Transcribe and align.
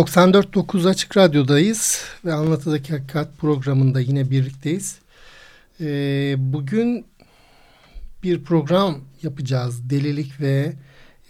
94.9 0.00 0.88
Açık 0.88 1.16
Radyo'dayız 1.16 2.04
ve 2.24 2.32
Anlatıdaki 2.32 2.92
Hakikat 2.92 3.38
programında 3.38 4.00
yine 4.00 4.30
birlikteyiz. 4.30 4.98
Ee, 5.80 6.34
bugün 6.38 7.06
bir 8.22 8.44
program 8.44 9.00
yapacağız. 9.22 9.90
Delilik 9.90 10.40
ve 10.40 10.72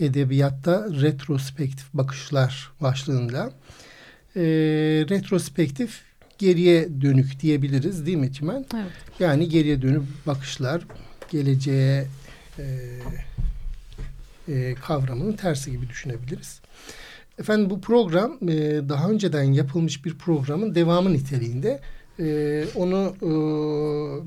Edebiyatta 0.01 0.87
Retrospektif 0.91 1.95
Bakışlar 1.95 2.70
başlığında. 2.80 3.52
Ee, 4.37 4.42
retrospektif 5.09 6.00
geriye 6.39 7.00
dönük 7.00 7.41
diyebiliriz 7.41 8.06
değil 8.06 8.19
mi 8.19 8.33
Çimen? 8.33 8.66
Evet. 8.75 8.92
Yani 9.19 9.48
geriye 9.48 9.83
dönük 9.83 10.27
bakışlar 10.27 10.83
geleceğe 11.30 12.06
e, 12.59 12.64
e, 14.48 14.75
kavramının 14.75 15.33
tersi 15.33 15.70
gibi 15.70 15.89
düşünebiliriz. 15.89 16.61
Efendim 17.41 17.70
bu 17.70 17.80
program 17.80 18.38
e, 18.42 18.48
daha 18.88 19.10
önceden 19.10 19.42
yapılmış 19.42 20.05
bir 20.05 20.19
programın 20.19 20.74
devamı 20.74 21.12
niteliğinde. 21.12 21.80
E, 22.19 22.64
onu 22.74 23.16
e, 23.16 23.32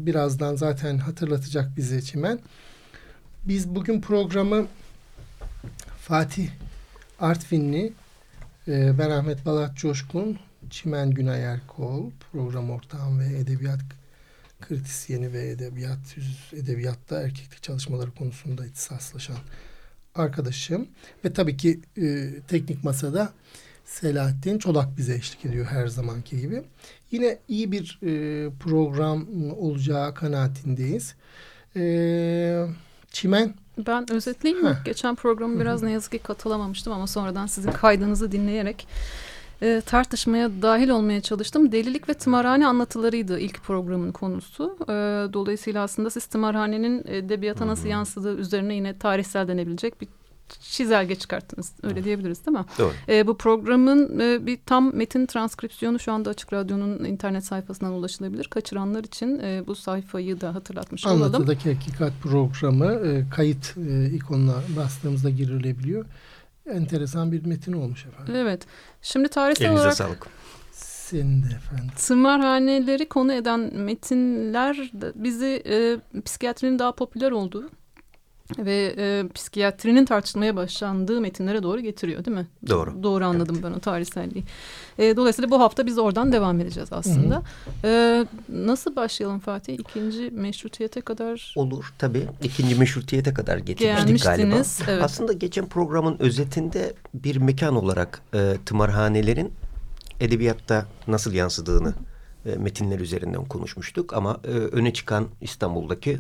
birazdan 0.06 0.56
zaten 0.56 0.98
hatırlatacak 0.98 1.78
bize 1.78 2.02
Çimen. 2.02 2.40
Biz 3.44 3.76
bugün 3.76 4.02
programı 4.02 4.68
Fatih 5.98 6.50
Artvinli, 7.20 7.94
e, 8.68 8.98
ben 9.00 9.10
Ahmet 9.10 9.46
Balat 9.46 9.78
Coşkun, 9.78 10.40
Çimen 10.70 11.12
Günay 11.12 11.44
Erkol, 11.44 12.10
program 12.32 12.72
ortağım 12.72 13.20
ve 13.20 13.38
edebiyat 13.40 13.80
kritisyeni 14.62 15.34
ve 15.34 15.50
edebiyat 15.50 16.16
edebiyatta 16.54 17.22
erkeklik 17.22 17.64
çalışmaları 17.64 18.12
konusunda 18.12 18.66
ihtisaslaşan 18.66 19.38
arkadaşım 20.16 20.88
ve 21.26 21.34
tabii 21.34 21.58
ki 21.58 21.80
e, 21.98 22.30
teknik 22.48 22.84
masada 22.84 23.34
Selahattin 23.86 24.58
Çolak 24.60 24.98
bize 24.98 25.16
eşlik 25.16 25.46
ediyor 25.46 25.66
her 25.66 25.88
zamanki 25.88 26.42
gibi. 26.42 26.64
Yine 27.12 27.38
iyi 27.48 27.72
bir 27.72 28.00
e, 28.04 28.50
program 28.60 29.28
olacağı 29.52 30.14
kanaatindeyiz. 30.14 31.16
E, 31.76 32.66
Çimen. 33.12 33.54
Ben 33.78 34.12
özetleyeyim 34.12 34.66
mi? 34.66 34.78
Geçen 34.86 35.16
programı 35.16 35.60
biraz 35.60 35.84
ne 35.84 35.92
yazık 35.92 36.12
ki 36.12 36.20
katılamamıştım 36.20 36.94
ama 36.94 37.08
sonradan 37.08 37.48
sizin 37.48 37.72
kaydınızı 37.72 38.32
dinleyerek 38.32 38.88
e, 39.64 39.82
tartışmaya 39.82 40.62
dahil 40.62 40.90
olmaya 40.90 41.22
çalıştım. 41.22 41.72
Delilik 41.72 42.10
ve 42.10 42.14
tımarhane 42.14 42.68
anlatılarıydı 42.68 43.40
ilk 43.40 43.64
programın 43.64 44.12
konusu. 44.12 44.78
E, 44.84 44.94
dolayısıyla 45.34 45.84
aslında 45.84 46.10
siz 46.10 46.26
tımarhanenin 46.26 47.04
edebiyata 47.08 47.68
nasıl 47.68 47.88
yansıdığı 47.88 48.38
üzerine 48.38 48.76
yine 48.76 48.98
tarihsel 48.98 49.48
denebilecek 49.48 50.02
bir 50.02 50.08
çizelge 50.62 51.16
çıkarttınız. 51.16 51.74
Öyle 51.84 52.04
diyebiliriz 52.04 52.46
değil 52.46 52.58
mi? 52.58 52.66
Doğru. 52.80 52.94
E, 53.10 53.28
bu 53.28 53.38
programın 53.38 54.20
e, 54.20 54.46
bir 54.46 54.60
tam 54.66 54.96
metin 54.96 55.26
transkripsiyonu 55.26 56.00
şu 56.00 56.12
anda 56.12 56.30
Açık 56.30 56.54
Radyo'nun 56.54 57.04
internet 57.04 57.46
sayfasından 57.46 57.94
ulaşılabilir. 57.94 58.46
Kaçıranlar 58.46 59.04
için 59.04 59.40
e, 59.40 59.64
bu 59.68 59.76
sayfayı 59.76 60.42
da 60.42 60.56
hatırlatmış 60.56 61.06
olalım. 61.06 61.22
Anlatıdaki 61.24 61.74
Hakikat 61.74 62.14
programı 62.22 62.86
e, 62.86 63.30
kayıt 63.30 63.76
e, 63.90 64.10
ikonuna 64.10 64.56
bastığımızda 64.78 65.30
girilebiliyor 65.30 66.06
enteresan 66.66 67.32
bir 67.32 67.46
metin 67.46 67.74
olmuş 67.74 68.06
efendim. 68.06 68.36
Evet. 68.36 68.68
Şimdi 69.02 69.28
tarihsel 69.28 69.66
Elinize 69.66 69.82
olarak... 69.82 69.98
sağlık. 69.98 70.28
Senin 70.72 71.44
de 71.44 71.48
efendim. 71.48 71.92
Tımarhaneleri 71.96 73.10
konu 73.10 73.34
eden 73.34 73.60
metinler 73.74 74.92
bizi 75.16 75.64
e, 75.66 75.98
psikiyatrinin 76.22 76.80
daha 76.80 76.96
popüler 76.96 77.32
olduğu 77.32 77.70
ve 78.58 78.96
e, 78.98 79.28
psikiyatrinin 79.34 80.06
tartışmaya 80.06 80.56
başlandığı 80.56 81.22
metinlere 81.22 81.64
doğru 81.64 81.80
getiriyor 81.80 82.26
değil 82.26 82.38
mi? 82.38 82.48
Doğru. 82.70 83.04
Doğru 83.04 83.26
anladım 83.26 83.56
evet. 83.56 83.66
ben 83.72 83.78
o 83.78 83.80
tarihselliği. 83.80 84.44
E, 84.98 85.16
dolayısıyla 85.16 85.52
bu 85.52 85.60
hafta 85.60 85.86
biz 85.86 85.98
oradan 85.98 86.32
devam 86.32 86.60
edeceğiz 86.60 86.90
aslında. 86.92 87.36
Hı 87.36 87.88
hı. 87.88 87.88
E, 87.88 88.26
nasıl 88.50 88.96
başlayalım 88.96 89.40
Fatih? 89.40 89.74
İkinci 89.74 90.30
meşrutiyete 90.32 91.02
kadar? 91.02 91.54
Olur 91.58 91.94
tabii. 91.98 92.28
İkinci 92.44 92.76
meşrutiyete 92.76 93.34
kadar 93.34 93.58
getirmiştik 93.58 94.24
galiba. 94.24 94.56
Evet. 94.88 95.04
Aslında 95.04 95.34
geçen 95.34 95.66
programın 95.66 96.18
özetinde 96.20 96.94
bir 97.14 97.38
mekan 97.38 97.76
olarak 97.76 98.22
e, 98.34 98.58
tımarhanelerin 98.66 99.54
edebiyatta 100.20 100.86
nasıl 101.08 101.34
yansıdığını 101.34 101.94
e, 102.46 102.56
metinler 102.56 103.00
üzerinden 103.00 103.46
konuşmuştuk. 103.46 104.14
Ama 104.14 104.40
e, 104.44 104.48
öne 104.48 104.94
çıkan 104.94 105.28
İstanbul'daki 105.42 106.18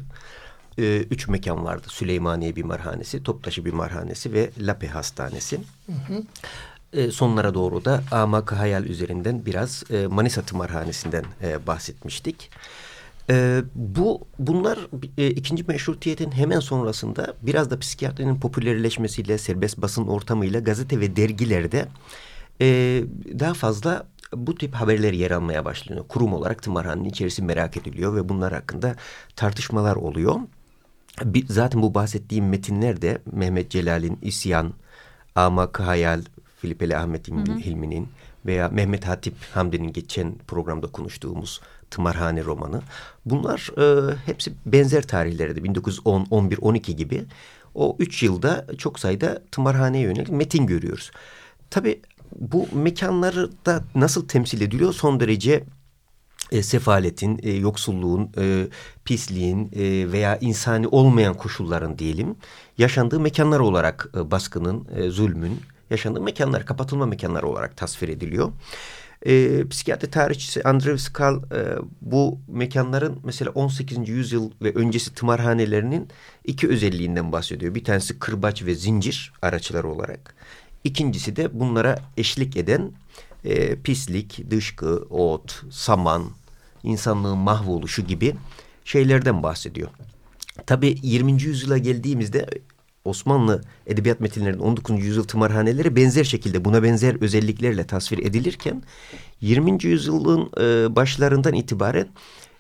e, 0.77 0.97
üç 0.97 1.27
mekan 1.27 1.65
vardı. 1.65 1.87
Süleymaniye 1.89 2.55
Bimarhanesi, 2.55 3.23
Toptaşı 3.23 3.65
Bimarhanesi 3.65 4.33
ve 4.33 4.49
Lape 4.59 4.87
Hastanesi. 4.87 5.59
Hı 5.85 5.91
hı. 6.13 6.23
E, 6.93 7.11
sonlara 7.11 7.53
doğru 7.53 7.85
da 7.85 8.03
Amak 8.11 8.51
Hayal 8.51 8.85
üzerinden 8.85 9.45
biraz 9.45 9.83
e, 9.91 10.07
Manisa 10.07 10.41
Tımarhanesi'nden 10.41 11.25
e, 11.41 11.67
bahsetmiştik. 11.67 12.49
E, 13.29 13.61
bu 13.75 14.21
bunlar 14.39 14.79
e, 15.17 15.27
ikinci 15.27 15.63
meşrutiyetin 15.67 16.31
hemen 16.31 16.59
sonrasında 16.59 17.33
biraz 17.41 17.71
da 17.71 17.79
psikiyatrinin 17.79 18.39
popülerleşmesiyle 18.39 19.37
serbest 19.37 19.77
basın 19.77 20.07
ortamıyla 20.07 20.59
gazete 20.59 20.99
ve 20.99 21.15
dergilerde 21.15 21.87
e, 22.61 22.67
daha 23.39 23.53
fazla 23.53 24.07
bu 24.35 24.55
tip 24.55 24.73
haberler 24.73 25.13
yer 25.13 25.31
almaya 25.31 25.65
başlanıyor. 25.65 26.07
Kurum 26.07 26.33
olarak 26.33 26.63
tımarhanenin 26.63 27.09
içerisi 27.09 27.41
merak 27.41 27.77
ediliyor 27.77 28.15
ve 28.15 28.29
bunlar 28.29 28.53
hakkında 28.53 28.95
tartışmalar 29.35 29.95
oluyor 29.95 30.35
zaten 31.47 31.81
bu 31.81 31.93
bahsettiğim 31.93 32.49
metinler 32.49 33.01
Mehmet 33.31 33.71
Celal'in 33.71 34.19
İsyan, 34.21 34.73
Amak 35.35 35.79
Hayal, 35.79 36.21
Filipeli 36.57 36.97
Ahmet 36.97 37.27
Hilmi'nin 37.27 38.07
veya 38.45 38.69
Mehmet 38.69 39.07
Hatip 39.07 39.35
Hamdi'nin 39.53 39.93
geçen 39.93 40.35
programda 40.47 40.87
konuştuğumuz 40.87 41.61
Tımarhane 41.91 42.43
romanı. 42.43 42.81
Bunlar 43.25 43.69
e, 43.77 44.15
hepsi 44.25 44.53
benzer 44.65 45.07
tarihlerde 45.07 45.63
1910, 45.63 46.27
11, 46.29 46.57
12 46.61 46.95
gibi. 46.95 47.25
O 47.75 47.95
üç 47.99 48.23
yılda 48.23 48.65
çok 48.77 48.99
sayıda 48.99 49.43
tımarhaneye 49.51 50.03
yönelik 50.03 50.29
metin 50.29 50.67
görüyoruz. 50.67 51.11
Tabii 51.69 52.01
bu 52.39 52.67
mekanları 52.73 53.49
da 53.65 53.83
nasıl 53.95 54.27
temsil 54.27 54.61
ediliyor 54.61 54.93
son 54.93 55.19
derece 55.19 55.63
e, 56.53 56.63
sefaletin, 56.63 57.39
e, 57.43 57.51
yoksulluğun, 57.51 58.31
e, 58.37 58.67
pisliğin 59.05 59.71
e, 59.75 60.11
veya 60.11 60.37
insani 60.37 60.87
olmayan 60.87 61.33
koşulların 61.33 61.99
diyelim 61.99 62.35
yaşandığı 62.77 63.19
mekanlar 63.19 63.59
olarak 63.59 64.09
e, 64.17 64.31
baskının, 64.31 64.87
e, 64.95 65.09
zulmün 65.09 65.61
yaşandığı 65.89 66.21
mekanlar, 66.21 66.65
kapatılma 66.65 67.05
mekanlar 67.05 67.43
olarak 67.43 67.77
tasvir 67.77 68.09
ediliyor. 68.09 68.51
E, 69.25 69.67
psikiyatri 69.67 70.09
tarihçisi 70.09 70.63
Andrew 70.63 70.97
Skal 70.97 71.35
e, 71.35 71.41
bu 72.01 72.39
mekanların 72.47 73.19
mesela 73.23 73.51
18. 73.51 74.09
yüzyıl 74.09 74.51
ve 74.61 74.73
öncesi 74.73 75.13
tımarhanelerinin 75.13 76.07
iki 76.45 76.67
özelliğinden 76.67 77.31
bahsediyor. 77.31 77.75
Bir 77.75 77.83
tanesi 77.83 78.19
kırbaç 78.19 78.63
ve 78.63 78.75
zincir 78.75 79.33
araçları 79.41 79.89
olarak. 79.89 80.35
İkincisi 80.83 81.35
de 81.35 81.59
bunlara 81.59 81.99
eşlik 82.17 82.57
eden 82.57 82.91
e, 83.45 83.75
pislik, 83.75 84.51
dışkı, 84.51 84.95
ot, 85.09 85.63
saman, 85.71 86.23
insanlığın 86.83 87.37
mahvoluşu 87.37 88.01
gibi 88.01 88.35
şeylerden 88.85 89.43
bahsediyor. 89.43 89.89
Tabi 90.65 90.97
20. 91.01 91.41
yüzyıla 91.41 91.77
geldiğimizde 91.77 92.45
Osmanlı 93.05 93.63
edebiyat 93.87 94.19
metinlerinin 94.19 94.59
19. 94.59 95.05
yüzyıl 95.05 95.23
tımarhaneleri 95.23 95.95
benzer 95.95 96.23
şekilde 96.23 96.65
buna 96.65 96.83
benzer 96.83 97.21
özelliklerle 97.21 97.87
tasvir 97.87 98.19
edilirken 98.19 98.83
20. 99.41 99.83
yüzyılın 99.83 100.49
e, 100.59 100.95
başlarından 100.95 101.53
itibaren 101.53 102.07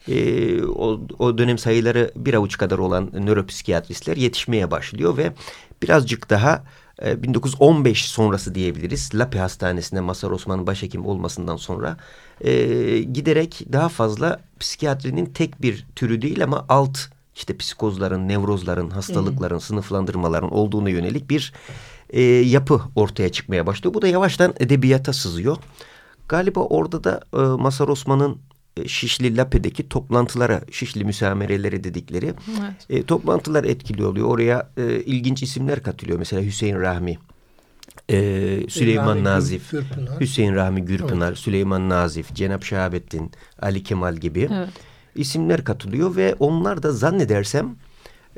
e, 0.07 0.63
o, 0.63 1.01
o 1.19 1.37
dönem 1.37 1.57
sayıları 1.57 2.11
bir 2.15 2.33
avuç 2.33 2.57
kadar 2.57 2.77
olan 2.77 3.09
nöropsikiyatristler 3.13 4.17
yetişmeye 4.17 4.71
başlıyor 4.71 5.17
ve 5.17 5.33
birazcık 5.81 6.29
daha 6.29 6.63
1915 7.03 8.03
ee, 8.03 8.07
sonrası 8.07 8.55
diyebiliriz. 8.55 9.15
Lapi 9.15 9.39
Hastanesi'nde 9.39 10.01
Masar 10.01 10.31
Osman'ın 10.31 10.67
başhekim 10.67 11.05
olmasından 11.05 11.55
sonra 11.55 11.97
e, 12.41 12.53
giderek 12.99 13.61
daha 13.73 13.89
fazla 13.89 14.39
psikiyatrinin 14.59 15.25
tek 15.25 15.61
bir 15.61 15.85
türü 15.95 16.21
değil 16.21 16.43
ama 16.43 16.65
alt 16.69 16.99
işte 17.35 17.57
psikozların, 17.57 18.27
nevrozların, 18.27 18.89
hastalıkların, 18.89 19.55
hmm. 19.55 19.61
sınıflandırmaların 19.61 20.53
olduğuna 20.53 20.89
yönelik 20.89 21.29
bir 21.29 21.53
e, 22.09 22.21
yapı 22.21 22.81
ortaya 22.95 23.29
çıkmaya 23.29 23.67
başlıyor. 23.67 23.93
Bu 23.93 24.01
da 24.01 24.07
yavaştan 24.07 24.53
edebiyata 24.59 25.13
sızıyor. 25.13 25.57
Galiba 26.27 26.59
orada 26.59 27.03
da 27.03 27.21
e, 27.33 27.37
Masar 27.37 27.87
Osman'ın 27.87 28.31
e, 28.33 28.37
Şişli 28.87 29.37
Lape'deki 29.37 29.89
toplantılara, 29.89 30.61
Şişli 30.71 31.05
müsamereleri 31.05 31.83
dedikleri 31.83 32.25
evet. 32.25 32.73
e, 32.89 33.03
toplantılar 33.03 33.63
etkili 33.63 34.05
oluyor. 34.05 34.27
Oraya 34.27 34.69
e, 34.77 34.95
ilginç 34.95 35.43
isimler 35.43 35.83
katılıyor. 35.83 36.19
Mesela 36.19 36.41
Hüseyin 36.43 36.79
Rahmi, 36.79 37.17
e, 38.09 38.17
Süleyman 38.69 39.07
Rahmi 39.07 39.23
Nazif, 39.23 39.71
Gürpınar. 39.71 40.19
Hüseyin 40.19 40.55
Rahmi 40.55 40.85
Gürpınar, 40.85 41.27
evet. 41.27 41.37
Süleyman 41.37 41.89
Nazif, 41.89 42.33
Cenap 42.33 42.63
Şahabettin, 42.63 43.31
Ali 43.61 43.83
Kemal 43.83 44.15
gibi 44.15 44.49
evet. 44.53 44.69
isimler 45.15 45.63
katılıyor 45.63 46.15
ve 46.15 46.35
onlar 46.39 46.83
da 46.83 46.91
zannedersem 46.91 47.75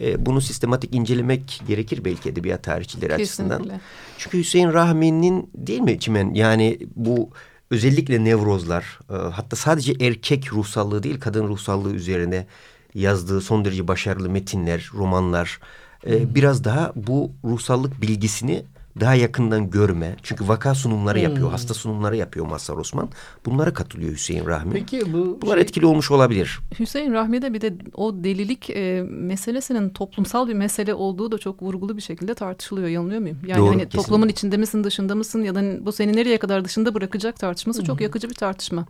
e, 0.01 0.25
bunu 0.25 0.41
sistematik 0.41 0.95
incelemek 0.95 1.61
gerekir 1.67 2.05
belki 2.05 2.29
edebiyat 2.29 2.63
tarihçileri 2.63 3.17
Kesinlikle. 3.17 3.55
açısından. 3.55 3.81
Çünkü 4.17 4.37
Hüseyin 4.37 4.73
Rahmi'nin 4.73 5.49
değil 5.55 5.81
mi 5.81 5.99
Çimen 5.99 6.33
yani 6.33 6.79
bu 6.95 7.29
özellikle 7.71 8.23
nevrozlar 8.23 8.99
e, 9.09 9.13
hatta 9.13 9.55
sadece 9.55 9.93
erkek 9.99 10.53
ruhsallığı 10.53 11.03
değil 11.03 11.19
kadın 11.19 11.47
ruhsallığı 11.47 11.93
üzerine 11.93 12.47
yazdığı 12.93 13.41
son 13.41 13.65
derece 13.65 13.87
başarılı 13.87 14.29
metinler, 14.29 14.89
romanlar 14.93 15.59
e, 16.07 16.35
biraz 16.35 16.63
daha 16.63 16.93
bu 16.95 17.31
ruhsallık 17.43 18.01
bilgisini 18.01 18.65
daha 18.99 19.15
yakından 19.15 19.69
görme. 19.69 20.15
Çünkü 20.23 20.47
vaka 20.47 20.75
sunumları 20.75 21.17
hmm. 21.17 21.23
yapıyor, 21.23 21.51
hasta 21.51 21.73
sunumları 21.73 22.15
yapıyor 22.15 22.45
Mazhar 22.45 22.77
Osman. 22.77 23.09
Bunlara 23.45 23.73
katılıyor 23.73 24.13
Hüseyin 24.13 24.45
Rahmi. 24.45 24.73
Peki 24.73 25.13
bu 25.13 25.39
Bunlar 25.41 25.53
şey, 25.53 25.61
etkili 25.61 25.85
olmuş 25.85 26.11
olabilir. 26.11 26.59
Hüseyin 26.79 27.13
Rahmi'de 27.13 27.53
bir 27.53 27.61
de 27.61 27.73
o 27.93 28.23
delilik 28.23 28.69
e, 28.69 29.05
meselesinin 29.09 29.89
toplumsal 29.89 30.47
bir 30.47 30.53
mesele 30.53 30.93
olduğu 30.93 31.31
da 31.31 31.37
çok 31.37 31.63
vurgulu 31.63 31.97
bir 31.97 32.01
şekilde 32.01 32.33
tartışılıyor. 32.33 32.87
Yanılıyor 32.87 33.21
muyum? 33.21 33.37
Yani 33.47 33.59
Doğru, 33.59 33.67
hani 33.67 33.75
kesinlikle. 33.75 33.97
toplumun 33.97 34.27
içinde 34.27 34.57
misin, 34.57 34.83
dışında 34.83 35.15
mısın 35.15 35.43
ya 35.43 35.55
da 35.55 35.85
bu 35.85 35.91
seni 35.91 36.15
nereye 36.15 36.37
kadar 36.37 36.65
dışında 36.65 36.93
bırakacak 36.93 37.39
tartışması 37.39 37.79
hmm. 37.79 37.85
çok 37.85 38.01
yakıcı 38.01 38.29
bir 38.29 38.35
tartışma. 38.35 38.85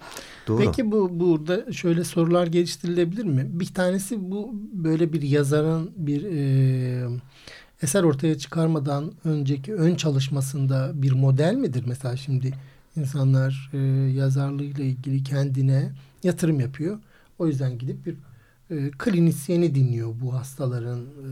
Doğru. 0.48 0.58
Peki 0.58 0.92
bu 0.92 1.19
burada 1.19 1.72
şöyle 1.72 2.04
sorular 2.04 2.48
geliştirilebilir 2.48 3.24
mi? 3.24 3.48
Bir 3.50 3.74
tanesi 3.74 4.31
bu 4.31 4.51
böyle 4.74 5.13
bir 5.13 5.22
yazarın 5.22 5.92
bir 5.96 6.24
e, 6.24 7.10
eser 7.86 8.04
ortaya 8.04 8.38
çıkarmadan 8.38 9.12
önceki 9.26 9.76
ön 9.76 9.96
çalışmasında 9.96 10.92
bir 10.94 11.12
model 11.12 11.56
midir? 11.56 11.84
Mesela 11.88 12.18
şimdi 12.18 12.54
insanlar 12.98 13.70
e, 13.74 13.78
yazarlığıyla 14.18 14.84
ilgili 14.84 15.24
kendine 15.24 15.92
yatırım 16.24 16.60
yapıyor. 16.60 17.00
O 17.40 17.48
yüzden 17.48 17.78
gidip 17.78 18.06
bir 18.06 18.16
e, 18.72 18.92
klinisyeni 18.92 19.76
dinliyor 19.76 20.14
bu 20.22 20.34
hastaların. 20.34 21.00
E, 21.00 21.30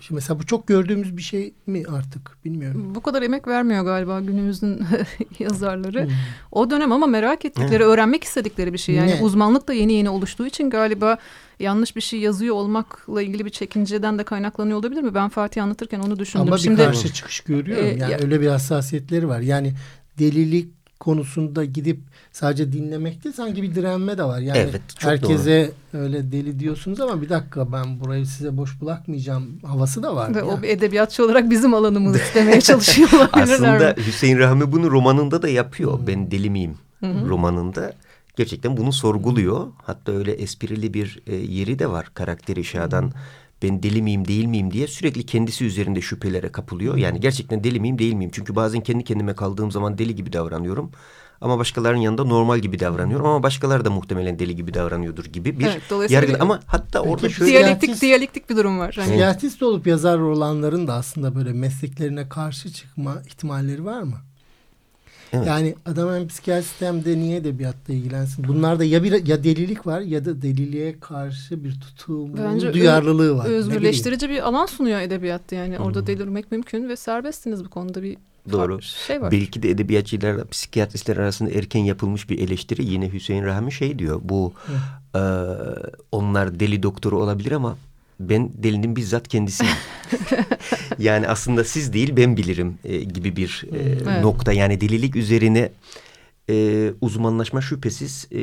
şimdi 0.00 0.14
mesela 0.14 0.38
bu 0.38 0.46
çok 0.46 0.66
gördüğümüz 0.66 1.16
bir 1.16 1.22
şey 1.22 1.54
mi 1.66 1.82
artık 1.88 2.44
bilmiyorum. 2.44 2.92
Bu 2.94 3.00
kadar 3.00 3.22
emek 3.22 3.48
vermiyor 3.48 3.84
galiba 3.84 4.20
günümüzün 4.20 4.80
yazarları. 5.38 6.04
Hmm. 6.04 6.12
O 6.52 6.70
dönem 6.70 6.92
ama 6.92 7.06
merak 7.06 7.44
ettikleri, 7.44 7.84
hmm. 7.84 7.90
öğrenmek 7.90 8.24
istedikleri 8.24 8.72
bir 8.72 8.78
şey. 8.78 8.94
Yani 8.94 9.10
ne? 9.10 9.22
uzmanlık 9.22 9.68
da 9.68 9.72
yeni 9.72 9.92
yeni 9.92 10.10
oluştuğu 10.10 10.46
için 10.46 10.70
galiba 10.70 11.18
yanlış 11.60 11.96
bir 11.96 12.00
şey 12.00 12.20
yazıyor 12.20 12.54
olmakla 12.54 13.22
ilgili 13.22 13.44
bir 13.44 13.50
çekinceden 13.50 14.18
de 14.18 14.24
kaynaklanıyor 14.24 14.78
olabilir 14.78 15.02
mi? 15.02 15.14
Ben 15.14 15.28
Fatih 15.28 15.62
anlatırken 15.62 16.00
onu 16.00 16.18
düşündüm. 16.18 16.46
Ama 16.46 16.56
bir 16.56 16.60
Şimdi, 16.60 16.84
karşı 16.84 17.12
çıkış 17.12 17.40
görüyorum. 17.40 17.84
E, 17.84 17.88
yani 17.88 18.12
ya, 18.12 18.18
öyle 18.18 18.40
bir 18.40 18.46
hassasiyetleri 18.46 19.28
var. 19.28 19.40
Yani 19.40 19.74
delilik 20.18 20.76
konusunda 21.00 21.64
gidip 21.64 22.00
sadece 22.32 22.72
dinlemek 22.72 23.24
değil 23.24 23.34
sanki 23.34 23.62
bir 23.62 23.74
direnme 23.74 24.18
de 24.18 24.24
var. 24.24 24.38
Yani 24.38 24.58
evet, 24.58 24.80
çok 24.98 25.10
herkese 25.10 25.72
doğru. 25.92 26.02
öyle 26.02 26.32
deli 26.32 26.60
diyorsunuz 26.60 27.00
ama 27.00 27.22
bir 27.22 27.28
dakika 27.28 27.72
ben 27.72 28.00
burayı 28.00 28.26
size 28.26 28.56
boş 28.56 28.80
bırakmayacağım 28.80 29.60
havası 29.66 30.02
da 30.02 30.16
var. 30.16 30.34
Ve 30.34 30.42
o 30.42 30.62
bir 30.62 30.68
edebiyatçı 30.68 31.24
olarak 31.24 31.50
bizim 31.50 31.74
alanımızı 31.74 32.18
istemeye 32.18 32.60
çalışıyor 32.70 33.08
Aslında 33.32 33.94
Hüseyin 34.06 34.38
Rahmi 34.38 34.72
bunu 34.72 34.90
romanında 34.90 35.42
da 35.42 35.48
yapıyor. 35.48 35.98
Hmm. 35.98 36.06
Ben 36.06 36.30
deli 36.30 36.50
miyim? 36.50 36.78
Hı 37.00 37.06
-hı. 37.06 37.28
romanında 37.28 37.92
gerçekten 38.36 38.76
bunu 38.76 38.92
sorguluyor. 38.92 39.66
Hatta 39.82 40.12
öyle 40.12 40.32
esprili 40.32 40.94
bir 40.94 41.22
e, 41.26 41.34
yeri 41.36 41.78
de 41.78 41.90
var 41.90 42.10
karakteri 42.14 42.64
Şah'dan. 42.64 43.12
Ben 43.62 43.82
deli 43.82 44.02
miyim 44.02 44.28
değil 44.28 44.44
miyim 44.44 44.72
diye 44.72 44.86
sürekli 44.86 45.26
kendisi 45.26 45.64
üzerinde 45.64 46.00
şüphelere 46.00 46.52
kapılıyor. 46.52 46.96
Yani 46.96 47.20
gerçekten 47.20 47.64
deli 47.64 47.80
miyim 47.80 47.98
değil 47.98 48.14
miyim? 48.14 48.30
Çünkü 48.34 48.56
bazen 48.56 48.80
kendi 48.80 49.04
kendime 49.04 49.34
kaldığım 49.34 49.70
zaman 49.70 49.98
deli 49.98 50.14
gibi 50.14 50.32
davranıyorum. 50.32 50.90
Ama 51.40 51.58
başkalarının 51.58 52.00
yanında 52.00 52.24
normal 52.24 52.58
gibi 52.58 52.80
davranıyorum 52.80 53.26
ama 53.26 53.42
başkaları 53.42 53.84
da 53.84 53.90
muhtemelen 53.90 54.38
deli 54.38 54.56
gibi 54.56 54.74
davranıyordur 54.74 55.24
gibi 55.24 55.58
bir 55.58 55.66
evet, 55.66 56.10
yargı. 56.10 56.36
Ama 56.40 56.60
hatta 56.66 57.00
orada 57.00 57.28
şöyle... 57.28 57.50
Diyalektik, 57.50 58.00
diyalektik 58.00 58.50
bir 58.50 58.56
durum 58.56 58.78
var. 58.78 58.94
Hani... 58.94 59.06
Psikiyatrist 59.06 59.62
olup 59.62 59.86
yazar 59.86 60.18
olanların 60.18 60.88
da 60.88 60.94
aslında 60.94 61.34
böyle 61.34 61.52
mesleklerine 61.52 62.28
karşı 62.28 62.72
çıkma 62.72 63.22
ihtimalleri 63.26 63.84
var 63.84 64.02
mı? 64.02 64.16
Evet. 65.32 65.46
Yani 65.46 65.74
adam 65.86 66.14
hem 66.14 66.28
psikiyatrist 66.28 66.80
hem 66.80 67.04
de 67.04 67.18
niye 67.18 67.36
edebiyatla 67.36 67.94
ilgilensin? 67.94 68.48
Bunlarda 68.48 68.84
ya 68.84 69.02
bir 69.02 69.26
ya 69.26 69.44
delilik 69.44 69.86
var 69.86 70.00
ya 70.00 70.24
da 70.24 70.42
deliliğe 70.42 71.00
karşı 71.00 71.64
bir 71.64 71.80
tutum, 71.80 72.36
Bence 72.36 72.72
duyarlılığı 72.72 73.36
var. 73.36 73.46
Özgürleştirici 73.46 74.28
bir 74.28 74.48
alan 74.48 74.66
sunuyor 74.66 75.00
edebiyatta 75.00 75.56
yani. 75.56 75.78
Orada 75.78 76.00
hmm. 76.00 76.06
delirmek 76.06 76.52
mümkün 76.52 76.88
ve 76.88 76.96
serbestsiniz 76.96 77.64
bu 77.64 77.70
konuda 77.70 78.02
bir 78.02 78.16
Doğru. 78.52 78.82
Şey 78.82 79.22
var. 79.22 79.32
Belki 79.32 79.62
de 79.62 79.70
edebiyatçılar, 79.70 80.48
psikiyatristler 80.48 81.16
arasında 81.16 81.50
erken 81.50 81.80
yapılmış 81.80 82.30
bir 82.30 82.38
eleştiri. 82.38 82.84
Yine 82.84 83.12
Hüseyin 83.12 83.44
Rahmi 83.44 83.72
şey 83.72 83.98
diyor. 83.98 84.20
Bu 84.22 84.52
e, 85.14 85.20
onlar 86.12 86.60
deli 86.60 86.82
doktoru 86.82 87.22
olabilir 87.22 87.52
ama 87.52 87.76
ben 88.20 88.50
delinin 88.54 88.96
bizzat 88.96 89.28
kendisiyim. 89.28 89.72
yani 90.98 91.28
aslında 91.28 91.64
siz 91.64 91.92
değil 91.92 92.16
ben 92.16 92.36
bilirim 92.36 92.78
e, 92.84 92.98
gibi 92.98 93.36
bir 93.36 93.64
e, 93.72 93.78
evet. 93.78 94.22
nokta. 94.22 94.52
Yani 94.52 94.80
delilik 94.80 95.16
üzerine 95.16 95.72
e, 96.50 96.90
uzmanlaşma 97.00 97.60
şüphesiz 97.60 98.28
e, 98.32 98.40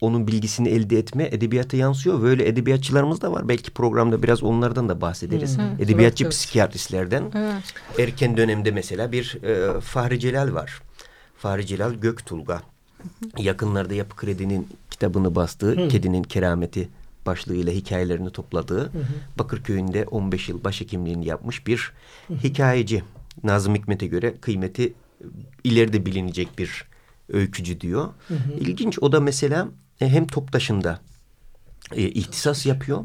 onun 0.00 0.26
bilgisini 0.26 0.68
elde 0.68 0.98
etme 0.98 1.28
edebiyata 1.32 1.76
yansıyor. 1.76 2.22
Böyle 2.22 2.48
edebiyatçılarımız 2.48 3.20
da 3.20 3.32
var. 3.32 3.48
Belki 3.48 3.70
programda 3.70 4.22
biraz 4.22 4.42
onlardan 4.42 4.88
da 4.88 5.00
bahsederiz. 5.00 5.58
Hmm. 5.58 5.64
Edebiyatçı 5.80 6.24
evet, 6.24 6.32
psikiyatristlerden. 6.32 7.24
Evet. 7.34 7.74
Erken 7.98 8.36
dönemde 8.36 8.70
mesela 8.70 9.12
bir 9.12 9.38
e, 9.42 9.80
Fahri 9.80 10.20
Celal 10.20 10.54
var. 10.54 10.82
Fahri 11.36 11.66
Celal 11.66 11.94
Göktulga. 11.94 12.62
Yakınlarda 13.38 13.94
Yapı 13.94 14.16
Kredi'nin 14.16 14.68
kitabını 14.90 15.34
bastığı 15.34 15.76
hmm. 15.76 15.88
Kedinin 15.88 16.22
Kerameti 16.22 16.88
başlığıyla 17.26 17.72
hikayelerini 17.72 18.30
topladığı 18.30 18.80
hı 18.80 18.98
hı. 18.98 19.04
Bakırköy'ünde 19.38 20.04
15 20.04 20.48
yıl 20.48 20.64
başhekimliğini 20.64 21.26
yapmış 21.26 21.66
bir 21.66 21.92
hı 22.28 22.34
hı. 22.34 22.38
hikayeci. 22.38 23.02
Nazım 23.44 23.74
Hikmet'e 23.74 24.06
göre 24.06 24.34
kıymeti 24.40 24.94
ileride 25.64 26.06
bilinecek 26.06 26.58
bir 26.58 26.84
öykücü 27.32 27.80
diyor. 27.80 28.08
Hı 28.28 28.34
hı. 28.34 28.52
İlginç 28.60 28.98
o 29.00 29.12
da 29.12 29.20
mesela 29.20 29.68
e, 30.00 30.08
hem 30.08 30.26
Toptaş'ında 30.26 31.00
e, 31.92 32.02
ihtisas 32.08 32.66
yapıyor. 32.66 33.04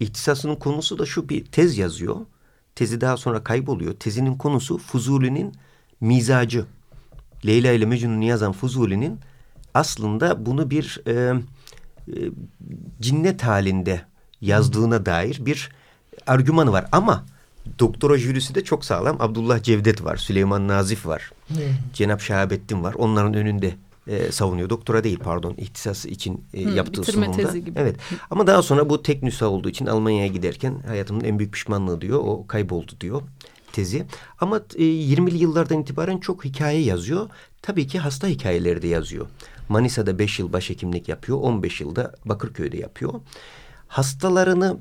İhtisasının 0.00 0.56
konusu 0.56 0.98
da 0.98 1.06
şu 1.06 1.28
bir 1.28 1.44
tez 1.44 1.78
yazıyor. 1.78 2.16
Tezi 2.74 3.00
daha 3.00 3.16
sonra 3.16 3.44
kayboluyor. 3.44 3.94
Tezinin 3.94 4.36
konusu 4.36 4.78
Fuzuli'nin 4.78 5.54
mizacı. 6.00 6.66
Leyla 7.46 7.72
ile 7.72 7.86
Mecnun'u 7.86 8.24
yazan 8.24 8.52
Fuzuli'nin 8.52 9.20
aslında 9.74 10.46
bunu 10.46 10.70
bir 10.70 11.00
e, 11.06 11.34
e, 12.08 12.16
cinnet 13.00 13.42
halinde 13.42 14.00
yazdığına 14.40 15.06
dair 15.06 15.46
bir 15.46 15.70
argümanı 16.26 16.72
var. 16.72 16.86
Ama 16.92 17.24
doktora 17.78 18.18
jürisi 18.18 18.54
de 18.54 18.64
çok 18.64 18.84
sağlam. 18.84 19.16
Abdullah 19.20 19.62
Cevdet 19.62 20.04
var, 20.04 20.16
Süleyman 20.16 20.68
Nazif 20.68 21.06
var, 21.06 21.30
hmm. 21.48 21.56
Cenap 21.92 22.20
Şahabettin 22.20 22.82
var. 22.82 22.94
Onların 22.94 23.34
önünde 23.34 23.74
e, 24.06 24.32
savunuyor. 24.32 24.70
Doktora 24.70 25.04
değil 25.04 25.18
pardon 25.18 25.54
ihtisası 25.58 26.08
için 26.08 26.44
e, 26.54 26.64
hmm, 26.64 26.76
yaptığı 26.76 27.04
sunumda. 27.04 27.36
Tezi 27.36 27.64
gibi. 27.64 27.78
Evet. 27.78 27.96
Ama 28.30 28.46
daha 28.46 28.62
sonra 28.62 28.90
bu 28.90 29.02
tek 29.02 29.22
nüsa 29.22 29.46
olduğu 29.46 29.68
için 29.68 29.86
Almanya'ya 29.86 30.26
giderken 30.26 30.82
hayatımın 30.86 31.24
en 31.24 31.38
büyük 31.38 31.52
pişmanlığı 31.52 32.00
diyor. 32.00 32.18
O 32.24 32.46
kayboldu 32.46 32.92
diyor 33.00 33.22
tezi. 33.74 34.06
Ama 34.40 34.60
e, 34.76 34.82
20'li 34.82 35.36
yıllardan 35.36 35.80
itibaren 35.80 36.18
çok 36.18 36.44
hikaye 36.44 36.80
yazıyor. 36.80 37.28
Tabii 37.62 37.86
ki 37.86 37.98
hasta 37.98 38.26
hikayeleri 38.26 38.82
de 38.82 38.88
yazıyor. 38.88 39.26
Manisa'da 39.68 40.18
5 40.18 40.38
yıl 40.38 40.52
başhekimlik 40.52 41.08
yapıyor. 41.08 41.38
15 41.38 41.80
yılda 41.80 42.14
Bakırköy'de 42.24 42.76
yapıyor. 42.76 43.12
Hastalarını 43.88 44.78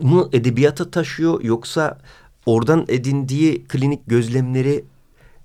mı 0.00 0.28
edebiyata 0.32 0.90
taşıyor 0.90 1.42
yoksa 1.42 1.98
oradan 2.46 2.84
edindiği 2.88 3.64
klinik 3.64 4.00
gözlemleri 4.06 4.84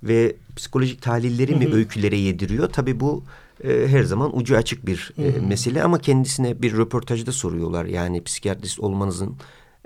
ve 0.03 0.35
psikolojik 0.55 1.01
tahlilleri 1.01 1.55
mi 1.55 1.73
öykülere 1.73 2.17
yediriyor? 2.17 2.69
Tabii 2.69 2.99
bu 2.99 3.23
e, 3.63 3.87
her 3.87 4.03
zaman 4.03 4.37
ucu 4.37 4.57
açık 4.57 4.85
bir 4.85 5.13
e, 5.17 5.39
mesele 5.39 5.83
ama 5.83 5.99
kendisine 5.99 6.61
bir 6.61 6.77
röportajda 6.77 7.31
soruyorlar. 7.31 7.85
Yani 7.85 8.23
psikiyatrist 8.23 8.79
olmanızın 8.79 9.35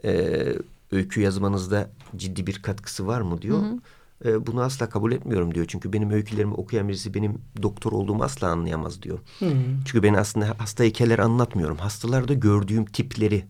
e, 0.05 0.43
öykü 0.91 1.21
yazmanızda 1.21 1.89
ciddi 2.15 2.47
bir 2.47 2.61
katkısı 2.61 3.07
var 3.07 3.21
mı 3.21 3.41
diyor. 3.41 3.61
Hı 3.61 3.65
hı 3.65 3.77
e, 4.25 4.47
bunu 4.47 4.61
asla 4.61 4.89
kabul 4.89 5.11
etmiyorum 5.11 5.55
diyor. 5.55 5.65
Çünkü 5.69 5.93
benim 5.93 6.11
öykülerimi 6.11 6.53
okuyan 6.53 6.87
birisi 6.87 7.13
benim 7.13 7.41
doktor 7.61 7.91
olduğumu 7.91 8.23
asla 8.23 8.47
anlayamaz 8.47 9.01
diyor. 9.01 9.19
Hmm. 9.39 9.49
Çünkü 9.85 10.03
ben 10.03 10.13
aslında 10.13 10.55
hasta 10.57 10.83
hikayeler 10.83 11.19
anlatmıyorum. 11.19 11.77
Hastalarda 11.77 12.33
gördüğüm 12.33 12.85
tipleri 12.85 13.45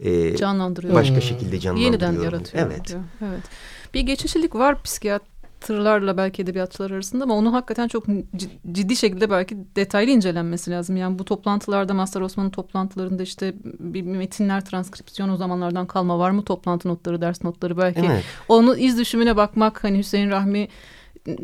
e, 0.00 0.36
canlandırıyor. 0.36 0.94
Başka 0.94 1.20
şekilde 1.20 1.60
canlandırıyor. 1.60 1.92
Yeniden 1.92 2.22
yaratıyor. 2.22 2.66
Evet. 2.66 2.88
Diyor. 2.88 3.00
evet. 3.20 3.44
Bir 3.94 4.00
geçişlilik 4.00 4.54
var 4.54 4.82
psikiyatrlarla 5.66 6.16
belki 6.16 6.42
edebiyatçılar 6.42 6.90
arasında 6.90 7.24
ama 7.24 7.34
onu 7.34 7.52
hakikaten 7.52 7.88
çok 7.88 8.06
ciddi 8.72 8.96
şekilde 8.96 9.30
belki 9.30 9.56
detaylı 9.76 10.10
incelenmesi 10.10 10.70
lazım. 10.70 10.96
Yani 10.96 11.18
bu 11.18 11.24
toplantılarda 11.24 11.94
Mazhar 11.94 12.20
Osman'ın 12.20 12.50
toplantılarında 12.50 13.22
işte 13.22 13.54
bir 13.80 14.02
metinler 14.02 14.64
transkripsiyon 14.64 15.28
o 15.28 15.36
zamanlardan 15.36 15.86
kalma 15.86 16.18
var 16.18 16.30
mı 16.30 16.44
toplantı 16.44 16.88
notları, 16.88 17.20
ders 17.20 17.44
notları 17.44 17.76
belki. 17.78 18.00
Evet. 18.00 18.24
Onu 18.48 18.76
iz 18.76 18.98
düşümüne 18.98 19.36
bakmak 19.36 19.84
hani 19.84 19.98
Hüseyin 19.98 20.30
Rahmi 20.30 20.68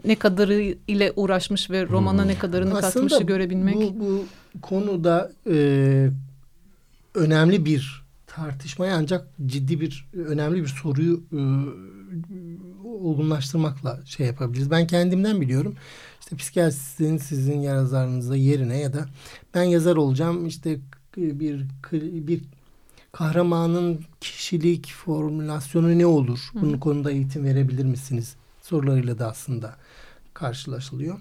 ne 0.04 0.14
kadarı 0.14 0.76
ile 0.88 1.12
uğraşmış 1.16 1.70
ve 1.70 1.86
romana 1.86 2.22
hmm. 2.22 2.28
ne 2.28 2.38
kadarını 2.38 2.78
Aslında 2.78 3.08
katmışı 3.08 3.24
görebilmek. 3.24 3.76
Bu, 3.76 4.00
bu 4.00 4.24
konuda 4.62 5.32
e, 5.50 6.08
önemli 7.14 7.64
bir 7.64 8.02
tartışmaya 8.26 8.96
ancak 8.96 9.26
ciddi 9.46 9.80
bir 9.80 10.08
önemli 10.14 10.62
bir 10.62 10.68
soruyu 10.68 11.22
e, 11.32 11.40
olgunlaştırmakla 12.92 14.00
şey 14.04 14.26
yapabiliriz. 14.26 14.70
Ben 14.70 14.86
kendimden 14.86 15.40
biliyorum. 15.40 15.74
İşte 16.20 16.36
psikiyatristin 16.36 17.16
sizin 17.16 17.60
yazarınızda 17.60 18.36
yerine 18.36 18.78
ya 18.78 18.92
da 18.92 19.06
ben 19.54 19.62
yazar 19.62 19.96
olacağım 19.96 20.46
işte 20.46 20.78
bir 21.16 21.66
bir 22.26 22.42
kahramanın 23.12 24.00
kişilik 24.20 24.92
formülasyonu 24.92 25.98
ne 25.98 26.06
olur? 26.06 26.50
Bunun 26.54 26.78
konuda 26.78 27.10
eğitim 27.10 27.44
verebilir 27.44 27.84
misiniz? 27.84 28.36
Sorularıyla 28.62 29.18
da 29.18 29.28
aslında 29.28 29.76
karşılaşılıyor. 30.34 31.18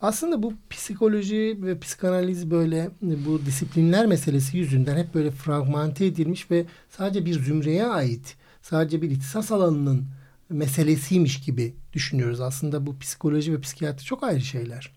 Aslında 0.00 0.42
bu 0.42 0.54
psikoloji 0.70 1.58
ve 1.62 1.78
psikanaliz 1.78 2.50
böyle 2.50 2.90
bu 3.02 3.46
disiplinler 3.46 4.06
meselesi 4.06 4.58
yüzünden 4.58 4.96
hep 4.96 5.14
böyle 5.14 5.30
fragmente 5.30 6.06
edilmiş 6.06 6.50
ve 6.50 6.64
sadece 6.90 7.26
bir 7.26 7.42
zümreye 7.42 7.86
ait, 7.86 8.36
sadece 8.62 9.02
bir 9.02 9.10
ihtisas 9.10 9.52
alanının 9.52 10.04
meselesiymiş 10.50 11.40
gibi 11.40 11.74
düşünüyoruz. 11.92 12.40
Aslında 12.40 12.86
bu 12.86 12.98
psikoloji 12.98 13.52
ve 13.52 13.60
psikiyatri 13.60 14.04
çok 14.04 14.22
ayrı 14.22 14.40
şeyler. 14.40 14.92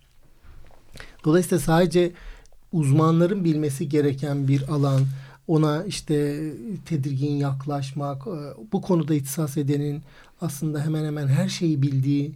Dolayısıyla 1.26 1.60
sadece 1.60 2.12
uzmanların 2.72 3.44
bilmesi 3.44 3.90
gereken 3.90 4.48
bir 4.48 4.70
alan, 4.70 5.02
ona 5.48 5.84
işte 5.84 6.44
tedirgin 6.86 7.36
yaklaşmak, 7.36 8.26
bu 8.72 8.82
konuda 8.82 9.14
ihtisas 9.14 9.58
edenin 9.58 10.04
aslında 10.42 10.86
hemen 10.86 11.06
hemen 11.06 11.28
her 11.28 11.50
şeyi 11.50 11.82
bildiği 11.82 12.32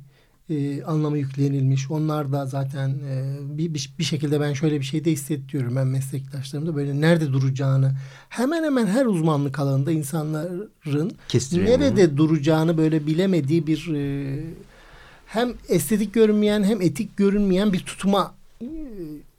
e, 0.49 0.83
anlamı 0.83 1.17
yüklenilmiş. 1.17 1.91
Onlar 1.91 2.31
da 2.31 2.45
zaten 2.45 2.89
e, 2.89 3.37
bir, 3.57 3.89
bir, 3.99 4.03
şekilde 4.03 4.41
ben 4.41 4.53
şöyle 4.53 4.79
bir 4.79 4.85
şey 4.85 5.05
de 5.05 5.11
hissediyorum 5.11 5.75
ben 5.75 5.87
meslektaşlarımda 5.87 6.75
böyle 6.75 7.01
nerede 7.01 7.33
duracağını 7.33 7.91
hemen 8.29 8.63
hemen 8.63 8.87
her 8.87 9.05
uzmanlık 9.05 9.59
alanında 9.59 9.91
insanların 9.91 11.11
nerede 11.53 12.17
duracağını 12.17 12.77
böyle 12.77 13.07
bilemediği 13.07 13.67
bir 13.67 13.93
e, 13.93 14.39
hem 15.25 15.53
estetik 15.69 16.13
görünmeyen 16.13 16.63
hem 16.63 16.81
etik 16.81 17.17
görünmeyen 17.17 17.73
bir 17.73 17.79
tutuma 17.79 18.35
e, 18.61 18.67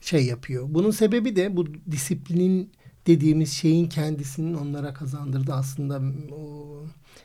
şey 0.00 0.26
yapıyor. 0.26 0.66
Bunun 0.68 0.90
sebebi 0.90 1.36
de 1.36 1.56
bu 1.56 1.66
disiplinin 1.90 2.70
dediğimiz 3.06 3.52
şeyin 3.52 3.88
kendisinin 3.88 4.54
onlara 4.54 4.94
kazandırdığı 4.94 5.52
aslında 5.52 6.02
o 6.34 6.68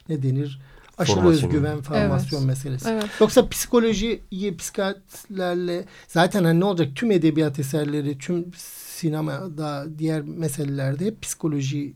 ne 0.10 0.24
denir? 0.24 0.60
Aşırı 0.98 1.16
Formasyon. 1.16 1.50
özgüven, 1.50 1.82
formasyon 1.82 2.40
evet. 2.40 2.48
meselesi. 2.48 2.90
Evet. 2.90 3.06
Yoksa 3.20 3.50
psikolojiyi 3.50 4.58
psikiyatlerle 4.58 5.86
zaten 6.08 6.44
hani 6.44 6.60
ne 6.60 6.66
olacak 6.66 6.88
tüm 6.96 7.12
edebiyat 7.12 7.60
eserleri, 7.60 8.18
tüm 8.18 8.46
sinemada, 8.58 9.86
diğer 9.98 10.22
meselelerde 10.22 11.06
hep 11.06 11.22
psikolojiyi 11.22 11.96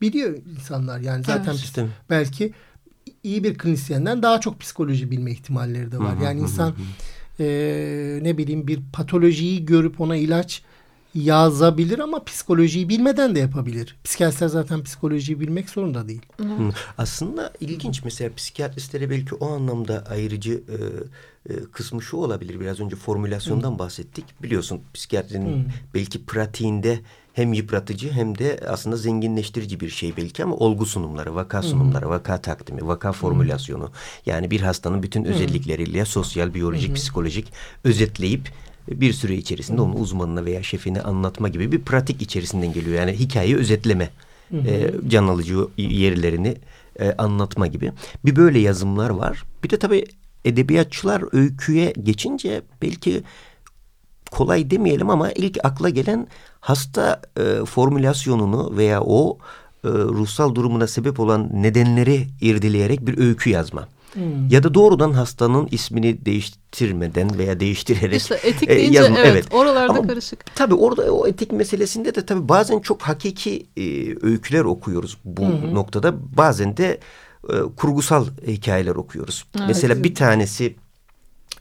biliyor 0.00 0.38
insanlar. 0.56 1.00
Yani 1.00 1.24
zaten 1.24 1.54
evet. 1.76 1.90
belki 2.10 2.52
iyi 3.22 3.44
bir 3.44 3.58
klinisyenden 3.58 4.22
daha 4.22 4.40
çok 4.40 4.60
psikoloji 4.60 5.10
bilme 5.10 5.30
ihtimalleri 5.30 5.92
de 5.92 5.98
var. 5.98 6.16
yani 6.24 6.40
insan 6.40 6.74
e, 7.40 8.18
ne 8.22 8.38
bileyim 8.38 8.68
bir 8.68 8.80
patolojiyi 8.92 9.64
görüp 9.64 10.00
ona 10.00 10.16
ilaç 10.16 10.62
yazabilir 11.14 11.98
ama 11.98 12.24
psikolojiyi 12.24 12.88
bilmeden 12.88 13.34
de 13.34 13.38
yapabilir. 13.38 13.96
Psikiyatristler 14.04 14.48
zaten 14.48 14.82
psikolojiyi 14.82 15.40
bilmek 15.40 15.70
zorunda 15.70 16.08
değil. 16.08 16.22
Hı. 16.36 16.46
Aslında 16.98 17.52
ilginç 17.60 18.04
mesela 18.04 18.34
psikiyatristlere 18.34 19.10
belki 19.10 19.34
o 19.34 19.50
anlamda 19.50 20.04
ayrıcı 20.10 20.52
e, 20.52 20.76
e, 21.52 21.54
kısmı 21.72 22.02
şu 22.02 22.16
olabilir. 22.16 22.60
Biraz 22.60 22.80
önce 22.80 22.96
formülasyondan 22.96 23.72
Hı. 23.74 23.78
bahsettik. 23.78 24.24
Biliyorsun 24.42 24.80
psikiyatrinin 24.94 25.64
Hı. 25.64 25.68
belki 25.94 26.24
pratiğinde 26.24 27.00
hem 27.32 27.52
yıpratıcı 27.52 28.12
hem 28.12 28.38
de 28.38 28.60
aslında 28.68 28.96
zenginleştirici 28.96 29.80
bir 29.80 29.88
şey 29.88 30.16
belki 30.16 30.44
ama 30.44 30.56
olgu 30.56 30.86
sunumları, 30.86 31.34
vaka 31.34 31.62
sunumları, 31.62 32.04
Hı. 32.04 32.10
vaka 32.10 32.40
takdimi, 32.40 32.86
vaka 32.86 33.12
formülasyonu. 33.12 33.90
Yani 34.26 34.50
bir 34.50 34.60
hastanın 34.60 35.02
bütün 35.02 35.24
özellikleriyle 35.24 36.04
sosyal, 36.04 36.54
biyolojik, 36.54 36.90
Hı. 36.90 36.94
psikolojik 36.94 37.52
özetleyip 37.84 38.50
bir 38.90 39.12
süre 39.12 39.34
içerisinde 39.34 39.80
onu 39.80 39.94
uzmanına 39.94 40.44
veya 40.44 40.62
şefine 40.62 41.00
anlatma 41.02 41.48
gibi 41.48 41.72
bir 41.72 41.80
pratik 41.80 42.22
içerisinden 42.22 42.72
geliyor. 42.72 42.96
Yani 42.96 43.12
hikayeyi 43.12 43.56
özetleme, 43.56 44.10
hı 44.50 44.56
hı. 44.56 44.68
E, 44.68 44.90
can 45.08 45.28
alıcı 45.28 45.56
yerlerini 45.76 46.56
e, 47.00 47.12
anlatma 47.12 47.66
gibi. 47.66 47.92
Bir 48.24 48.36
böyle 48.36 48.58
yazımlar 48.58 49.10
var. 49.10 49.44
Bir 49.64 49.70
de 49.70 49.78
tabii 49.78 50.04
edebiyatçılar 50.44 51.24
öyküye 51.32 51.92
geçince 52.02 52.62
belki 52.82 53.22
kolay 54.30 54.70
demeyelim 54.70 55.10
ama 55.10 55.32
ilk 55.32 55.58
akla 55.64 55.88
gelen 55.88 56.26
hasta 56.60 57.20
e, 57.36 57.64
formülasyonunu 57.64 58.76
veya 58.76 59.02
o 59.02 59.38
e, 59.84 59.88
ruhsal 59.88 60.54
durumuna 60.54 60.86
sebep 60.86 61.20
olan 61.20 61.50
nedenleri 61.52 62.26
irdeleyerek 62.40 63.06
bir 63.06 63.18
öykü 63.18 63.50
yazma. 63.50 63.88
Hmm. 64.12 64.48
Ya 64.50 64.62
da 64.62 64.74
doğrudan 64.74 65.12
hastanın 65.12 65.68
ismini 65.70 66.26
değiştirmeden 66.26 67.38
veya 67.38 67.60
değiştirerek 67.60 68.20
işte 68.20 68.40
etik 68.42 68.70
e, 68.70 68.76
deyince 68.76 68.98
yazma. 68.98 69.18
evet, 69.18 69.30
evet 69.32 69.46
oralarda 69.50 69.92
Ama 69.92 70.06
karışık. 70.06 70.54
Tabii 70.54 70.74
orada 70.74 71.12
o 71.12 71.26
etik 71.26 71.52
meselesinde 71.52 72.14
de 72.14 72.26
tabii 72.26 72.48
bazen 72.48 72.80
çok 72.80 73.02
hakiki 73.02 73.66
e, 73.76 73.82
öyküler 74.26 74.64
okuyoruz 74.64 75.18
bu 75.24 75.42
hmm. 75.42 75.74
noktada. 75.74 76.36
Bazen 76.36 76.76
de 76.76 77.00
e, 77.48 77.54
kurgusal 77.76 78.26
hikayeler 78.46 78.94
okuyoruz. 78.94 79.44
Evet. 79.58 79.68
Mesela 79.68 80.04
bir 80.04 80.14
tanesi 80.14 80.76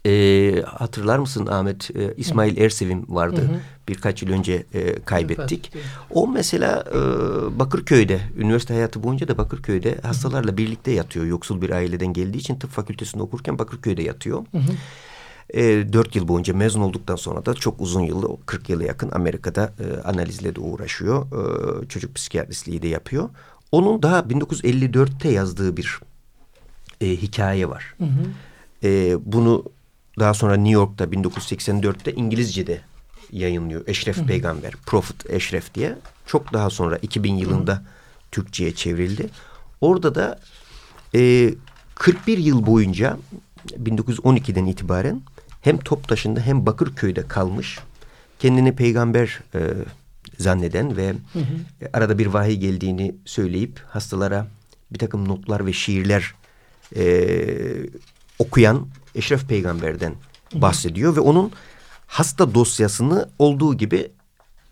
e, 0.06 0.62
hatırlar 0.62 1.20
mısın 1.20 1.46
Ahmet? 1.46 1.92
E, 1.96 2.14
İsmail. 2.18 2.58
Ersevim 2.58 3.06
vardı. 3.10 3.42
Hı 3.42 3.46
hı. 3.46 3.60
Birkaç 3.90 4.24
yıl 4.24 4.30
önce 4.30 4.66
e, 4.74 5.00
kaybettik. 5.00 5.72
Evet. 5.76 5.86
O 6.12 6.28
mesela 6.28 6.84
e, 6.92 7.00
Bakırköy'de, 7.60 8.20
üniversite 8.38 8.74
hayatı 8.74 9.04
boyunca 9.04 9.28
da 9.28 9.38
Bakırköy'de 9.38 9.98
hastalarla 10.04 10.58
birlikte 10.58 10.92
yatıyor. 10.92 11.26
Yoksul 11.26 11.62
bir 11.62 11.70
aileden 11.70 12.14
geldiği 12.14 12.38
için 12.38 12.56
tıp 12.56 12.72
fakültesinde 12.72 13.24
okurken 13.24 13.60
Bakırköy'de 13.60 14.04
yatıyor. 14.04 14.46
Hı 14.52 14.58
hı. 14.58 14.72
E, 15.54 15.94
4 15.94 16.16
yıl 16.16 16.28
boyunca 16.28 16.54
mezun 16.54 16.82
olduktan 16.82 17.16
sonra 17.16 17.46
da 17.46 17.54
çok 17.54 17.82
uzun 17.82 18.02
yıllı 18.02 18.38
40 18.46 18.70
yılı 18.70 18.84
yakın 18.84 19.12
Amerika'da 19.12 19.74
e, 19.80 20.02
analizle 20.02 20.56
de 20.56 20.60
uğraşıyor. 20.60 21.26
E, 21.26 21.88
çocuk 21.88 22.16
psikiyatristliği 22.16 22.82
de 22.82 22.88
yapıyor. 22.88 23.30
Onun 23.72 24.04
daha 24.04 24.20
1954'te 24.20 25.30
yazdığı 25.30 25.78
bir 25.78 26.00
e, 27.02 27.08
hikaye 27.08 27.70
var. 27.70 27.94
Hı 27.98 28.06
hı. 28.06 28.24
E, 28.84 29.18
bunu 29.26 29.64
daha 30.20 30.34
sonra 30.34 30.56
New 30.56 30.74
York'ta 30.74 31.06
1984'te 31.06 32.14
İngilizce'de 32.14 32.82
yayınlıyor. 33.32 33.88
Eşref 33.88 34.18
Hı. 34.18 34.26
Peygamber, 34.26 34.74
Prophet 34.86 35.30
Eşref 35.30 35.76
diye. 35.76 35.96
Çok 36.26 36.54
daha 36.54 36.70
sonra 36.70 36.98
2000 36.98 37.34
yılında 37.34 37.76
Hı. 37.76 37.82
Türkçe'ye 38.32 38.76
çevrildi. 38.76 39.30
Orada 39.82 40.16
da 40.16 40.40
e, 41.16 41.54
41 41.96 42.38
yıl 42.38 42.66
boyunca 42.66 43.18
1912'den 43.84 44.66
itibaren 44.66 45.22
hem 45.62 45.78
Toptaşı'nda 45.78 46.40
hem 46.40 46.66
Bakırköy'de 46.66 47.28
kalmış. 47.28 47.80
Kendini 48.40 48.76
peygamber 48.76 49.40
e, 49.56 49.60
zanneden 50.38 50.98
ve 50.98 51.10
hı 51.10 51.40
hı. 51.40 51.44
E, 51.82 51.90
arada 51.94 52.18
bir 52.18 52.28
vahiy 52.28 52.56
geldiğini 52.56 53.16
söyleyip 53.26 53.80
hastalara 53.88 54.48
bir 54.92 55.00
takım 55.00 55.28
notlar 55.28 55.66
ve 55.66 55.74
şiirler 55.74 56.34
e, 56.96 57.26
okuyan 58.40 58.88
Eşref 59.16 59.48
Peygamber'den 59.48 60.14
bahsediyor 60.54 61.16
ve 61.16 61.20
onun 61.20 61.52
hasta 62.10 62.54
dosyasını 62.54 63.30
olduğu 63.40 63.78
gibi 63.78 64.12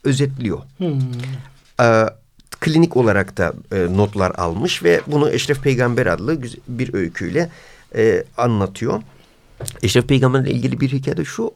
özetliyor. 0.04 0.60
Hmm. 0.78 1.02
Ee, 1.82 2.06
klinik 2.60 2.98
olarak 2.98 3.38
da 3.38 3.54
e, 3.72 3.98
notlar 3.98 4.32
almış 4.36 4.84
ve 4.84 5.02
bunu 5.08 5.30
Eşref 5.30 5.64
Peygamber 5.64 6.06
adlı 6.06 6.42
bir 6.68 6.94
öyküyle 6.94 7.50
e, 7.96 8.24
anlatıyor. 8.38 9.02
Eşref 9.84 10.08
Peygamber'le 10.08 10.48
ilgili 10.48 10.80
bir 10.80 10.92
hikayede 10.92 11.26
şu. 11.26 11.52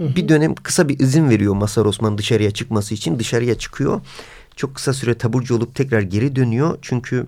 Bir 0.00 0.28
dönem 0.28 0.54
kısa 0.54 0.88
bir 0.88 1.00
izin 1.00 1.30
veriyor 1.30 1.54
Masar 1.54 1.84
Osman 1.84 2.18
dışarıya 2.18 2.50
çıkması 2.50 2.94
için. 2.94 3.18
Dışarıya 3.18 3.58
çıkıyor. 3.58 4.00
Çok 4.56 4.74
kısa 4.74 4.92
süre 4.92 5.14
taburcu 5.14 5.56
olup 5.56 5.74
tekrar 5.74 6.00
geri 6.00 6.36
dönüyor. 6.36 6.78
Çünkü 6.82 7.26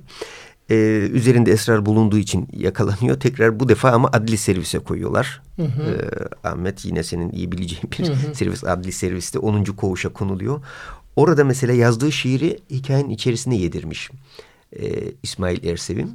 e, 0.70 0.74
üzerinde 1.12 1.52
esrar 1.52 1.86
bulunduğu 1.86 2.18
için 2.18 2.48
yakalanıyor. 2.52 3.20
Tekrar 3.20 3.60
bu 3.60 3.68
defa 3.68 3.90
ama 3.90 4.08
adli 4.12 4.36
servise 4.36 4.78
koyuyorlar. 4.78 5.42
Hı 5.56 5.62
hı. 5.62 5.82
E, 5.82 6.48
Ahmet 6.48 6.84
yine 6.84 7.02
senin 7.02 7.32
iyi 7.32 7.52
bileceğin 7.52 7.84
bir 7.98 8.08
hı 8.08 8.12
hı. 8.12 8.34
servis 8.34 8.64
adli 8.64 8.92
serviste 8.92 9.38
10. 9.38 9.64
koğuşa 9.64 10.08
konuluyor. 10.08 10.60
orada 11.16 11.44
mesela 11.44 11.72
yazdığı 11.72 12.12
şiiri 12.12 12.58
hikayenin 12.70 13.10
içerisine 13.10 13.56
yedirmiş 13.56 14.10
e, 14.80 15.12
İsmail 15.22 15.64
Ersevim. 15.64 16.10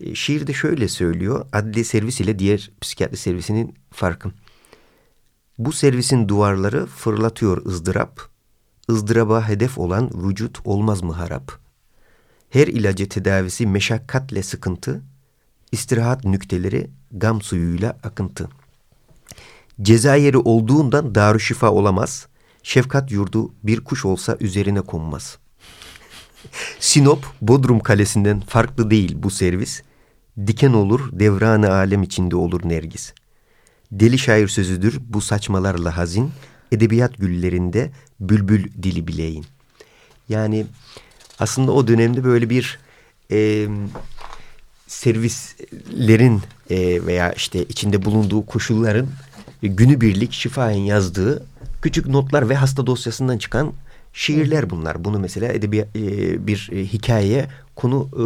E, 0.00 0.14
şiirde 0.14 0.52
şöyle 0.52 0.88
söylüyor. 0.88 1.46
Adli 1.52 1.84
servis 1.84 2.20
ile 2.20 2.38
diğer 2.38 2.70
psikiyatri 2.80 3.16
servisinin 3.16 3.74
farkı. 3.90 4.30
Bu 5.58 5.72
servisin 5.72 6.28
duvarları 6.28 6.86
fırlatıyor 6.86 7.66
ızdırap. 7.66 8.20
ızdıraba 8.90 9.48
hedef 9.48 9.78
olan 9.78 10.10
vücut 10.28 10.58
olmaz 10.64 11.02
mı 11.02 11.12
harap? 11.12 11.59
Her 12.50 12.66
ilacı 12.66 13.08
tedavisi 13.08 13.66
meşakkatle 13.66 14.42
sıkıntı. 14.42 15.02
istirahat 15.72 16.24
nükteleri 16.24 16.90
gam 17.12 17.42
suyuyla 17.42 17.98
akıntı. 18.02 18.48
Ceza 19.82 20.14
yeri 20.14 20.36
olduğundan 20.36 21.14
darüşşifa 21.14 21.70
olamaz. 21.70 22.26
Şefkat 22.62 23.12
yurdu 23.12 23.54
bir 23.62 23.80
kuş 23.80 24.04
olsa 24.04 24.36
üzerine 24.40 24.80
konmaz. 24.80 25.38
Sinop, 26.80 27.26
Bodrum 27.42 27.80
Kalesi'nden 27.80 28.40
farklı 28.40 28.90
değil 28.90 29.16
bu 29.18 29.30
servis. 29.30 29.82
Diken 30.46 30.72
olur, 30.72 31.08
devranı 31.12 31.72
alem 31.72 32.02
içinde 32.02 32.36
olur 32.36 32.60
nergis. 32.64 33.12
Deli 33.92 34.18
şair 34.18 34.48
sözüdür 34.48 35.00
bu 35.08 35.20
saçmalarla 35.20 35.96
hazin, 35.96 36.30
edebiyat 36.72 37.18
güllerinde 37.18 37.90
bülbül 38.20 38.82
dili 38.82 39.06
bileyin. 39.06 39.46
Yani 40.28 40.66
aslında 41.40 41.72
o 41.72 41.88
dönemde 41.88 42.24
böyle 42.24 42.50
bir 42.50 42.78
e, 43.30 43.68
servislerin 44.86 46.42
e, 46.70 47.06
veya 47.06 47.32
işte 47.32 47.64
içinde 47.64 48.04
bulunduğu 48.04 48.46
koşulların 48.46 49.08
günübirlik 49.62 50.32
şifayen 50.32 50.78
yazdığı 50.78 51.46
küçük 51.82 52.06
notlar 52.06 52.48
ve 52.48 52.54
hasta 52.54 52.86
dosyasından 52.86 53.38
çıkan 53.38 53.72
şiirler 54.12 54.70
bunlar. 54.70 55.04
Bunu 55.04 55.18
mesela 55.18 55.52
edebiyat 55.52 55.96
e, 55.96 56.46
bir 56.46 56.68
e, 56.72 56.84
hikayeye 56.84 57.48
konu 57.76 58.08
e, 58.12 58.24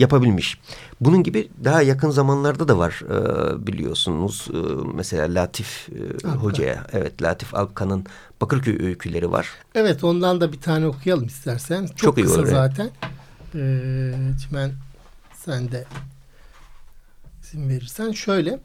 yapabilmiş. 0.00 0.60
Bunun 1.00 1.22
gibi 1.22 1.48
daha 1.64 1.82
yakın 1.82 2.10
zamanlarda 2.10 2.68
da 2.68 2.78
var 2.78 3.02
e, 3.10 3.66
biliyorsunuz. 3.66 4.48
E, 4.50 4.56
mesela 4.94 5.34
Latif 5.34 5.88
e, 6.24 6.28
Hoca'ya, 6.28 6.86
evet 6.92 7.22
Latif 7.22 7.54
Alkan'ın 7.54 8.06
Bakırköy 8.40 8.86
öyküleri 8.86 9.30
var. 9.32 9.48
Evet 9.74 10.04
ondan 10.04 10.40
da 10.40 10.52
bir 10.52 10.60
tane 10.60 10.86
okuyalım 10.86 11.26
istersen. 11.26 11.86
Çok, 11.86 11.98
Çok 11.98 12.16
kısa 12.16 12.34
iyi 12.34 12.38
olur, 12.38 12.46
zaten. 12.46 12.90
Ee, 13.54 14.14
Çimen 14.42 14.72
sen 15.34 15.72
de 15.72 15.84
izin 17.42 17.68
verirsen. 17.68 18.12
Şöyle 18.12 18.60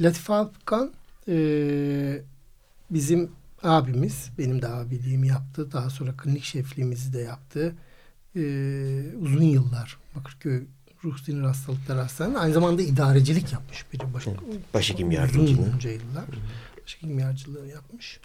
Latif 0.00 0.30
Alkan 0.30 0.92
e, 1.28 1.36
bizim 2.90 3.30
abimiz 3.62 4.30
benim 4.38 4.62
de 4.62 4.68
abiliğimi 4.68 5.28
yaptı. 5.28 5.72
Daha 5.72 5.90
sonra 5.90 6.16
klinik 6.16 6.44
şefliğimizi 6.44 7.12
de 7.12 7.18
yaptı. 7.18 7.74
Ee, 8.36 9.02
uzun 9.20 9.42
yıllar 9.42 9.98
Bakırköy 10.16 10.66
Ruh 11.04 11.18
Sinir 11.18 11.42
Hastalıkları 11.42 11.98
Hastanesi'nde 11.98 12.38
aynı 12.38 12.54
zamanda 12.54 12.82
idarecilik 12.82 13.52
yapmış 13.52 13.84
biri. 13.92 14.14
Baş, 14.14 14.26
Başhekim 14.74 15.10
yardımcılığı. 15.10 15.60
Uzun 15.60 15.90
yıllar. 15.90 16.24
Başhekim 16.82 17.18
yardımcılığı 17.18 17.66
yapmış. 17.66 18.20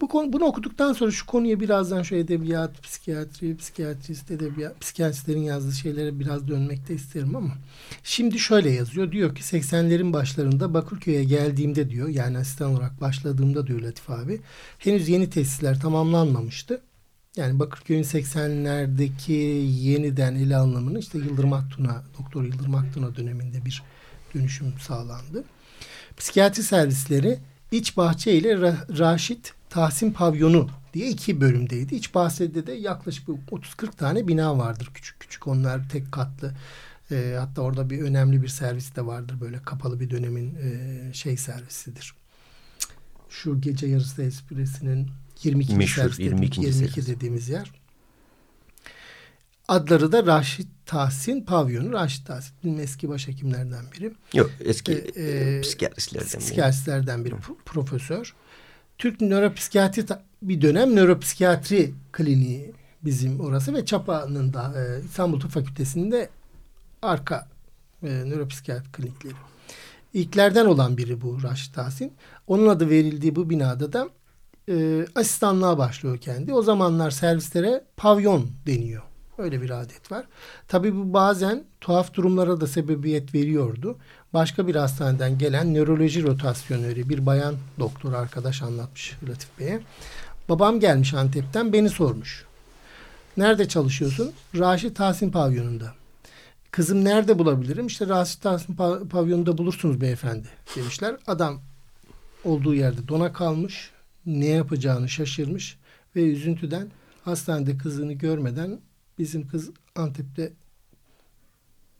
Bu 0.00 0.08
konu, 0.08 0.32
bunu 0.32 0.44
okuduktan 0.44 0.92
sonra 0.92 1.10
şu 1.10 1.26
konuya 1.26 1.60
birazdan 1.60 2.02
şu 2.02 2.14
edebiyat, 2.14 2.82
psikiyatri, 2.82 3.56
psikiyatrist, 3.56 4.30
edebiyat, 4.30 4.80
psikiyatristlerin 4.80 5.42
yazdığı 5.42 5.72
şeylere 5.72 6.20
biraz 6.20 6.48
dönmek 6.48 6.88
de 6.88 6.94
isterim 6.94 7.36
ama 7.36 7.54
şimdi 8.04 8.38
şöyle 8.38 8.70
yazıyor. 8.70 9.12
Diyor 9.12 9.34
ki 9.34 9.42
80'lerin 9.42 10.12
başlarında 10.12 10.74
Bakırköy'e 10.74 11.24
geldiğimde 11.24 11.90
diyor 11.90 12.08
yani 12.08 12.38
asistan 12.38 12.74
olarak 12.74 13.00
başladığımda 13.00 13.66
diyor 13.66 13.80
Latif 13.80 14.10
abi 14.10 14.40
henüz 14.78 15.08
yeni 15.08 15.30
tesisler 15.30 15.80
tamamlanmamıştı. 15.80 16.80
Yani 17.36 17.58
Bakırköy'ün 17.58 18.02
80'lerdeki 18.02 19.32
yeniden 19.82 20.34
ele 20.34 20.56
alınımını 20.56 20.98
işte 20.98 21.18
Yıldırım 21.18 21.52
Aktun'a, 21.52 22.02
Doktor 22.18 22.44
Yıldırım 22.44 22.74
Aktun'a 22.74 23.16
döneminde 23.16 23.64
bir 23.64 23.82
dönüşüm 24.34 24.74
sağlandı. 24.80 25.44
Psikiyatri 26.16 26.62
servisleri 26.62 27.38
İç 27.76 27.96
Bahçe 27.96 28.34
ile 28.34 28.60
Raşit 28.98 29.54
Tahsin 29.70 30.12
Pavyonu 30.12 30.70
diye 30.94 31.10
iki 31.10 31.40
bölümdeydi. 31.40 31.94
İç 31.94 32.14
bahçede 32.14 32.66
de 32.66 32.72
yaklaşık 32.72 33.28
30-40 33.28 33.96
tane 33.96 34.28
bina 34.28 34.58
vardır. 34.58 34.90
Küçük 34.94 35.20
küçük 35.20 35.48
onlar 35.48 35.88
tek 35.88 36.12
katlı. 36.12 36.54
E, 37.10 37.36
hatta 37.38 37.62
orada 37.62 37.90
bir 37.90 38.02
önemli 38.02 38.42
bir 38.42 38.48
servis 38.48 38.96
de 38.96 39.06
vardır. 39.06 39.40
Böyle 39.40 39.62
kapalı 39.62 40.00
bir 40.00 40.10
dönemin 40.10 40.54
e, 40.54 41.12
şey 41.12 41.36
servisidir. 41.36 42.14
Şu 43.28 43.60
gece 43.60 43.86
yarısı 43.86 44.22
espresinin 44.22 45.08
22. 45.42 45.76
Meşhur, 45.76 46.02
servis 46.02 46.18
22. 46.18 46.60
22 46.60 46.90
servis. 46.90 47.06
dediğimiz 47.08 47.48
yer. 47.48 47.72
Adları 49.68 50.12
da 50.12 50.26
Raşit 50.26 50.68
Tahsin 50.86 51.40
Pavyonu. 51.40 51.92
Raşit 51.92 52.26
Tahsin 52.26 52.54
benim 52.64 52.80
eski 52.80 53.08
başhekimlerden 53.08 53.84
biri. 53.92 54.12
Yok 54.34 54.50
eski 54.60 54.92
ee, 54.92 55.22
e, 55.22 55.60
psikiyatristlerden 55.60 56.28
biri. 56.28 56.38
Psikiyatristlerden 56.38 57.24
biri. 57.24 57.34
Profesör. 57.64 58.34
Türk 58.98 59.20
nöropsikiyatri 59.20 60.04
bir 60.42 60.60
dönem 60.60 60.96
nöropsikiyatri 60.96 61.94
kliniği 62.12 62.72
bizim 63.04 63.40
orası 63.40 63.74
ve 63.74 63.84
Çapa'nın 63.84 64.52
da 64.52 64.72
e, 64.76 65.04
İstanbul 65.04 65.40
Tıp 65.40 65.50
Fakültesi'nde 65.50 66.28
arka 67.02 67.48
e, 68.02 68.08
nöropsikiyatri 68.08 68.92
klinikleri. 68.92 69.34
İlklerden 70.14 70.66
olan 70.66 70.96
biri 70.96 71.20
bu 71.20 71.42
Raşit 71.42 71.74
Tahsin. 71.74 72.12
Onun 72.46 72.68
adı 72.68 72.90
verildiği 72.90 73.36
bu 73.36 73.50
binada 73.50 73.92
da 73.92 74.08
e, 74.68 75.06
asistanlığa 75.14 75.78
başlıyor 75.78 76.18
kendi. 76.18 76.52
O 76.52 76.62
zamanlar 76.62 77.10
servislere 77.10 77.84
pavyon 77.96 78.50
deniyor. 78.66 79.02
Öyle 79.38 79.62
bir 79.62 79.70
adet 79.70 80.12
var. 80.12 80.24
Tabii 80.68 80.96
bu 80.96 81.12
bazen 81.12 81.64
tuhaf 81.80 82.14
durumlara 82.14 82.60
da 82.60 82.66
sebebiyet 82.66 83.34
veriyordu. 83.34 83.98
Başka 84.34 84.66
bir 84.66 84.76
hastaneden 84.76 85.38
gelen 85.38 85.74
nöroloji 85.74 86.22
rotasyoneri 86.22 87.08
bir 87.08 87.26
bayan 87.26 87.54
doktor 87.78 88.12
arkadaş 88.12 88.62
anlatmış 88.62 89.16
Latif 89.28 89.58
Bey'e. 89.58 89.80
Babam 90.48 90.80
gelmiş 90.80 91.14
Antep'ten 91.14 91.72
beni 91.72 91.88
sormuş. 91.88 92.44
Nerede 93.36 93.68
çalışıyorsun? 93.68 94.32
Raşit 94.58 94.96
Tahsin 94.96 95.30
Pavyonu'nda. 95.30 95.94
Kızım 96.70 97.04
nerede 97.04 97.38
bulabilirim? 97.38 97.86
İşte 97.86 98.08
Raşit 98.08 98.42
Tahsin 98.42 98.76
Pavyonu'nda 99.10 99.58
bulursunuz 99.58 100.00
beyefendi 100.00 100.48
demişler. 100.76 101.16
Adam 101.26 101.60
olduğu 102.44 102.74
yerde 102.74 103.08
dona 103.08 103.32
kalmış. 103.32 103.90
Ne 104.26 104.46
yapacağını 104.46 105.08
şaşırmış 105.08 105.78
ve 106.16 106.22
üzüntüden 106.22 106.88
hastanede 107.24 107.78
kızını 107.78 108.12
görmeden 108.12 108.78
bizim 109.18 109.48
kız 109.48 109.70
Antep'te 109.94 110.52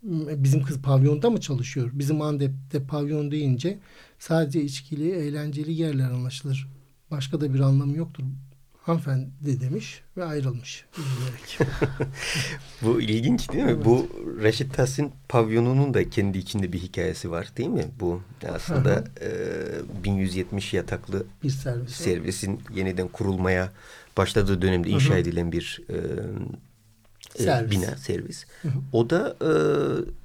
bizim 0.03 0.63
kız 0.63 0.83
pavyonda 0.83 1.31
mı 1.31 1.41
çalışıyor? 1.41 1.91
Bizim 1.93 2.23
Antep'te 2.23 2.83
pavyon 2.87 3.31
deyince 3.31 3.79
sadece 4.19 4.63
içkili, 4.63 5.11
eğlenceli 5.11 5.73
yerler 5.73 6.11
anlaşılır. 6.11 6.69
Başka 7.11 7.41
da 7.41 7.55
bir 7.55 7.61
anlamı 7.61 7.97
yoktur. 7.97 8.25
Hanımefendi 8.83 9.61
demiş 9.61 10.03
ve 10.17 10.25
ayrılmış. 10.25 10.85
Bu 12.83 13.01
ilginç 13.01 13.53
değil 13.53 13.65
mi? 13.65 13.71
Evet. 13.71 13.85
Bu 13.85 14.09
Reşit 14.43 14.75
Tahsin 14.75 15.13
pavyonunun 15.29 15.95
da 15.95 16.11
kendi 16.11 16.39
içinde 16.39 16.73
bir 16.73 16.79
hikayesi 16.79 17.31
var 17.31 17.49
değil 17.57 17.69
mi? 17.69 17.85
Bu 18.01 18.23
aslında 18.49 19.05
e, 19.21 20.05
1170 20.05 20.75
yataklı 20.75 21.27
bir 21.43 21.51
servis. 21.51 21.93
servisin 21.93 22.61
yeniden 22.75 23.09
kurulmaya 23.09 23.73
başladığı 24.17 24.63
dönemde 24.63 24.89
inşa 24.89 25.17
edilen 25.17 25.53
bir 25.53 25.81
e, 25.89 25.95
e, 25.95 25.99
servis. 27.45 27.71
bina, 27.71 27.97
servis. 27.97 28.45
Hı 28.63 28.69
hı. 28.69 28.73
O 28.93 29.11
da 29.11 29.37
e, 29.41 29.51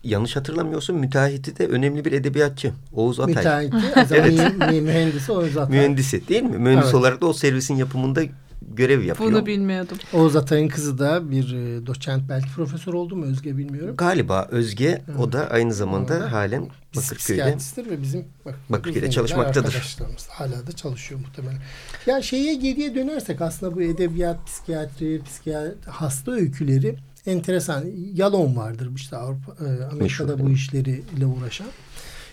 yanlış 0.04 0.36
hatırlamıyorsun 0.36 0.95
müteahhiti 0.95 1.58
de 1.58 1.67
önemli 1.67 2.06
bir 2.06 2.12
edebiyatçı. 2.12 2.71
Oğuz 2.93 3.19
Atay. 3.19 3.36
Müteahhiti, 3.36 4.15
evet. 4.15 4.82
mühendisi 4.82 5.32
Oğuz 5.32 5.58
Atay. 5.58 5.78
Mühendisi 5.78 6.28
değil 6.28 6.43
mi? 6.43 6.58
Mühendis 6.58 6.86
evet. 6.86 6.95
olarak 6.95 7.21
da 7.21 7.26
o 7.26 7.34
servisin 7.34 7.76
yapımında 7.76 8.21
görev 8.62 9.04
yapıyor. 9.04 9.32
Bunu 9.32 9.45
bilmiyordum. 9.45 9.97
Oğuz 10.13 10.36
Atay'ın 10.36 10.67
kızı 10.67 11.00
da 11.00 11.32
bir 11.32 11.54
e, 11.54 11.86
doçent 11.86 12.30
belki 12.30 12.50
profesör 12.50 12.93
oldu 12.93 13.15
mu 13.15 13.26
Özge 13.26 13.58
bilmiyorum. 13.58 13.95
Galiba 13.97 14.47
Özge 14.52 14.86
evet. 14.86 15.19
o 15.19 15.32
da 15.32 15.50
aynı 15.50 15.74
zamanda 15.74 16.26
o 16.28 16.32
halen 16.32 16.69
Bakırköy'de. 16.95 17.58
ve 17.89 18.02
bizim 18.02 18.26
bak, 18.45 18.56
Bakırköy'de 18.69 19.12
çalışmaktadır. 19.12 19.67
Arkadaşlarımız 19.67 20.28
hala 20.28 20.67
da 20.67 20.71
çalışıyor 20.71 21.21
muhtemelen. 21.21 21.62
Ya 22.06 22.21
şeye 22.21 22.54
geriye 22.54 22.95
dönersek 22.95 23.41
aslında 23.41 23.76
bu 23.76 23.82
edebiyat, 23.82 24.45
psikiyatri, 24.45 25.21
psikiyatri 25.24 25.91
hasta 25.91 26.32
öyküleri 26.32 26.95
enteresan. 27.26 27.86
Yalon 28.13 28.56
vardır 28.56 28.89
işte 28.95 29.17
Avrupa, 29.17 29.52
e, 29.52 29.65
Amerika'da 29.65 30.36
Meşhur, 30.36 30.39
bu 30.39 30.50
işleriyle 30.50 31.26
uğraşan. 31.26 31.67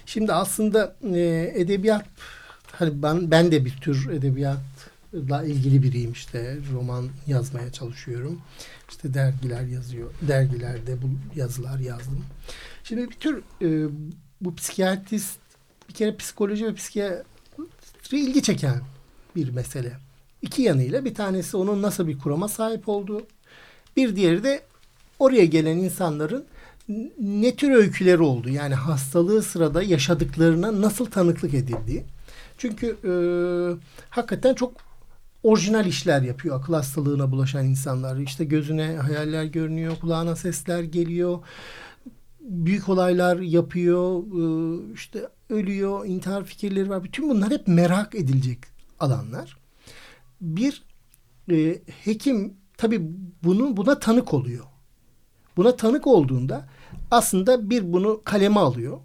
Şimdi 0.07 0.33
aslında 0.33 0.97
e, 1.15 1.53
edebiyat 1.55 2.05
hani 2.73 3.03
ben 3.03 3.31
ben 3.31 3.53
de 3.53 3.65
bir 3.65 3.77
tür 3.77 4.11
edebiyat 4.11 4.59
ilgili 5.45 5.83
biriyim 5.83 6.13
işte 6.13 6.59
roman 6.73 7.09
yazmaya 7.27 7.73
çalışıyorum. 7.73 8.41
İşte 8.89 9.15
dergiler 9.15 9.63
yazıyor. 9.63 10.11
Dergilerde 10.23 11.03
bu 11.03 11.39
yazılar 11.39 11.79
yazdım. 11.79 12.25
Şimdi 12.85 13.11
bir 13.11 13.15
tür 13.15 13.43
e, 13.63 13.89
bu 14.41 14.55
psikiyatrist 14.55 15.39
bir 15.89 15.95
kere 15.95 16.17
psikoloji 16.17 16.67
ve 16.67 16.75
psikiyatri 16.75 18.21
ilgi 18.21 18.43
çeken 18.43 18.81
bir 19.37 19.49
mesele. 19.49 19.93
iki 20.43 20.63
yanıyla 20.63 21.05
bir 21.05 21.15
tanesi 21.15 21.57
onun 21.57 21.83
nasıl 21.83 22.09
bir 22.09 22.19
kurama 22.19 22.49
sahip 22.49 22.89
olduğu. 22.89 23.27
Bir 23.97 24.17
diğeri 24.17 24.45
de 24.45 24.63
oraya 25.19 25.45
gelen 25.45 25.77
insanların 25.77 26.45
ne 27.21 27.57
tür 27.57 27.71
öyküleri 27.71 28.23
oldu? 28.23 28.49
Yani 28.49 28.75
hastalığı 28.75 29.43
sırada 29.43 29.83
yaşadıklarına 29.83 30.81
nasıl 30.81 31.07
tanıklık 31.07 31.55
edildiği. 31.55 32.05
Çünkü 32.59 32.97
e, 33.05 33.13
hakikaten 34.11 34.55
çok 34.55 34.88
orijinal 35.49 35.87
işler 35.87 36.23
yapıyor 36.23 36.57
akıl 36.57 36.75
hastalığına 36.75 37.31
bulaşan 37.31 37.67
insanlar. 37.67 38.17
İşte 38.17 38.45
gözüne 38.45 38.97
hayaller 38.97 39.45
görünüyor, 39.45 39.97
kulağına 40.01 40.37
sesler 40.37 40.83
geliyor. 40.83 41.39
Büyük 42.41 42.89
olaylar 42.89 43.39
yapıyor, 43.39 44.23
e, 44.23 44.45
işte 44.95 45.29
ölüyor, 45.51 46.07
intihar 46.07 46.45
fikirleri 46.45 46.91
var. 46.91 47.05
Bütün 47.05 47.31
bunlar 47.31 47.51
hep 47.51 47.69
merak 47.69 48.15
edilecek 48.15 48.59
alanlar. 49.01 49.57
Bir 50.41 50.83
e, 51.51 51.83
hekim 52.05 52.55
tabii 52.77 53.01
bunu 53.45 53.77
buna 53.77 53.99
tanık 53.99 54.35
oluyor. 54.35 54.65
Buna 55.57 55.77
tanık 55.77 56.07
olduğunda 56.07 56.69
aslında 57.11 57.71
bir 57.71 57.93
bunu 57.93 58.21
kaleme 58.25 58.61
alıyor. 58.61 58.99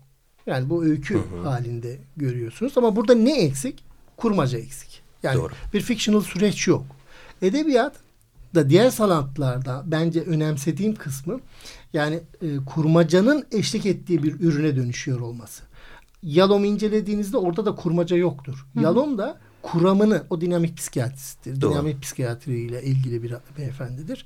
Yani 0.46 0.70
bu 0.70 0.86
öykü 0.86 1.14
hı 1.14 1.20
hı. 1.20 1.50
halinde 1.50 2.00
görüyorsunuz. 2.18 2.78
Ama 2.78 2.96
burada 2.96 3.16
ne 3.16 3.42
eksik? 3.42 3.84
Kurmaca 4.18 4.60
eksik. 4.60 5.04
Yani 5.24 5.38
Doğru. 5.38 5.54
bir 5.74 5.82
fictional 5.82 6.22
süreç 6.22 6.68
yok. 6.68 6.86
Edebiyat 7.42 7.96
da 8.56 8.70
diğer 8.70 8.90
sanatlarda 8.90 9.84
bence 9.86 10.22
önemsediğim 10.22 10.96
kısmı 10.96 11.40
yani 11.94 12.20
e, 12.42 12.58
kurmacanın 12.66 13.46
eşlik 13.52 13.86
ettiği 13.86 14.24
bir 14.24 14.40
ürüne 14.40 14.76
dönüşüyor 14.76 15.20
olması. 15.20 15.64
Yalom 16.24 16.66
incelediğinizde 16.66 17.38
orada 17.38 17.66
da 17.66 17.76
kurmaca 17.76 18.18
yoktur. 18.18 18.66
Hı. 18.74 18.82
Yalom 18.82 19.18
da 19.18 19.38
kuramını 19.62 20.24
o 20.30 20.42
dinamik 20.42 20.78
psikiyatristtir. 20.78 21.62
Doğru. 21.62 21.72
Dinamik 21.72 22.02
psikiyatri 22.02 22.60
ile 22.60 22.84
ilgili 22.84 23.24
bir 23.24 23.34
beyefendidir 23.58 24.26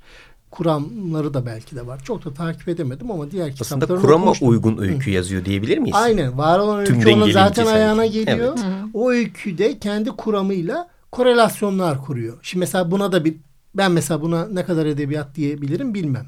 kuramları 0.50 1.34
da 1.34 1.46
belki 1.46 1.76
de 1.76 1.86
var. 1.86 2.00
Çok 2.04 2.24
da 2.24 2.34
takip 2.34 2.68
edemedim 2.68 3.10
ama 3.10 3.30
diğer 3.30 3.52
kitaplarını 3.52 3.84
Aslında 3.84 4.00
kurama 4.00 4.22
okumuştum. 4.22 4.48
uygun 4.48 4.78
öykü 4.78 5.06
Hı. 5.06 5.10
yazıyor 5.14 5.44
diyebilir 5.44 5.78
miyiz? 5.78 5.96
Aynen. 5.98 6.38
Var 6.38 6.58
olan 6.58 6.78
öykü 6.80 6.92
Tümden 6.92 7.12
ona 7.20 7.32
zaten 7.32 7.64
sanki. 7.64 7.78
ayağına 7.78 8.06
geliyor. 8.06 8.58
Evet. 8.66 8.84
O 8.94 9.10
öyküde 9.10 9.78
kendi 9.78 10.10
kuramıyla 10.10 10.88
korelasyonlar 11.12 12.04
kuruyor. 12.04 12.38
Şimdi 12.42 12.60
mesela 12.60 12.90
buna 12.90 13.12
da 13.12 13.24
bir 13.24 13.36
ben 13.74 13.92
mesela 13.92 14.22
buna 14.22 14.46
ne 14.48 14.64
kadar 14.64 14.86
edebiyat 14.86 15.34
diyebilirim 15.34 15.94
bilmem. 15.94 16.26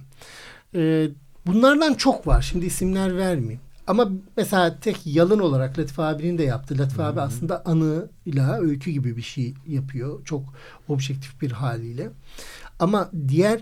Ee, 0.74 1.08
bunlardan 1.46 1.94
çok 1.94 2.26
var. 2.26 2.42
Şimdi 2.42 2.66
isimler 2.66 3.16
vermeyeyim. 3.16 3.60
Ama 3.86 4.08
mesela 4.36 4.80
tek 4.80 5.06
yalın 5.06 5.38
olarak 5.38 5.78
Latif 5.78 6.00
abinin 6.00 6.38
de 6.38 6.42
yaptı. 6.42 6.78
Latif 6.78 6.98
Hı-hı. 6.98 7.06
abi 7.06 7.20
aslında 7.20 7.62
anıyla 7.66 8.58
öykü 8.60 8.90
gibi 8.90 9.16
bir 9.16 9.22
şey 9.22 9.54
yapıyor. 9.66 10.24
Çok 10.24 10.42
objektif 10.88 11.40
bir 11.42 11.50
haliyle. 11.52 12.10
Ama 12.78 13.10
diğer 13.28 13.60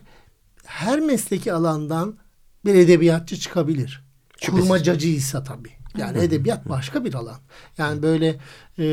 her 0.68 1.00
mesleki 1.00 1.52
alandan 1.52 2.16
bir 2.64 2.74
edebiyatçı 2.74 3.36
çıkabilir. 3.36 4.04
Şüphesiz. 4.40 4.60
Kurmacacıysa 4.60 5.44
tabii. 5.44 5.70
Yani 5.98 6.18
edebiyat 6.18 6.68
başka 6.68 7.04
bir 7.04 7.14
alan. 7.14 7.38
Yani 7.78 8.02
böyle 8.02 8.36
e, 8.78 8.84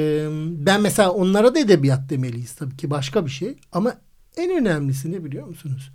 ben 0.65 0.81
mesela 0.81 1.11
onlara 1.11 1.55
da 1.55 1.59
edebiyat 1.59 2.09
demeliyiz 2.09 2.55
tabii 2.55 2.77
ki 2.77 2.89
başka 2.89 3.25
bir 3.25 3.31
şey. 3.31 3.57
Ama 3.71 3.93
en 4.37 4.61
önemlisi 4.61 5.11
ne 5.11 5.23
biliyor 5.23 5.47
musunuz? 5.47 5.91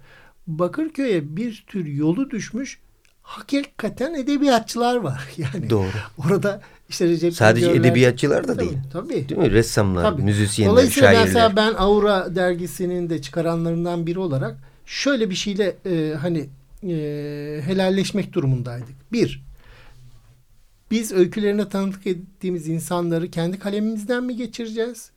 Bakırköy'e 0.47 1.37
bir 1.37 1.65
tür 1.67 1.87
yolu 1.87 2.31
düşmüş 2.31 2.79
hakikaten 3.23 4.15
edebiyatçılar 4.15 4.97
var. 4.97 5.29
Yani 5.37 5.71
Doğru. 5.71 5.89
Orada 6.19 6.61
işte 6.89 7.07
Recep 7.07 7.35
Sadece 7.35 7.67
Güngörler, 7.67 7.89
edebiyatçılar 7.89 8.49
da 8.49 8.59
değil. 8.59 8.79
Tabii. 8.93 9.29
Değil 9.29 9.41
mi? 9.41 9.51
Ressamlar, 9.51 10.03
tabii. 10.03 10.23
müzisyenler, 10.23 10.73
Dolayısıyla 10.73 11.09
şairler. 11.09 11.27
mesela 11.27 11.57
ben 11.57 11.75
Aura 11.75 12.35
dergisinin 12.35 13.11
de 13.11 13.23
çıkaranlarından 13.23 14.07
biri 14.07 14.19
olarak 14.19 14.70
şöyle 14.91 15.31
bir 15.31 15.35
şeyle 15.35 15.77
e, 15.87 16.15
hani 16.15 16.49
e, 16.83 16.95
helalleşmek 17.65 18.33
durumundaydık. 18.33 19.13
Bir, 19.13 19.43
biz 20.91 21.13
öykülerine 21.13 21.69
tanıklık 21.69 22.07
ettiğimiz 22.07 22.69
insanları 22.69 23.31
kendi 23.31 23.59
kalemimizden 23.59 24.25
mi 24.25 24.37
geçireceğiz? 24.37 25.11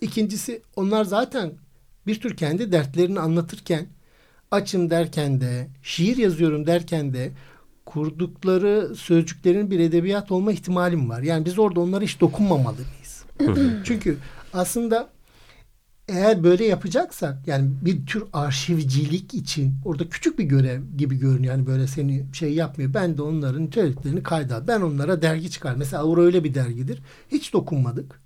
İkincisi 0.00 0.62
onlar 0.76 1.04
zaten 1.04 1.52
bir 2.06 2.20
tür 2.20 2.36
kendi 2.36 2.72
dertlerini 2.72 3.20
anlatırken 3.20 3.86
açım 4.50 4.90
derken 4.90 5.40
de 5.40 5.68
şiir 5.82 6.16
yazıyorum 6.16 6.66
derken 6.66 7.14
de 7.14 7.32
kurdukları 7.86 8.96
sözcüklerin 8.96 9.70
bir 9.70 9.80
edebiyat 9.80 10.32
olma 10.32 10.52
ihtimalim 10.52 11.10
var. 11.10 11.22
Yani 11.22 11.44
biz 11.44 11.58
orada 11.58 11.80
onlara 11.80 12.04
hiç 12.04 12.20
dokunmamalıyız. 12.20 13.24
Çünkü 13.84 14.18
aslında 14.52 15.08
eğer 16.08 16.44
böyle 16.44 16.64
yapacaksak 16.64 17.48
yani 17.48 17.70
bir 17.82 18.06
tür 18.06 18.24
arşivcilik 18.32 19.34
için 19.34 19.74
orada 19.84 20.08
küçük 20.08 20.38
bir 20.38 20.44
görev 20.44 20.82
gibi 20.96 21.18
görünüyor. 21.18 21.54
Yani 21.54 21.66
böyle 21.66 21.86
seni 21.86 22.26
şey 22.32 22.54
yapmıyor. 22.54 22.94
Ben 22.94 23.18
de 23.18 23.22
onların 23.22 23.62
niteliklerini 23.62 24.22
kayda. 24.22 24.68
Ben 24.68 24.80
onlara 24.80 25.22
dergi 25.22 25.50
çıkar. 25.50 25.74
Mesela 25.76 26.02
Aura 26.02 26.20
öyle 26.22 26.44
bir 26.44 26.54
dergidir. 26.54 27.02
Hiç 27.32 27.52
dokunmadık. 27.52 28.20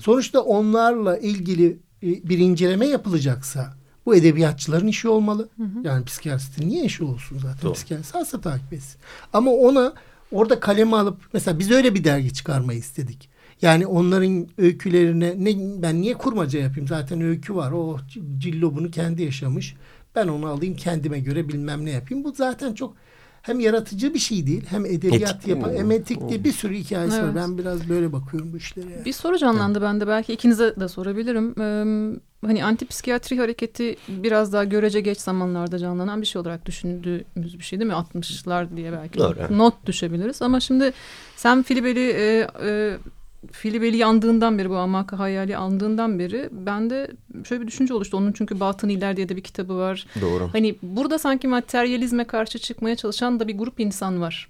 Sonuçta 0.00 0.40
onlarla 0.40 1.18
ilgili 1.18 1.78
e, 2.02 2.28
bir 2.28 2.38
inceleme 2.38 2.86
yapılacaksa 2.86 3.74
bu 4.06 4.16
edebiyatçıların 4.16 4.86
işi 4.86 5.08
olmalı. 5.08 5.48
Yani 5.82 6.04
psikiyatristin 6.04 6.68
niye 6.68 6.84
işi 6.84 7.04
olsun 7.04 7.38
zaten? 7.38 7.62
Doğru. 7.62 7.72
Psikiyatrist 7.72 8.14
hasta 8.14 8.40
takip 8.40 8.72
etsin. 8.72 9.00
Ama 9.32 9.50
ona 9.50 9.92
orada 10.32 10.60
kalemi 10.60 10.96
alıp 10.96 11.18
mesela 11.32 11.58
biz 11.58 11.70
öyle 11.70 11.94
bir 11.94 12.04
dergi 12.04 12.32
çıkarmayı 12.32 12.78
istedik. 12.78 13.28
Yani 13.62 13.86
onların 13.86 14.48
öykülerine 14.58 15.34
ne, 15.38 15.82
ben 15.82 16.00
niye 16.00 16.14
kurmaca 16.14 16.60
yapayım? 16.60 16.88
Zaten 16.88 17.20
öykü 17.20 17.54
var. 17.54 17.72
O 17.72 17.98
cillobunu 18.38 18.90
kendi 18.90 19.22
yaşamış. 19.22 19.74
Ben 20.14 20.28
onu 20.28 20.46
alayım 20.46 20.76
kendime 20.76 21.20
göre 21.20 21.48
bilmem 21.48 21.84
ne 21.84 21.90
yapayım. 21.90 22.24
Bu 22.24 22.32
zaten 22.32 22.74
çok 22.74 22.94
hem 23.42 23.60
yaratıcı 23.60 24.14
bir 24.14 24.18
şey 24.18 24.46
değil 24.46 24.64
hem 24.68 24.86
edebiyat 24.86 25.48
yapan 25.48 25.72
hem 25.74 25.90
etik 25.90 26.28
diye 26.28 26.44
bir 26.44 26.52
sürü 26.52 26.74
hikayesi 26.74 27.16
evet. 27.16 27.28
var. 27.28 27.36
Ben 27.36 27.58
biraz 27.58 27.88
böyle 27.88 28.12
bakıyorum 28.12 28.52
bu 28.52 28.56
işlere. 28.56 29.04
Bir 29.04 29.12
soru 29.12 29.38
canlandı 29.38 29.78
evet. 29.78 29.88
bende 29.88 30.06
belki 30.06 30.32
ikinize 30.32 30.76
de 30.80 30.88
sorabilirim. 30.88 31.54
Ee, 31.60 32.18
hani 32.46 32.64
antipsikiyatri 32.64 33.38
hareketi 33.38 33.96
biraz 34.08 34.52
daha 34.52 34.64
görece 34.64 35.00
geç 35.00 35.18
zamanlarda 35.18 35.78
canlanan 35.78 36.20
bir 36.20 36.26
şey 36.26 36.40
olarak 36.40 36.66
düşündüğümüz 36.66 37.58
bir 37.58 37.64
şey 37.64 37.80
değil 37.80 37.90
mi? 37.90 37.96
60'lar 38.14 38.76
diye 38.76 38.92
belki 38.92 39.18
Doğru. 39.18 39.58
not 39.58 39.86
düşebiliriz. 39.86 40.42
Ama 40.42 40.60
şimdi 40.60 40.92
sen 41.36 41.62
Filibeli 41.62 42.10
e, 42.10 42.48
e, 42.64 42.96
Filibeli 43.52 43.96
yandığından 43.96 44.58
beri 44.58 44.70
bu 44.70 44.76
Amaka 44.76 45.18
hayali 45.18 45.56
andığından 45.56 46.18
beri 46.18 46.48
bende 46.52 47.10
şöyle 47.44 47.62
bir 47.62 47.66
düşünce 47.66 47.94
oluştu. 47.94 48.16
Onun 48.16 48.32
çünkü 48.32 48.60
Batın 48.60 48.88
İler 48.88 49.16
diye 49.16 49.28
de 49.28 49.36
bir 49.36 49.42
kitabı 49.42 49.76
var. 49.76 50.06
Doğru. 50.20 50.48
Hani 50.52 50.76
burada 50.82 51.18
sanki 51.18 51.48
materyalizme 51.48 52.24
karşı 52.24 52.58
çıkmaya 52.58 52.96
çalışan 52.96 53.40
da 53.40 53.48
bir 53.48 53.58
grup 53.58 53.80
insan 53.80 54.20
var. 54.20 54.48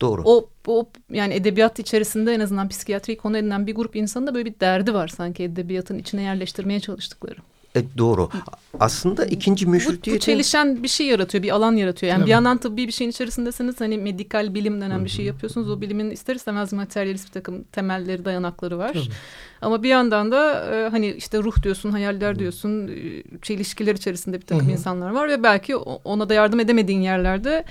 Doğru. 0.00 0.22
O, 0.24 0.48
o 0.66 0.88
yani 1.10 1.34
edebiyat 1.34 1.78
içerisinde 1.78 2.34
en 2.34 2.40
azından 2.40 2.68
psikiyatri 2.68 3.16
konu 3.16 3.38
edinen 3.38 3.66
bir 3.66 3.74
grup 3.74 3.96
insanın 3.96 4.26
da 4.26 4.34
böyle 4.34 4.44
bir 4.44 4.60
derdi 4.60 4.94
var 4.94 5.08
sanki 5.08 5.42
edebiyatın 5.42 5.98
içine 5.98 6.22
yerleştirmeye 6.22 6.80
çalıştıkları. 6.80 7.36
E, 7.76 7.82
doğru. 7.98 8.28
Aslında 8.80 9.24
ikinci 9.24 9.66
meşrutiyetin... 9.66 10.12
Bu, 10.12 10.16
bu 10.16 10.20
çelişen 10.20 10.82
bir 10.82 10.88
şey 10.88 11.06
yaratıyor, 11.06 11.42
bir 11.42 11.50
alan 11.50 11.72
yaratıyor. 11.72 12.10
Yani 12.10 12.18
Tabii. 12.18 12.26
bir 12.26 12.30
yandan 12.30 12.58
tıbbi 12.58 12.86
bir 12.86 12.92
şeyin 12.92 13.10
içerisindesiniz. 13.10 13.80
Hani 13.80 13.98
medikal 13.98 14.54
bilim 14.54 14.80
denen 14.80 14.96
Hı 14.96 15.00
-hı. 15.00 15.04
bir 15.04 15.10
şey 15.10 15.24
yapıyorsunuz. 15.24 15.70
O 15.70 15.80
bilimin 15.80 16.10
ister 16.10 16.34
istemez 16.34 16.72
materyalist 16.72 17.26
bir 17.26 17.32
takım 17.32 17.62
temelleri, 17.62 18.24
dayanakları 18.24 18.78
var. 18.78 18.92
Tabii. 18.92 19.04
Ama 19.62 19.82
bir 19.82 19.88
yandan 19.88 20.32
da 20.32 20.66
e, 20.74 20.88
hani 20.88 21.10
işte 21.10 21.38
ruh 21.38 21.62
diyorsun, 21.62 21.90
hayaller 21.90 22.38
diyorsun. 22.38 22.88
E, 22.88 23.22
çelişkiler 23.42 23.94
içerisinde 23.94 24.40
bir 24.40 24.46
takım 24.46 24.66
Hı 24.66 24.70
-hı. 24.70 24.72
insanlar 24.72 25.10
var. 25.10 25.28
Ve 25.28 25.42
belki 25.42 25.76
ona 25.76 26.28
da 26.28 26.34
yardım 26.34 26.60
edemediğin 26.60 27.00
yerlerde 27.00 27.64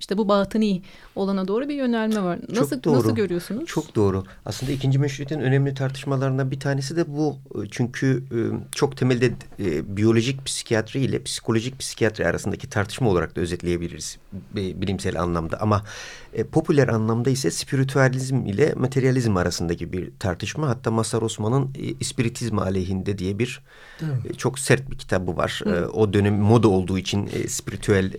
işte 0.00 0.18
bu 0.18 0.28
batıni 0.28 0.82
olana 1.16 1.48
doğru 1.48 1.68
bir 1.68 1.74
yönelme 1.74 2.22
var. 2.22 2.38
Nasıl 2.48 2.76
Çok 2.76 2.84
doğru. 2.84 2.94
nasıl 2.94 3.14
görüyorsunuz? 3.14 3.66
Çok 3.66 3.94
doğru. 3.94 4.24
Aslında 4.46 4.72
ikinci 4.72 4.98
meşrutiyetin 4.98 5.44
önemli 5.44 5.74
tartışmalarından 5.74 6.50
bir 6.50 6.60
tanesi 6.60 6.96
de 6.96 7.08
bu. 7.08 7.36
Çünkü 7.70 8.24
e, 8.32 8.38
çok 8.72 8.96
temelde 8.96 9.32
e, 9.58 9.96
biyolojik 9.96 10.44
psikiyatri 10.46 11.00
ile 11.00 11.22
psikolojik 11.22 11.78
psikiyatri 11.78 12.26
arasındaki 12.26 12.68
tartışma 12.68 13.08
olarak 13.08 13.36
da 13.36 13.40
özetleyebiliriz 13.40 14.18
bilimsel 14.54 15.20
anlamda. 15.20 15.60
Ama 15.60 15.84
e, 16.32 16.44
popüler 16.44 16.88
anlamda 16.88 17.30
ise 17.30 17.50
spiritüalizm 17.50 18.46
ile 18.46 18.74
materyalizm 18.76 19.36
arasındaki 19.36 19.92
bir 19.92 20.10
tartışma. 20.18 20.68
Hatta 20.68 20.90
Masar 20.90 21.22
Osman'ın 21.22 21.70
ispiritizm 22.00 22.58
aleyhinde 22.58 23.18
diye 23.18 23.38
bir 23.38 23.60
evet. 24.02 24.38
çok 24.38 24.58
sert 24.58 24.90
bir 24.90 24.98
kitabı 24.98 25.36
var. 25.36 25.62
Evet. 25.66 25.88
O 25.92 26.12
dönem 26.12 26.34
moda 26.34 26.68
olduğu 26.68 26.98
için 26.98 27.30
spiritüel 27.48 28.12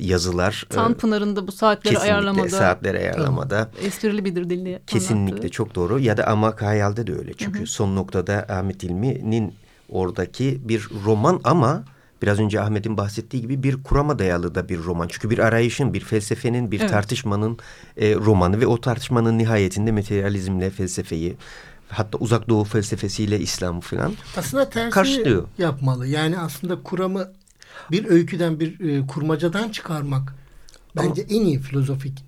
yazılar. 0.00 0.45
Tanpınar'ın 0.52 1.46
bu 1.46 1.52
saatleri 1.52 1.94
Kesinlikle, 1.94 2.14
ayarlamada. 2.14 2.48
saatleri 2.48 2.98
ayarlamada. 2.98 3.70
Esprili 3.82 4.24
bir 4.24 4.34
dilli 4.34 4.80
Kesinlikle 4.86 5.32
anlattı. 5.32 5.48
çok 5.48 5.74
doğru. 5.74 5.98
Ya 5.98 6.16
da 6.16 6.26
ama 6.26 6.54
Hayal'de 6.60 7.06
de 7.06 7.14
öyle. 7.14 7.32
Çünkü 7.34 7.58
hı 7.58 7.62
hı. 7.62 7.66
son 7.66 7.96
noktada 7.96 8.46
Ahmet 8.48 8.84
İlmi'nin 8.84 9.54
oradaki 9.88 10.60
bir 10.68 10.88
roman 11.04 11.40
ama 11.44 11.84
biraz 12.22 12.40
önce 12.40 12.60
Ahmet'in 12.60 12.96
bahsettiği 12.96 13.42
gibi 13.42 13.62
bir 13.62 13.82
kurama 13.82 14.18
dayalı 14.18 14.54
da 14.54 14.68
bir 14.68 14.78
roman. 14.78 15.08
Çünkü 15.08 15.30
bir 15.30 15.38
arayışın, 15.38 15.94
bir 15.94 16.00
felsefenin, 16.00 16.70
bir 16.70 16.80
evet. 16.80 16.90
tartışmanın 16.90 17.58
e, 17.96 18.14
romanı 18.14 18.60
ve 18.60 18.66
o 18.66 18.80
tartışmanın 18.80 19.38
nihayetinde 19.38 19.92
materyalizmle 19.92 20.70
felsefeyi 20.70 21.36
hatta 21.88 22.18
uzak 22.18 22.48
doğu 22.48 22.64
felsefesiyle 22.64 23.40
İslam 23.40 23.80
falan 23.80 24.12
aslında 24.36 24.70
tersi 24.70 24.90
karşılıyor. 24.90 25.44
yapmalı. 25.58 26.06
Yani 26.06 26.38
aslında 26.38 26.82
kuramı 26.82 27.32
bir 27.90 28.04
öyküden 28.04 28.60
bir 28.60 28.80
e, 28.80 29.06
kurmacadan 29.06 29.68
çıkarmak 29.68 30.34
bence 30.96 31.22
Ama, 31.22 31.34
en 31.34 31.44
iyi 31.44 31.58
filozofik 31.58 32.24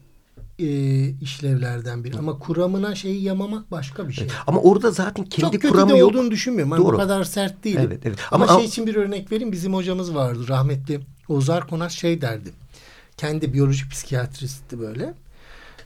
e, 0.58 0.66
işlevlerden 1.08 2.04
biri. 2.04 2.18
Ama 2.18 2.38
kuramına 2.38 2.94
şeyi 2.94 3.22
yamamak 3.22 3.70
başka 3.70 4.08
bir 4.08 4.12
şey. 4.12 4.28
Ama 4.46 4.60
orada 4.60 4.90
zaten 4.90 5.24
kendi 5.24 5.60
Çok 5.60 5.70
kuramı 5.70 5.98
yok. 5.98 6.10
olduğunu 6.10 6.30
düşünmüyorum. 6.30 6.76
Doğru. 6.76 6.92
bu 6.92 6.96
kadar 6.96 7.24
sert 7.24 7.64
değil. 7.64 7.78
Evet, 7.80 8.00
evet. 8.04 8.18
Ama, 8.30 8.46
ama 8.46 8.58
şey 8.58 8.68
için 8.68 8.86
bir 8.86 8.94
örnek 8.94 9.32
vereyim. 9.32 9.52
Bizim 9.52 9.74
hocamız 9.74 10.14
vardı 10.14 10.48
rahmetli. 10.48 11.00
Ozar 11.28 11.68
Konas 11.68 11.92
şey 11.92 12.20
derdi. 12.20 12.50
Kendi 13.16 13.52
biyolojik 13.52 13.90
psikiyatristti 13.90 14.80
böyle. 14.80 15.14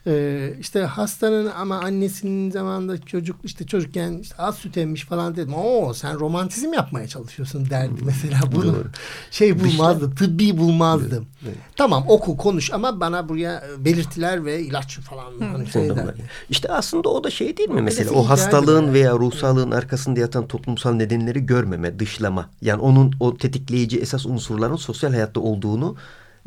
Ee, 0.07 0.53
işte 0.59 0.81
hastanın 0.81 1.51
ama 1.57 1.79
annesinin 1.79 2.51
zamanında 2.51 3.01
çocuk 3.01 3.35
işte 3.43 3.65
çocukken 3.65 4.17
işte 4.17 4.35
az 4.37 4.55
süt 4.55 4.77
emmiş 4.77 5.05
falan 5.05 5.35
dedim. 5.35 5.53
Oo 5.53 5.93
sen 5.93 6.19
romantizm 6.19 6.73
yapmaya 6.73 7.07
çalışıyorsun 7.07 7.69
derdi 7.69 7.99
hmm. 7.99 8.05
mesela 8.05 8.39
bunu. 8.51 8.75
Doğru. 8.75 8.87
Şey 9.31 9.59
bulmazdı, 9.59 10.09
işte, 10.13 10.25
tıbbi 10.25 10.57
bulmazdı. 10.57 11.15
Evet, 11.15 11.27
evet. 11.45 11.57
Tamam 11.75 12.05
oku 12.07 12.37
konuş 12.37 12.73
ama 12.73 12.99
bana 12.99 13.29
buraya 13.29 13.63
belirtiler 13.77 14.45
ve 14.45 14.61
ilaç 14.61 14.99
falan 14.99 15.31
hmm. 15.31 15.51
hani 15.51 15.67
şey 15.67 15.89
derdi. 15.89 16.29
İşte 16.49 16.71
aslında 16.71 17.09
o 17.09 17.23
da 17.23 17.29
şey 17.29 17.57
değil 17.57 17.69
mi 17.69 17.81
mesela 17.81 18.11
o 18.11 18.29
hastalığın 18.29 18.93
veya 18.93 19.13
ruhsallığın 19.13 19.71
arkasında 19.71 20.19
yatan 20.19 20.47
toplumsal 20.47 20.93
nedenleri 20.93 21.45
görmeme, 21.45 21.99
dışlama. 21.99 22.49
Yani 22.61 22.81
onun 22.81 23.13
o 23.19 23.37
tetikleyici 23.37 23.99
esas 23.99 24.25
unsurların 24.25 24.75
sosyal 24.75 25.11
hayatta 25.11 25.39
olduğunu 25.39 25.95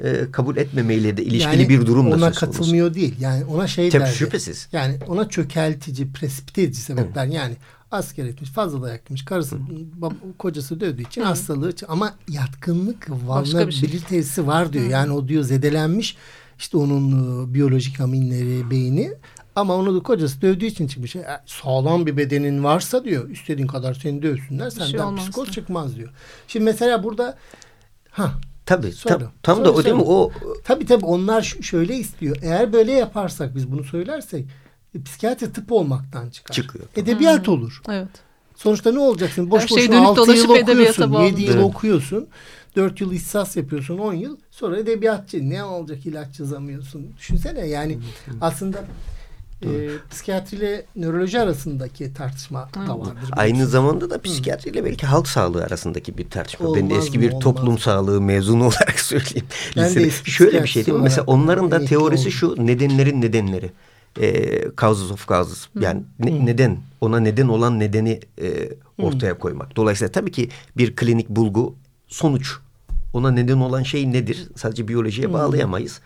e, 0.03 0.31
kabul 0.33 0.57
etmemeyle 0.57 1.17
de 1.17 1.23
ilişkili 1.23 1.57
yani 1.57 1.69
bir 1.69 1.87
durum 1.87 2.11
da 2.11 2.15
ona 2.15 2.33
katılmıyor 2.33 2.95
değil. 2.95 3.15
Yani 3.21 3.45
ona 3.45 3.67
şey 3.67 3.91
Tabii 3.91 4.03
derdi. 4.03 4.15
şüphesiz. 4.15 4.69
Yani 4.73 4.99
ona 5.09 5.29
çökeltici, 5.29 6.13
presipite 6.13 6.63
edici 6.63 6.81
sebepler. 6.81 7.27
Hı. 7.27 7.33
Yani 7.33 7.57
asker 7.91 8.25
etmiş, 8.25 8.51
fazla 8.51 8.83
dayak 8.83 9.11
yemiş, 9.11 9.25
karısı, 9.25 9.59
bab, 9.95 10.13
kocası 10.39 10.81
dövdüğü 10.81 11.03
için 11.03 11.21
Hı. 11.21 11.27
hastalığı 11.27 11.73
ama 11.89 12.15
yatkınlık, 12.29 13.11
vulnerabilitesi 13.11 14.35
şey. 14.35 14.47
var 14.47 14.73
diyor. 14.73 14.85
Hı. 14.85 14.91
Yani 14.91 15.13
o 15.13 15.29
diyor 15.29 15.43
zedelenmiş 15.43 16.17
işte 16.59 16.77
onun 16.77 17.11
e, 17.51 17.55
biyolojik 17.55 18.01
aminleri, 18.01 18.71
beyni 18.71 19.13
ama 19.57 19.75
onu 19.75 19.97
da 19.97 20.03
kocası 20.03 20.43
dövdüğü 20.43 20.67
için 20.67 20.87
çıkmış. 20.87 21.17
E, 21.17 21.27
sağlam 21.47 22.07
bir 22.07 22.17
bedenin 22.17 22.65
varsa 22.65 23.05
diyor 23.05 23.31
istediğin 23.31 23.67
kadar 23.67 23.95
seni 23.95 24.23
dövsünler 24.23 24.71
senden 24.71 25.17
şey 25.17 25.17
psikoz 25.17 25.51
çıkmaz 25.51 25.97
diyor. 25.97 26.11
Şimdi 26.49 26.65
mesela 26.65 27.03
burada 27.03 27.39
ha 28.11 28.33
Tabii 28.67 28.95
tam, 29.05 29.23
tam 29.43 29.65
da 29.65 29.73
o 29.73 29.85
değil 29.85 29.97
mi? 29.97 30.03
O 30.03 30.33
Tabii 30.65 30.87
tabii 30.87 31.05
onlar 31.05 31.43
şöyle 31.43 31.97
istiyor. 31.97 32.37
Eğer 32.43 32.73
böyle 32.73 32.93
yaparsak 32.93 33.55
biz 33.55 33.73
bunu 33.73 33.85
söylersek 33.85 34.47
e, 34.95 35.03
psikiyatri 35.03 35.53
tıp 35.53 35.73
olmaktan 35.73 36.31
çıkar. 36.31 36.55
Çıkıyor. 36.55 36.85
Edebiyat 36.97 37.47
hmm. 37.47 37.55
olur. 37.55 37.83
Evet. 37.89 38.09
Sonuçta 38.57 38.93
ne 38.93 38.99
olacaksın? 38.99 39.51
Boş 39.51 39.63
Her 39.63 39.71
boşuna 39.71 39.97
şey 39.97 40.07
6 40.07 40.33
yıl 40.33 40.51
okuyorsun, 40.51 41.23
7 41.23 41.43
yıl 41.43 41.55
evet. 41.55 41.65
okuyorsun. 41.65 42.29
4 42.77 43.01
yıl 43.01 43.13
ihsas 43.13 43.57
yapıyorsun, 43.57 43.99
10 43.99 44.15
yıl. 44.15 44.37
Sonra 44.51 44.79
edebiyatçı. 44.79 45.51
Ne 45.51 45.65
olacak 45.65 46.07
ilaç 46.07 46.41
yazamıyorsun. 46.41 47.13
Düşünsene 47.19 47.67
yani 47.67 47.99
aslında 48.41 48.85
e, 49.63 49.69
psikiyatriyle 50.11 50.87
nöroloji 50.97 51.41
arasındaki 51.41 52.15
tartışma 52.15 52.69
Hı. 52.77 52.87
da 52.87 53.01
vardır. 53.01 53.31
Aynı 53.33 53.67
zamanda 53.67 54.11
da 54.11 54.21
psikiyatriyle 54.23 54.85
belki 54.85 55.07
halk 55.07 55.29
sağlığı 55.29 55.65
arasındaki 55.65 56.19
bir 56.19 56.31
tartışma. 56.31 56.67
Olmaz 56.67 56.83
ben 56.83 56.91
de 56.91 56.95
eski 56.95 57.19
mı, 57.19 57.25
bir 57.25 57.31
olmaz. 57.31 57.43
toplum 57.43 57.79
sağlığı 57.79 58.21
mezunu 58.21 58.65
olarak 58.67 59.01
söyleyeyim. 59.01 59.47
Ben 59.77 59.95
de 59.95 60.11
Şöyle 60.11 60.63
bir 60.63 60.69
şey 60.69 60.87
değil 60.87 60.99
mi? 60.99 61.03
Mesela 61.03 61.25
onların 61.27 61.71
da 61.71 61.85
teorisi 61.85 62.33
şu 62.33 62.67
nedenlerin 62.67 63.21
nedenleri. 63.21 63.71
E, 64.21 64.61
causes 64.81 65.11
of 65.11 65.29
causes. 65.29 65.67
Yani 65.81 66.03
ne, 66.19 66.47
neden 66.47 66.79
ona 67.01 67.21
neden 67.21 67.49
olan 67.49 67.81
nedeni 67.81 68.21
e, 68.43 68.69
ortaya 69.03 69.35
Hı. 69.35 69.39
koymak. 69.39 69.77
Dolayısıyla 69.77 70.13
tabii 70.13 70.33
ki 70.33 70.49
bir 70.77 70.97
klinik 70.97 71.29
bulgu 71.29 71.75
sonuç 72.09 72.57
ona 73.13 73.31
neden 73.31 73.57
olan 73.57 73.83
şey 73.83 74.13
nedir? 74.13 74.49
Sadece 74.57 74.89
biyolojiye 74.89 75.33
bağlayamayız. 75.33 75.99
Hı. 75.99 76.01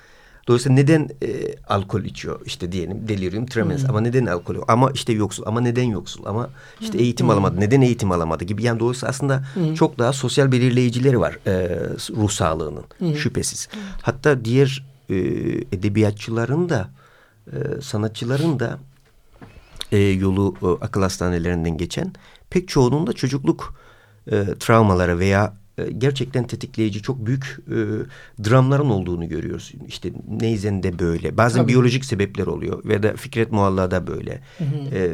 Dolayısıyla 0.50 0.74
neden 0.74 1.08
e, 1.22 1.54
alkol 1.68 2.02
içiyor? 2.04 2.40
İşte 2.46 2.72
diyelim 2.72 3.08
delirium 3.08 3.46
tremens. 3.46 3.82
Hmm. 3.82 3.90
Ama 3.90 4.00
neden 4.00 4.26
alkol? 4.26 4.54
Ama 4.68 4.90
işte 4.90 5.12
yoksul. 5.12 5.42
Ama 5.46 5.60
neden 5.60 5.84
yoksul? 5.84 6.24
Ama 6.24 6.50
işte 6.80 6.92
hmm. 6.92 7.00
eğitim 7.00 7.26
hmm. 7.26 7.32
alamadı. 7.32 7.60
Neden 7.60 7.80
eğitim 7.80 8.12
alamadı 8.12 8.44
gibi. 8.44 8.62
Yani 8.62 8.80
dolayısıyla 8.80 9.10
aslında 9.10 9.44
hmm. 9.54 9.74
çok 9.74 9.98
daha 9.98 10.12
sosyal 10.12 10.52
belirleyicileri 10.52 11.20
var 11.20 11.38
e, 11.46 11.52
ruh 12.16 12.30
sağlığının 12.30 12.84
hmm. 12.98 13.14
şüphesiz. 13.14 13.68
Hmm. 13.72 13.80
Hatta 14.02 14.44
diğer 14.44 14.84
e, 15.08 15.16
edebiyatçıların 15.72 16.68
da 16.68 16.90
e, 17.46 17.80
sanatçıların 17.80 18.60
da 18.60 18.78
e, 19.92 19.98
yolu 19.98 20.54
e, 20.62 20.84
akıl 20.84 21.02
hastanelerinden 21.02 21.76
geçen 21.76 22.12
pek 22.50 22.68
çoğunun 22.68 23.06
da 23.06 23.12
çocukluk 23.12 23.74
e, 24.32 24.44
travmaları 24.60 25.18
veya 25.18 25.54
e, 25.86 25.92
gerçekten 25.92 26.46
tetikleyici 26.46 27.02
çok 27.02 27.26
büyük 27.26 27.58
e, 27.68 27.76
dramların 28.44 28.90
olduğunu 28.90 29.28
görüyoruz. 29.28 29.72
İşte 29.88 30.12
Neyzen'de 30.28 30.98
böyle. 30.98 31.36
Bazen 31.36 31.60
Tabii. 31.60 31.68
biyolojik 31.68 32.04
sebepler 32.04 32.46
oluyor. 32.46 32.84
Veya 32.84 33.02
da 33.02 33.16
Fikret 33.16 33.52
Mualla'da 33.52 34.06
böyle. 34.06 34.40
Hı 34.58 34.64
hı. 34.64 34.94
E, 34.94 35.10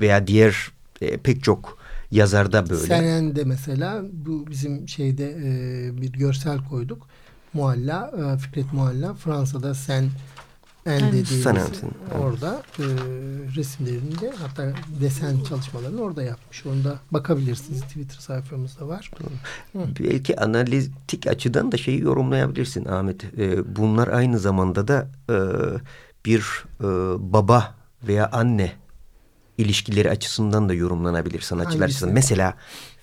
veya 0.00 0.26
diğer 0.26 0.70
e, 1.00 1.16
pek 1.16 1.42
çok 1.42 1.78
yazarda 2.10 2.70
böyle. 2.70 2.86
Senen'de 2.86 3.44
mesela 3.44 4.02
bu 4.12 4.46
bizim 4.46 4.88
şeyde 4.88 5.30
e, 5.30 6.02
bir 6.02 6.12
görsel 6.12 6.58
koyduk. 6.70 7.06
Mualla, 7.54 8.12
e, 8.34 8.38
Fikret 8.38 8.72
Mualla 8.72 9.14
Fransa'da 9.14 9.74
Sen 9.74 10.04
en 10.86 11.12
dediğimiz 11.12 11.46
orada 12.20 12.62
e, 12.78 12.84
resimlerinde 13.56 14.32
hatta 14.38 14.72
desen 15.00 15.40
çalışmalarını 15.48 16.00
orada 16.00 16.22
yapmış. 16.22 16.66
Onda 16.66 16.98
bakabilirsiniz. 17.10 17.80
Twitter 17.80 18.18
sayfamızda 18.18 18.88
var. 18.88 19.10
Hı. 19.72 19.78
Belki 20.00 20.40
analitik 20.40 21.26
açıdan 21.26 21.72
da 21.72 21.76
şeyi 21.76 22.00
yorumlayabilirsin 22.00 22.84
Ahmet. 22.84 23.24
E, 23.38 23.76
bunlar 23.76 24.08
aynı 24.08 24.38
zamanda 24.38 24.88
da 24.88 25.08
e, 25.30 25.36
bir 26.26 26.64
e, 26.80 26.84
baba 27.32 27.74
veya 28.06 28.30
anne 28.32 28.72
ilişkileri 29.58 30.10
açısından 30.10 30.68
da 30.68 30.74
yorumlanabilir 30.74 31.40
sanatçılar 31.40 31.84
açısından. 31.84 32.14
Mesela 32.14 32.54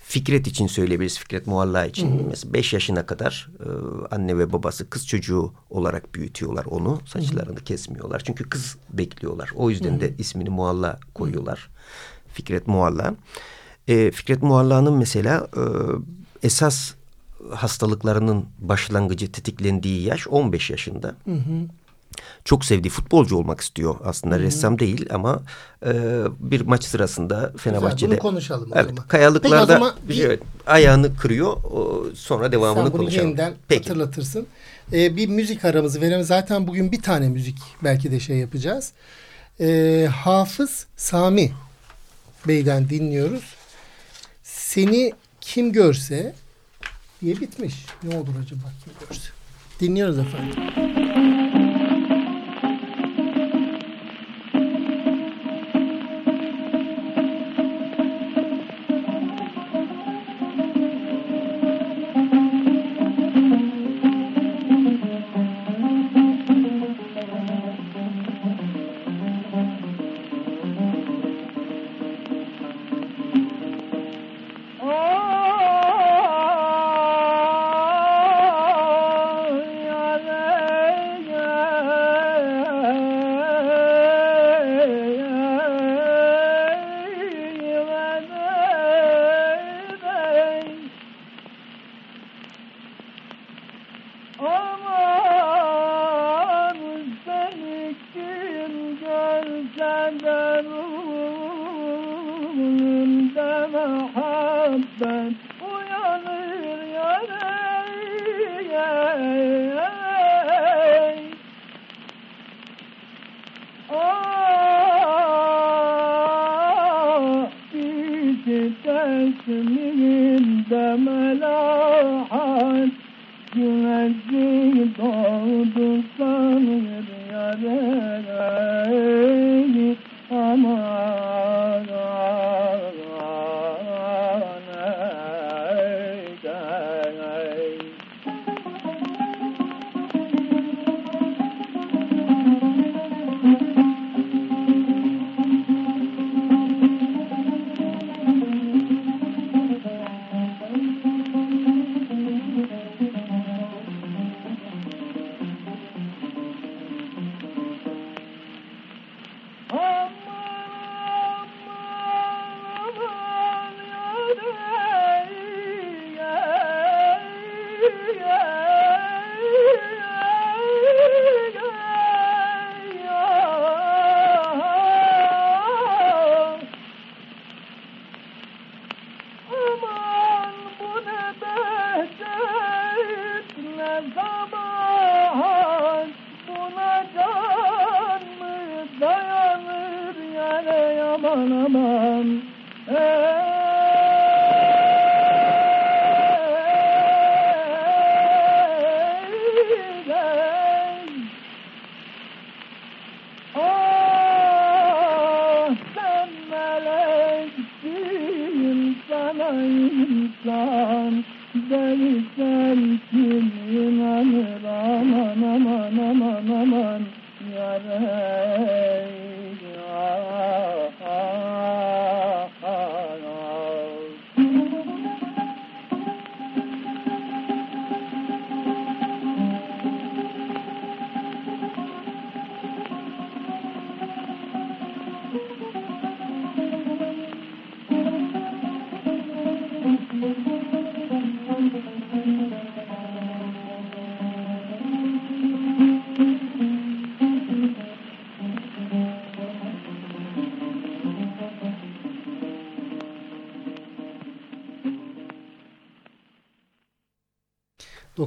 Fikret 0.09 0.47
için 0.47 0.67
söyleyebiliriz. 0.67 1.19
Fikret 1.19 1.47
Mualla 1.47 1.85
için. 1.85 2.19
Hı 2.19 2.23
hı. 2.23 2.27
Mesela 2.29 2.53
beş 2.53 2.73
yaşına 2.73 3.05
kadar 3.05 3.49
e, 3.59 3.67
anne 4.15 4.37
ve 4.37 4.53
babası 4.53 4.89
kız 4.89 5.07
çocuğu 5.07 5.53
olarak 5.69 6.15
büyütüyorlar 6.15 6.65
onu. 6.65 7.01
Saçlarını 7.05 7.55
hı 7.55 7.59
hı. 7.59 7.63
kesmiyorlar. 7.63 8.21
Çünkü 8.25 8.49
kız 8.49 8.77
bekliyorlar. 8.89 9.51
O 9.55 9.69
yüzden 9.69 9.91
hı 9.91 9.95
hı. 9.95 10.01
de 10.01 10.13
ismini 10.17 10.49
Mualla 10.49 10.99
koyuyorlar. 11.13 11.69
Fikret 12.33 12.67
Mualla. 12.67 13.15
E, 13.87 14.11
Fikret 14.11 14.43
Mualla'nın 14.43 14.93
mesela 14.93 15.47
e, 15.57 15.63
esas 16.47 16.93
hastalıklarının 17.51 18.45
başlangıcı 18.59 19.31
tetiklendiği 19.31 20.01
yaş 20.01 20.27
15 20.27 20.69
yaşında. 20.69 21.15
Hı 21.25 21.31
hı 21.31 21.67
çok 22.45 22.65
sevdiği 22.65 22.91
futbolcu 22.91 23.37
olmak 23.37 23.61
istiyor 23.61 23.95
aslında 24.03 24.35
Hı 24.35 24.39
-hı. 24.39 24.43
ressam 24.43 24.79
değil 24.79 25.05
ama 25.11 25.41
e, 25.85 25.93
bir 26.39 26.61
maç 26.61 26.83
sırasında 26.83 27.53
Fenerbahçe'de 27.57 28.05
Güzel, 28.05 28.09
bunu 28.09 28.19
konuşalım 28.19 28.69
evet, 28.75 28.89
zaman. 28.89 29.07
Kayalıklarda 29.07 29.59
Peki, 29.59 29.63
o 29.63 29.75
zaman 29.75 29.93
bir, 30.09 30.13
şey, 30.13 30.39
ayağını 30.67 31.15
kırıyor 31.15 31.47
o, 31.63 32.05
sonra 32.15 32.51
devamını 32.51 32.83
Sen 32.83 32.93
bunu 32.93 33.01
konuşalım. 33.01 33.27
yeniden 33.27 33.53
Peki. 33.67 33.89
hatırlatırsın. 33.89 34.47
Ee, 34.93 35.15
bir 35.15 35.27
müzik 35.29 35.65
aramızı 35.65 36.01
verelim. 36.01 36.23
Zaten 36.23 36.67
bugün 36.67 36.91
bir 36.91 37.01
tane 37.01 37.29
müzik 37.29 37.57
belki 37.83 38.11
de 38.11 38.19
şey 38.19 38.37
yapacağız. 38.37 38.91
Ee, 39.59 40.09
Hafız 40.11 40.85
Sami 40.97 41.51
Bey'den 42.47 42.89
dinliyoruz. 42.89 43.55
Seni 44.43 45.13
kim 45.41 45.71
görse 45.71 46.33
diye 47.21 47.35
bitmiş. 47.35 47.85
Ne 48.03 48.17
olur 48.17 48.33
acaba 48.43 48.73
kim 48.83 48.93
görse? 49.07 49.29
Dinliyoruz 49.79 50.19
efendim. 50.19 50.98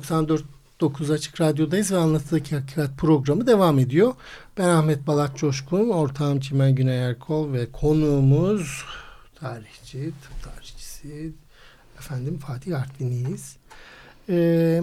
...94.9 0.02 1.12
Açık 1.12 1.40
Radyo'dayız 1.40 1.92
ve 1.92 1.96
Anlatıdaki 1.96 2.56
Hakikat 2.56 2.98
programı 2.98 3.46
devam 3.46 3.78
ediyor. 3.78 4.14
Ben 4.58 4.68
Ahmet 4.68 5.06
Balat 5.06 5.36
Coşkun, 5.36 5.88
ortağım 5.88 6.40
Çimen 6.40 6.74
Güney 6.74 6.98
Erkol 6.98 7.52
ve 7.52 7.72
konuğumuz 7.72 8.84
tarihçi, 9.34 10.12
tıp 10.22 10.42
tarihçisi 10.42 11.32
efendim 11.98 12.38
Fatih 12.38 12.80
Artvinliyiz. 12.80 13.56
Ee, 14.28 14.82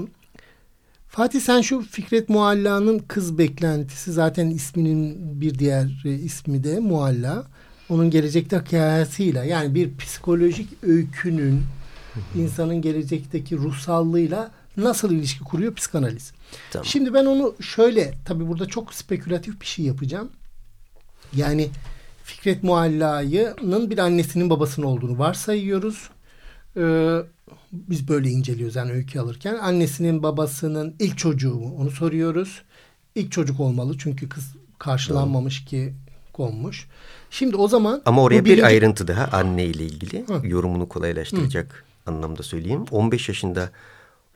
Fatih 1.07 1.39
sen 1.41 1.61
şu 1.61 1.81
Fikret 1.81 2.29
Mualla'nın 2.29 2.99
kız 2.99 3.37
beklentisi 3.37 4.11
zaten 4.11 4.49
isminin 4.49 5.17
bir 5.41 5.59
diğer 5.59 6.03
e, 6.05 6.13
ismi 6.13 6.63
de 6.63 6.79
Mualla. 6.79 7.43
Onun 7.89 8.09
gelecekte 8.09 8.59
hikayesiyle 8.59 9.47
yani 9.47 9.75
bir 9.75 9.97
psikolojik 9.97 10.69
öykünün 10.83 11.63
insanın 12.35 12.81
gelecekteki 12.81 13.57
ruhsallığıyla 13.57 14.51
nasıl 14.83 15.11
ilişki 15.11 15.43
kuruyor 15.43 15.75
psikanaliz. 15.75 16.33
Tamam. 16.71 16.85
Şimdi 16.85 17.13
ben 17.13 17.25
onu 17.25 17.55
şöyle 17.61 18.13
tabi 18.25 18.47
burada 18.47 18.65
çok 18.65 18.93
spekülatif 18.93 19.61
bir 19.61 19.65
şey 19.65 19.85
yapacağım. 19.85 20.29
Yani 21.35 21.69
Fikret 22.23 22.63
Mualla'nın 22.63 23.89
bir 23.89 23.97
annesinin 23.97 24.49
babasının 24.49 24.85
olduğunu 24.85 25.19
varsayıyoruz. 25.19 26.09
Ee, 26.77 27.17
biz 27.71 28.07
böyle 28.07 28.29
inceliyoruz 28.29 28.75
yani 28.75 28.91
öykü 28.91 29.19
alırken. 29.19 29.55
Annesinin 29.55 30.23
babasının 30.23 30.95
ilk 30.99 31.17
çocuğu 31.17 31.55
mu 31.55 31.75
onu 31.79 31.91
soruyoruz. 31.91 32.61
İlk 33.15 33.31
çocuk 33.31 33.59
olmalı 33.59 33.97
çünkü 33.97 34.29
kız 34.29 34.55
karşılanmamış 34.79 35.65
ki 35.65 35.93
konmuş. 36.33 36.87
Şimdi 37.29 37.55
o 37.55 37.67
zaman... 37.67 38.01
Ama 38.05 38.23
oraya 38.23 38.45
bir 38.45 38.45
birinci... 38.45 38.65
ayrıntı 38.65 39.07
daha 39.07 39.37
anne 39.37 39.65
ile 39.65 39.85
ilgili 39.85 40.27
Hı. 40.27 40.47
yorumunu 40.47 40.89
kolaylaştıracak 40.89 41.85
Hı. 42.05 42.11
anlamda 42.11 42.43
söyleyeyim. 42.43 42.85
15 42.91 43.29
yaşında 43.29 43.69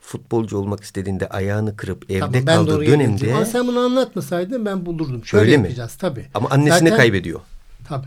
futbolcu 0.06 0.58
olmak 0.58 0.84
istediğinde 0.84 1.28
ayağını 1.28 1.76
kırıp 1.76 2.10
evde 2.10 2.44
tamam, 2.44 2.66
kaldığı 2.66 2.86
dönemde... 2.86 3.34
Ama 3.34 3.44
sen 3.44 3.66
bunu 3.66 3.78
anlatmasaydın 3.78 4.66
ben 4.66 4.86
bulurdum. 4.86 5.24
Şöyle 5.24 5.42
Öyle 5.42 5.52
yapacağız 5.52 5.92
mi? 5.92 5.98
tabii. 5.98 6.26
Ama 6.34 6.50
annesini 6.50 6.78
Zaten, 6.78 6.96
kaybediyor. 6.96 7.40
Tabii. 7.88 8.06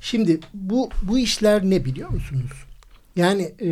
Şimdi 0.00 0.40
bu 0.54 0.90
bu 1.02 1.18
işler 1.18 1.64
ne 1.64 1.84
biliyor 1.84 2.08
musunuz? 2.08 2.50
Yani 3.16 3.42
e, 3.42 3.68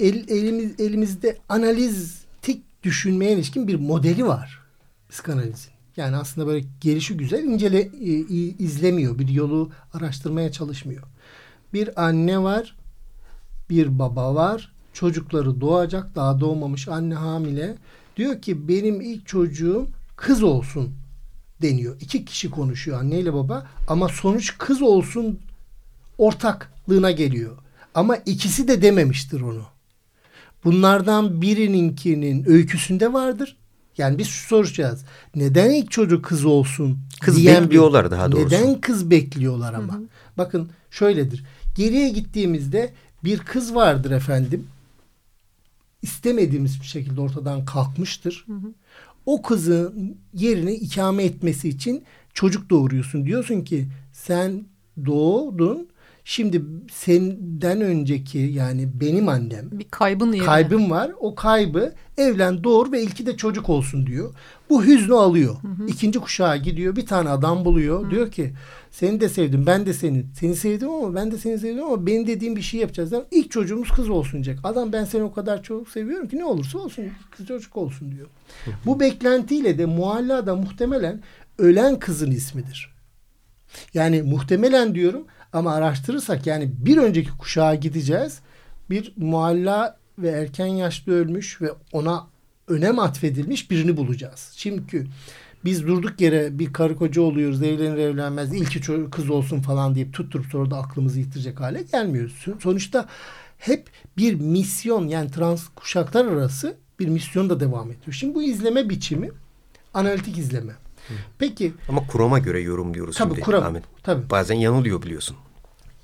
el, 0.00 0.28
elimiz, 0.28 0.80
elimizde 0.80 1.38
analitik 1.48 2.82
düşünmeye 2.82 3.32
ilişkin 3.32 3.68
bir 3.68 3.74
modeli 3.74 4.26
var 4.26 4.60
psikanalizin. 5.10 5.72
Yani 5.96 6.16
aslında 6.16 6.46
böyle 6.46 6.66
gelişi 6.80 7.16
güzel 7.16 7.44
incele 7.44 7.80
e, 7.80 8.10
izlemiyor. 8.58 9.18
Bir 9.18 9.28
yolu 9.28 9.70
araştırmaya 9.94 10.52
çalışmıyor. 10.52 11.02
Bir 11.72 12.04
anne 12.04 12.42
var, 12.42 12.76
bir 13.70 13.98
baba 13.98 14.34
var. 14.34 14.71
Çocukları 14.92 15.60
doğacak, 15.60 16.14
daha 16.14 16.40
doğmamış 16.40 16.88
anne 16.88 17.14
hamile. 17.14 17.74
Diyor 18.16 18.42
ki 18.42 18.68
benim 18.68 19.00
ilk 19.00 19.26
çocuğum 19.26 19.86
kız 20.16 20.42
olsun 20.42 20.94
deniyor. 21.62 21.96
İki 22.00 22.24
kişi 22.24 22.50
konuşuyor 22.50 23.00
anne 23.00 23.20
ile 23.20 23.34
baba 23.34 23.66
ama 23.88 24.08
sonuç 24.08 24.58
kız 24.58 24.82
olsun 24.82 25.38
ortaklığına 26.18 27.10
geliyor. 27.10 27.56
Ama 27.94 28.16
ikisi 28.16 28.68
de 28.68 28.82
dememiştir 28.82 29.40
onu. 29.40 29.62
Bunlardan 30.64 31.42
birininkinin 31.42 32.48
öyküsünde 32.48 33.12
vardır. 33.12 33.56
Yani 33.98 34.18
biz 34.18 34.28
soracağız. 34.28 35.04
Neden 35.34 35.70
ilk 35.70 35.90
çocuk 35.90 36.24
kız 36.24 36.44
olsun? 36.44 36.98
Kız 37.20 37.46
bekliyorlar 37.46 38.10
daha 38.10 38.32
doğrusu. 38.32 38.56
Neden 38.56 38.80
kız 38.80 39.10
bekliyorlar 39.10 39.74
ama? 39.74 39.92
Hı 39.92 39.96
hı. 39.96 40.02
Bakın 40.38 40.70
şöyledir. 40.90 41.44
Geriye 41.76 42.08
gittiğimizde 42.08 42.92
bir 43.24 43.38
kız 43.38 43.74
vardır 43.74 44.10
efendim. 44.10 44.66
İstemediğimiz 46.02 46.80
bir 46.80 46.86
şekilde 46.86 47.20
ortadan 47.20 47.64
kalkmıştır. 47.64 48.44
Hı 48.46 48.52
hı. 48.52 48.72
O 49.26 49.42
kızın 49.42 50.16
yerine 50.34 50.74
ikame 50.74 51.24
etmesi 51.24 51.68
için 51.68 52.04
çocuk 52.34 52.70
doğuruyorsun. 52.70 53.26
Diyorsun 53.26 53.60
ki 53.60 53.88
sen 54.12 54.64
doğdun 55.06 55.88
Şimdi 56.24 56.62
senden 56.92 57.80
önceki 57.80 58.38
yani 58.38 58.88
benim 59.00 59.28
annem 59.28 59.68
bir 59.72 59.86
kaybın 59.90 60.32
yerine. 60.32 60.46
kaybım 60.46 60.90
var. 60.90 61.12
O 61.20 61.34
kaybı 61.34 61.92
evlen 62.18 62.64
doğur 62.64 62.92
ve 62.92 63.02
ilki 63.02 63.26
de 63.26 63.36
çocuk 63.36 63.68
olsun 63.68 64.06
diyor. 64.06 64.34
Bu 64.70 64.84
hüznü 64.84 65.14
alıyor. 65.14 65.56
Hı 65.62 65.68
hı. 65.68 65.86
İkinci 65.86 66.18
kuşağa 66.18 66.56
gidiyor. 66.56 66.96
Bir 66.96 67.06
tane 67.06 67.28
adam 67.28 67.64
buluyor. 67.64 68.06
Hı. 68.06 68.10
Diyor 68.10 68.30
ki 68.30 68.52
seni 68.92 69.20
de 69.20 69.28
sevdim. 69.28 69.66
Ben 69.66 69.86
de 69.86 69.92
seni. 69.92 70.24
Seni 70.40 70.56
sevdim 70.56 70.90
ama 70.90 71.14
ben 71.14 71.30
de 71.30 71.38
seni 71.38 71.58
sevdim 71.58 71.84
ama 71.84 72.06
benim 72.06 72.26
dediğim 72.26 72.56
bir 72.56 72.62
şey 72.62 72.80
yapacağız. 72.80 73.12
Yani 73.12 73.24
ilk 73.30 73.50
çocuğumuz 73.50 73.90
kız 73.90 74.10
olsun 74.10 74.32
diyecek. 74.32 74.58
Adam 74.64 74.92
ben 74.92 75.04
seni 75.04 75.22
o 75.22 75.32
kadar 75.32 75.62
çok 75.62 75.88
seviyorum 75.88 76.28
ki 76.28 76.36
ne 76.36 76.44
olursa 76.44 76.78
olsun 76.78 77.04
kız 77.30 77.46
çocuk 77.46 77.76
olsun 77.76 78.12
diyor. 78.12 78.26
Bu 78.86 79.00
beklentiyle 79.00 79.78
de 79.78 79.86
mualla 79.86 80.46
da 80.46 80.56
muhtemelen 80.56 81.20
ölen 81.58 81.98
kızın 81.98 82.30
ismidir. 82.30 82.92
Yani 83.94 84.22
muhtemelen 84.22 84.94
diyorum 84.94 85.26
Ama 85.52 85.74
araştırırsak 85.74 86.46
yani 86.46 86.70
bir 86.78 86.96
önceki 86.96 87.30
kuşağa 87.38 87.74
gideceğiz. 87.74 88.40
Bir 88.90 89.12
mualla 89.16 89.98
ve 90.18 90.28
erken 90.28 90.66
yaşta 90.66 91.12
ölmüş 91.12 91.62
ve 91.62 91.70
ona 91.92 92.26
önem 92.68 92.98
atfedilmiş 92.98 93.70
birini 93.70 93.96
bulacağız. 93.96 94.52
Çünkü 94.56 95.06
biz 95.64 95.86
durduk 95.86 96.20
yere 96.20 96.58
bir 96.58 96.72
karı 96.72 96.96
koca 96.96 97.22
oluyoruz 97.22 97.62
evlenir 97.62 97.96
evlenmez 97.96 98.54
ilki 98.54 99.10
kız 99.10 99.30
olsun 99.30 99.60
falan 99.60 99.94
deyip 99.94 100.14
tutturup 100.14 100.46
sonra 100.46 100.70
da 100.70 100.76
aklımızı 100.76 101.20
yitirecek 101.20 101.60
hale 101.60 101.82
gelmiyoruz. 101.92 102.46
Sonuçta 102.62 103.08
hep 103.58 103.86
bir 104.16 104.34
misyon 104.34 105.08
yani 105.08 105.30
trans 105.30 105.68
kuşaklar 105.76 106.24
arası 106.24 106.76
bir 107.00 107.08
misyon 107.08 107.50
da 107.50 107.60
devam 107.60 107.86
ediyor. 107.86 108.12
Şimdi 108.12 108.34
bu 108.34 108.42
izleme 108.42 108.88
biçimi 108.88 109.30
analitik 109.94 110.38
izleme. 110.38 110.72
Peki. 111.38 111.72
Ama 111.88 112.06
kurama 112.06 112.38
göre 112.38 112.60
yorumluyoruz 112.60 113.16
tabii, 113.16 113.30
şimdi. 113.30 113.40
Kuram, 113.40 113.76
tabii. 114.02 114.30
Bazen 114.30 114.54
yanılıyor 114.54 115.02
biliyorsun. 115.02 115.36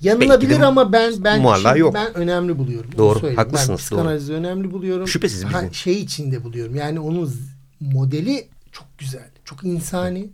Yanılabilir 0.01 0.61
ama 0.61 0.93
ben 0.93 1.13
ben 1.25 1.55
şimdi, 1.55 1.79
yok. 1.79 1.95
ben 1.95 2.15
önemli 2.15 2.59
buluyorum. 2.59 2.91
Doğru. 2.99 3.37
Haklısınız. 3.37 3.69
Ben 3.69 3.77
psikanalizi 3.77 4.33
önemli 4.33 4.71
buluyorum. 4.71 5.09
Şüphesiz 5.09 5.47
bizim. 5.47 5.53
Ha, 5.53 5.73
şey 5.73 6.01
içinde 6.01 6.45
buluyorum. 6.45 6.77
Yani 6.77 7.01
onun 7.01 7.35
modeli 7.81 8.49
çok 8.73 8.87
güzel. 8.99 9.31
Çok 9.49 9.65
insani. 9.65 10.31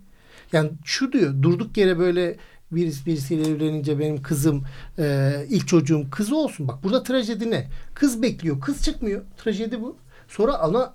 Yani 0.53 0.71
şu 0.85 1.13
diyor 1.13 1.43
durduk 1.43 1.77
yere 1.77 1.99
böyle 1.99 2.37
birisi 2.73 3.07
birisiyle 3.07 3.49
evlenince 3.49 3.99
benim 3.99 4.23
kızım 4.23 4.65
e, 4.99 5.33
ilk 5.49 5.69
çocuğum 5.69 6.07
kız 6.11 6.33
olsun. 6.33 6.69
Bak 6.69 6.83
burada 6.83 7.03
trajedi 7.03 7.51
ne? 7.51 7.69
Kız 7.95 8.23
bekliyor. 8.23 8.61
Kız 8.61 8.83
çıkmıyor. 8.83 9.23
Trajedi 9.37 9.83
bu. 9.83 9.97
Sonra 10.29 10.59
ana 10.59 10.95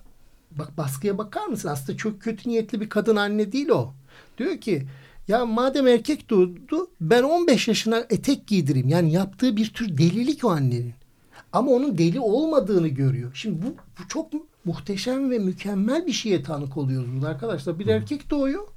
bak 0.51 0.77
baskıya 0.77 1.17
bakar 1.17 1.45
mısın? 1.45 1.69
Aslında 1.69 1.97
çok 1.97 2.21
kötü 2.21 2.49
niyetli 2.49 2.81
bir 2.81 2.89
kadın 2.89 3.15
anne 3.15 3.51
değil 3.51 3.69
o. 3.69 3.93
Diyor 4.37 4.57
ki 4.57 4.87
ya 5.27 5.45
madem 5.45 5.87
erkek 5.87 6.29
doğdu 6.29 6.89
ben 7.01 7.23
15 7.23 7.67
yaşına 7.67 8.05
etek 8.09 8.47
giydireyim. 8.47 8.87
Yani 8.87 9.11
yaptığı 9.11 9.57
bir 9.57 9.73
tür 9.73 9.97
delilik 9.97 10.43
o 10.43 10.49
annenin. 10.49 10.93
Ama 11.53 11.71
onun 11.71 11.97
deli 11.97 12.19
olmadığını 12.19 12.87
görüyor. 12.87 13.31
Şimdi 13.33 13.61
bu, 13.61 13.67
bu 13.69 14.07
çok 14.07 14.33
muhteşem 14.65 15.31
ve 15.31 15.39
mükemmel 15.39 16.07
bir 16.07 16.11
şeye 16.11 16.43
tanık 16.43 16.77
oluyoruz 16.77 17.09
burada 17.15 17.27
arkadaşlar. 17.27 17.79
Bir 17.79 17.87
erkek 17.87 18.29
doğuyor 18.29 18.67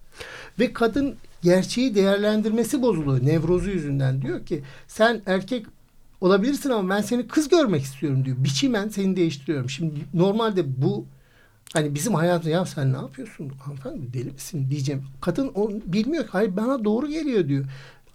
ve 0.58 0.72
kadın 0.72 1.16
gerçeği 1.42 1.94
değerlendirmesi 1.94 2.82
bozuluyor. 2.82 3.26
Nevrozu 3.26 3.70
yüzünden 3.70 4.22
diyor 4.22 4.46
ki 4.46 4.62
sen 4.88 5.22
erkek 5.26 5.66
olabilirsin 6.20 6.70
ama 6.70 6.94
ben 6.96 7.02
seni 7.02 7.28
kız 7.28 7.48
görmek 7.48 7.82
istiyorum 7.82 8.24
diyor. 8.24 8.36
Biçimen 8.40 8.88
seni 8.88 9.16
değiştiriyorum. 9.16 9.70
Şimdi 9.70 10.00
normalde 10.14 10.82
bu 10.82 11.06
Hani 11.72 11.94
bizim 11.94 12.14
hayatımızda 12.14 12.50
ya 12.50 12.66
sen 12.66 12.92
ne 12.92 12.96
yapıyorsun 12.96 13.48
hanımefendi 13.48 14.12
deli 14.12 14.30
misin 14.30 14.70
diyeceğim. 14.70 15.04
Kadın 15.20 15.48
onu 15.48 15.80
bilmiyor. 15.86 16.24
Hayır 16.30 16.56
bana 16.56 16.84
doğru 16.84 17.08
geliyor 17.08 17.48
diyor. 17.48 17.64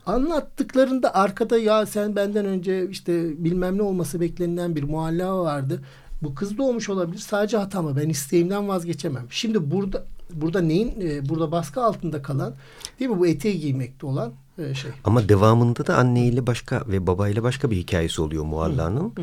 Anlattıklarında 0.06 1.16
arkada 1.16 1.58
ya 1.58 1.86
sen 1.86 2.16
benden 2.16 2.46
önce 2.46 2.90
işte 2.90 3.44
bilmem 3.44 3.78
ne 3.78 3.82
olması 3.82 4.22
beklenilen 4.22 4.76
bir 4.76 4.84
mualla 4.84 5.40
vardı. 5.40 5.82
Bu 6.22 6.36
kız 6.36 6.58
doğmuş 6.58 6.90
olabilir. 6.90 7.20
Sadece 7.20 7.58
hata 7.58 7.82
mı? 7.82 7.96
Ben 7.96 8.10
isteğimden 8.10 8.68
vazgeçemem. 8.68 9.26
Şimdi 9.30 9.72
burada 9.72 10.06
burada 10.34 10.62
neyin 10.62 11.02
e, 11.02 11.30
burada 11.30 11.52
baskı 11.52 11.84
altında 11.84 12.22
kalan 12.22 12.54
değil 13.00 13.12
mi 13.12 13.20
bu 13.20 13.28
eteği 13.28 13.60
giymekte 13.60 14.06
olan 14.06 14.34
e, 14.58 14.74
şey. 14.74 14.92
Ama 15.04 15.30
devamında 15.30 15.88
da 15.88 15.98
anneyle 15.98 16.48
başka 16.48 16.84
ve 16.88 17.08
babayla 17.08 17.44
başka 17.44 17.72
bir 17.72 17.76
hikayesi 17.76 18.22
oluyor 18.22 18.44
Mualla'nın. 18.44 19.14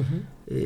E, 0.50 0.56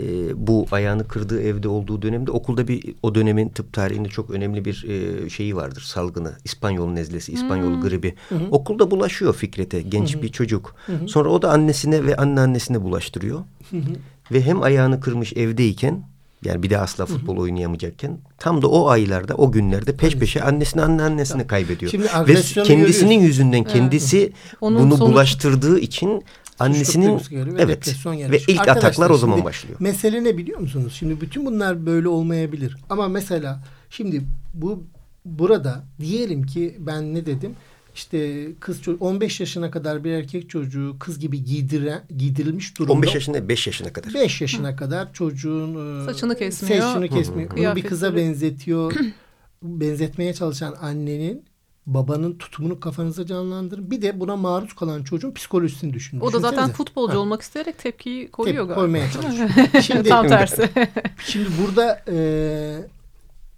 bu 0.46 0.66
ayağını 0.70 1.08
kırdığı 1.08 1.42
evde 1.42 1.68
olduğu 1.68 2.02
dönemde 2.02 2.30
okulda 2.30 2.68
bir 2.68 2.94
o 3.02 3.14
dönemin 3.14 3.48
tıp 3.48 3.72
tarihinde 3.72 4.08
çok 4.08 4.30
önemli 4.30 4.64
bir 4.64 4.84
e, 4.88 5.30
şeyi 5.30 5.56
vardır 5.56 5.80
salgını. 5.80 6.32
İspanyol 6.44 6.88
nezlesi, 6.88 7.32
İspanyol 7.32 7.76
hı. 7.76 7.80
gribi. 7.80 8.14
Hı 8.28 8.34
hı. 8.34 8.44
Okulda 8.50 8.90
bulaşıyor 8.90 9.34
Fikret'e 9.34 9.82
genç 9.82 10.14
hı 10.14 10.18
hı. 10.18 10.22
bir 10.22 10.28
çocuk. 10.28 10.74
Hı 10.86 10.92
hı. 10.92 11.08
Sonra 11.08 11.28
o 11.28 11.42
da 11.42 11.50
annesine 11.50 12.04
ve 12.04 12.16
anneannesine 12.16 12.82
bulaştırıyor. 12.82 13.38
Hı 13.70 13.76
hı. 13.76 13.90
Ve 14.32 14.42
hem 14.42 14.62
ayağını 14.62 15.00
kırmış 15.00 15.32
evdeyken 15.32 16.04
yani 16.44 16.62
bir 16.62 16.70
de 16.70 16.78
asla 16.78 17.06
futbol 17.06 17.34
hı 17.34 17.38
hı. 17.38 17.42
oynayamayacakken 17.42 18.18
tam 18.38 18.62
da 18.62 18.68
o 18.68 18.88
aylarda 18.88 19.34
o 19.34 19.52
günlerde 19.52 19.96
peş 19.96 20.16
peşe 20.16 20.42
annesini 20.42 20.82
anneannesini 20.82 21.46
kaybediyor. 21.46 21.90
Şimdi 21.90 22.04
Ve 22.04 22.34
kendisinin 22.34 22.68
görüyorsun. 22.68 23.06
yüzünden 23.06 23.64
kendisi 23.64 24.18
evet. 24.18 24.32
bunu 24.60 24.96
sonu... 24.96 25.12
bulaştırdığı 25.12 25.78
için 25.78 26.24
annesinin 26.58 27.20
evet 27.58 27.94
ve 28.06 28.38
ilk 28.38 28.60
Arkadaşlar, 28.60 28.76
ataklar 28.76 29.10
o 29.10 29.16
zaman 29.16 29.44
başlıyor. 29.44 29.76
Mesele 29.80 30.24
ne 30.24 30.38
biliyor 30.38 30.60
musunuz? 30.60 30.96
Şimdi 30.98 31.20
bütün 31.20 31.46
bunlar 31.46 31.86
böyle 31.86 32.08
olmayabilir. 32.08 32.76
Ama 32.90 33.08
mesela 33.08 33.62
şimdi 33.90 34.22
bu 34.54 34.84
burada 35.24 35.84
diyelim 36.00 36.46
ki 36.46 36.76
ben 36.78 37.14
ne 37.14 37.26
dedim? 37.26 37.54
İşte 37.98 38.48
kız 38.60 38.82
çocuğu 38.82 38.98
15 39.00 39.40
yaşına 39.40 39.70
kadar 39.70 40.04
bir 40.04 40.10
erkek 40.10 40.50
çocuğu 40.50 40.96
kız 41.00 41.18
gibi 41.18 41.44
giydire, 41.44 42.02
giydirilmiş 42.16 42.78
durumda. 42.78 42.92
15 42.92 43.14
yaşında 43.14 43.48
5 43.48 43.66
yaşına 43.66 43.92
kadar. 43.92 44.14
5 44.14 44.40
yaşına 44.40 44.72
Hı. 44.72 44.76
kadar 44.76 45.12
çocuğun 45.12 46.00
e, 46.02 46.04
saçını 46.04 46.36
kesmiyor. 46.36 46.82
Saçını 46.82 47.08
kesmiyor. 47.08 47.50
Bunu 47.56 47.76
bir 47.76 47.82
kıza 47.82 48.16
benzetiyor. 48.16 48.92
benzetmeye 49.62 50.34
çalışan 50.34 50.74
annenin 50.80 51.44
babanın 51.86 52.38
tutumunu 52.38 52.80
kafanıza 52.80 53.26
canlandırın. 53.26 53.90
Bir 53.90 54.02
de 54.02 54.20
buna 54.20 54.36
maruz 54.36 54.72
kalan 54.72 55.02
çocuğun 55.02 55.32
psikolojisini 55.32 55.94
düşünün. 55.94 56.20
O 56.20 56.32
da 56.32 56.38
zaten 56.38 56.70
futbolcu 56.70 57.14
ha. 57.14 57.18
olmak 57.18 57.42
isteyerek 57.42 57.78
tepkiyi 57.78 58.30
koyuyor 58.30 58.56
Tepki 58.56 58.66
galiba. 58.68 58.80
koymaya 58.80 59.10
çalışıyor. 59.10 59.50
şimdi, 59.82 60.08
Tam 60.08 60.28
tersi. 60.28 60.70
şimdi 61.26 61.48
burada 61.62 62.04
e, 62.08 62.16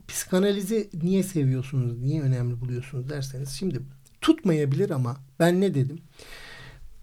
psikanalizi 0.09 0.91
niye 1.03 1.22
seviyorsunuz, 1.22 1.99
niye 1.99 2.22
önemli 2.22 2.61
buluyorsunuz 2.61 3.09
derseniz 3.09 3.51
şimdi 3.51 3.80
tutmayabilir 4.21 4.91
ama 4.91 5.16
ben 5.39 5.61
ne 5.61 5.75
dedim? 5.75 5.99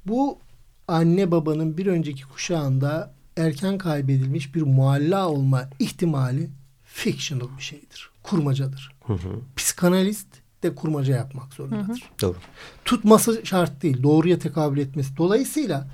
Bu 0.06 0.40
anne 0.88 1.32
babanın 1.32 1.78
bir 1.78 1.88
önceki 1.88 2.24
kuşağında 2.24 3.14
erken 3.38 3.78
kaybedilmiş 3.78 4.56
bir 4.56 4.62
mualla 4.62 5.30
olma 5.30 5.70
ihtimali 5.80 6.50
fictional 6.84 7.58
bir 7.58 7.64
şeydir. 7.64 8.10
Kurmacadır. 8.24 8.92
Hı 9.06 9.14
hı. 9.14 9.40
Psikanalist 9.56 10.28
de 10.64 10.76
kurmaca 10.76 11.16
yapmak 11.16 11.54
zorundadır. 11.54 11.88
Hı 11.88 11.94
hı. 11.94 12.22
Doğru. 12.22 12.38
Tutması 12.86 13.42
şart 13.46 13.84
değil. 13.84 14.04
Doğruya 14.04 14.40
tekabül 14.40 14.78
etmesi. 14.78 15.18
Dolayısıyla 15.18 15.88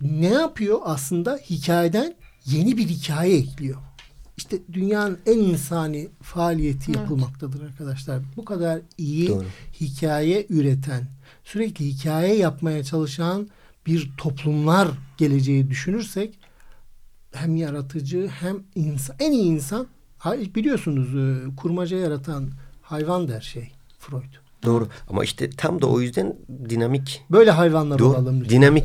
ne 0.00 0.28
yapıyor 0.28 0.78
aslında? 0.84 1.36
Hikayeden 1.50 2.14
yeni 2.46 2.76
bir 2.76 2.88
hikaye 2.88 3.36
ekliyor 3.36 3.78
işte 4.40 4.58
dünyanın 4.72 5.18
en 5.26 5.38
insani 5.38 6.08
faaliyeti 6.22 6.92
yapılmaktadır 6.92 7.60
evet. 7.60 7.70
arkadaşlar. 7.70 8.20
Bu 8.36 8.44
kadar 8.44 8.80
iyi 8.98 9.28
Doğru. 9.28 9.44
hikaye 9.80 10.46
üreten, 10.48 11.06
sürekli 11.44 11.84
hikaye 11.84 12.36
yapmaya 12.36 12.84
çalışan 12.84 13.48
bir 13.86 14.10
toplumlar 14.16 14.88
geleceği 15.16 15.70
düşünürsek 15.70 16.38
hem 17.32 17.56
yaratıcı 17.56 18.30
hem 18.40 18.62
insan 18.74 19.16
en 19.18 19.32
iyi 19.32 19.44
insan 19.44 19.86
biliyorsunuz 20.54 21.16
e, 21.16 21.56
kurmaca 21.56 21.96
yaratan 21.96 22.50
hayvan 22.82 23.28
der 23.28 23.40
şey 23.40 23.72
Freud. 23.98 24.49
Doğru 24.64 24.88
ama 25.08 25.24
işte 25.24 25.50
tam 25.50 25.82
da 25.82 25.86
o 25.86 26.00
yüzden 26.00 26.36
dinamik 26.68 27.24
böyle 27.30 27.50
hayvanlar 27.50 27.98
doğru, 27.98 28.08
olalım 28.08 28.40
lütfen. 28.40 28.56
dinamik 28.56 28.84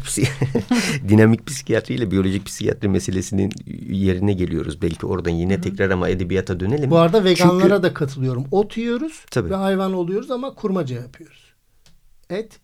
dinamik 1.09 1.47
psikiyatri 1.47 1.93
ile 1.93 2.11
biyolojik 2.11 2.45
psikiyatri 2.45 2.88
meselesinin 2.88 3.51
yerine 3.89 4.34
geliyoruz 4.34 4.82
belki 4.82 5.05
oradan 5.05 5.32
yine 5.32 5.53
Hı-hı. 5.53 5.61
tekrar 5.61 5.89
ama 5.89 6.09
edebiyata 6.09 6.59
dönelim. 6.59 6.91
Bu 6.91 6.97
arada 6.97 7.23
veganlara 7.23 7.69
Çünkü... 7.69 7.84
da 7.84 7.93
katılıyorum. 7.93 8.45
Ot 8.51 8.78
yiyoruz 8.78 9.26
Tabii. 9.32 9.49
ve 9.49 9.55
hayvan 9.55 9.93
oluyoruz 9.93 10.32
ama 10.32 10.53
kurmaca 10.53 10.95
yapıyoruz. 10.95 11.53
Et 12.30 12.59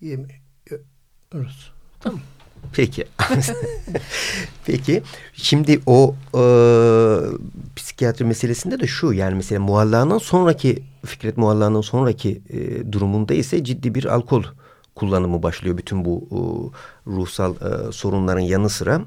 yemiyoruz. 0.00 1.72
Tamam. 2.00 2.20
Peki. 2.72 3.04
Peki. 4.66 5.02
Şimdi 5.32 5.80
o 5.86 6.14
e, 6.34 6.42
psikiyatri 7.76 8.24
meselesinde 8.24 8.80
de 8.80 8.86
şu 8.86 9.12
yani 9.12 9.34
mesela 9.34 9.60
Mualla'nın 9.60 10.18
sonraki 10.18 10.82
Fikret 11.06 11.36
Mualla'nın 11.36 11.80
sonraki 11.80 12.42
e, 12.50 12.92
durumunda 12.92 13.34
ise 13.34 13.64
ciddi 13.64 13.94
bir 13.94 14.04
alkol 14.04 14.42
kullanımı 14.94 15.42
başlıyor 15.42 15.76
bütün 15.76 16.04
bu 16.04 16.28
e, 16.30 16.38
ruhsal 17.10 17.54
e, 17.54 17.92
sorunların 17.92 18.40
yanı 18.40 18.68
sıra. 18.68 19.00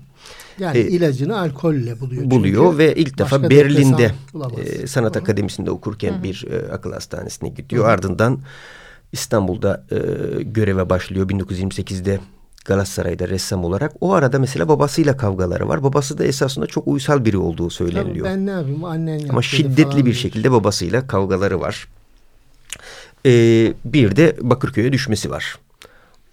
Yani 0.60 0.78
e, 0.78 0.82
ilacını 0.82 1.40
alkolle 1.40 2.00
buluyor. 2.00 2.32
Buluyor 2.32 2.78
ve 2.78 2.96
ilk 2.96 3.18
defa 3.18 3.50
Berlin'de 3.50 4.12
e, 4.58 4.88
sanat 4.88 5.16
Hı. 5.16 5.20
akademisinde 5.20 5.72
okurken 5.72 6.20
Hı. 6.20 6.24
bir 6.24 6.46
e, 6.50 6.72
akıl 6.72 6.94
hastanesine 6.94 7.50
gidiyor. 7.50 7.86
Hı. 7.86 7.90
Ardından 7.90 8.40
İstanbul'da 9.12 9.86
e, 9.92 9.98
göreve 10.44 10.90
başlıyor 10.90 11.30
1928'de 11.30 12.20
Galatasaray'da 12.66 13.30
ressam 13.30 13.64
olarak. 13.64 13.92
O 14.02 14.14
arada 14.14 14.40
mesela 14.40 14.68
babasıyla 14.68 15.18
kavgaları 15.18 15.68
var. 15.68 15.84
Babası 15.84 16.18
da 16.18 16.24
esasında 16.24 16.68
çok 16.68 16.88
uysal 16.88 17.26
biri 17.26 17.38
olduğu 17.38 17.70
söyleniliyor. 17.70 18.26
Tabii 18.26 18.38
ben 18.38 18.46
ne 18.46 18.52
yapayım 18.52 18.84
annen 18.84 19.28
Ama 19.30 19.42
şiddetli 19.42 20.06
bir 20.06 20.14
şekilde 20.14 20.52
babasıyla 20.52 21.08
kavgaları 21.08 21.62
var. 21.62 21.88
Ee, 23.26 23.74
bir 23.86 24.16
de 24.16 24.36
Bakırköy'e 24.42 24.94
düşmesi 24.94 25.32
var. 25.32 25.60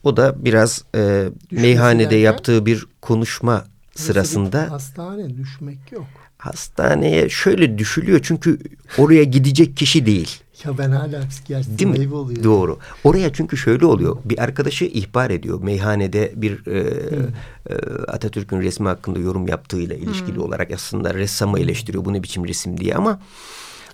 O 0.03 0.17
da 0.17 0.45
biraz 0.45 0.85
e, 0.95 1.29
meyhanede 1.51 2.05
derken, 2.05 2.19
yaptığı 2.19 2.67
bir 2.67 2.87
konuşma 3.01 3.65
sırasında. 3.95 4.71
Hastane 4.71 5.37
düşmek 5.37 5.93
yok. 5.93 6.07
Hastaneye 6.39 7.29
şöyle 7.29 7.79
düşülüyor 7.79 8.21
çünkü 8.23 8.59
oraya 8.99 9.25
gidecek 9.25 9.77
kişi 9.77 10.07
değil. 10.07 10.41
Ya 10.65 10.79
ben 10.79 10.91
hala 10.91 11.29
psikiyatrist 11.29 11.79
Değil 11.79 12.09
mi? 12.09 12.15
oluyor. 12.15 12.45
Doğru. 12.45 12.79
Oraya 13.05 13.33
çünkü 13.33 13.57
şöyle 13.57 13.87
oluyor. 13.87 14.17
Bir 14.25 14.39
arkadaşı 14.39 14.85
ihbar 14.85 15.31
ediyor. 15.31 15.63
Meyhanede 15.63 16.33
bir 16.37 16.67
e, 16.67 16.79
e, 16.79 17.75
Atatürk'ün 18.09 18.61
resmi 18.61 18.89
hakkında 18.89 19.19
yorum 19.19 19.49
yaptığıyla 19.49 19.97
ilişkili 19.97 20.37
hmm. 20.37 20.43
olarak 20.43 20.71
aslında 20.71 21.15
ressamı 21.15 21.61
eleştiriyor. 21.61 22.05
Bu 22.05 22.13
ne 22.13 22.23
biçim 22.23 22.49
resim 22.49 22.81
diye 22.81 22.95
ama 22.95 23.21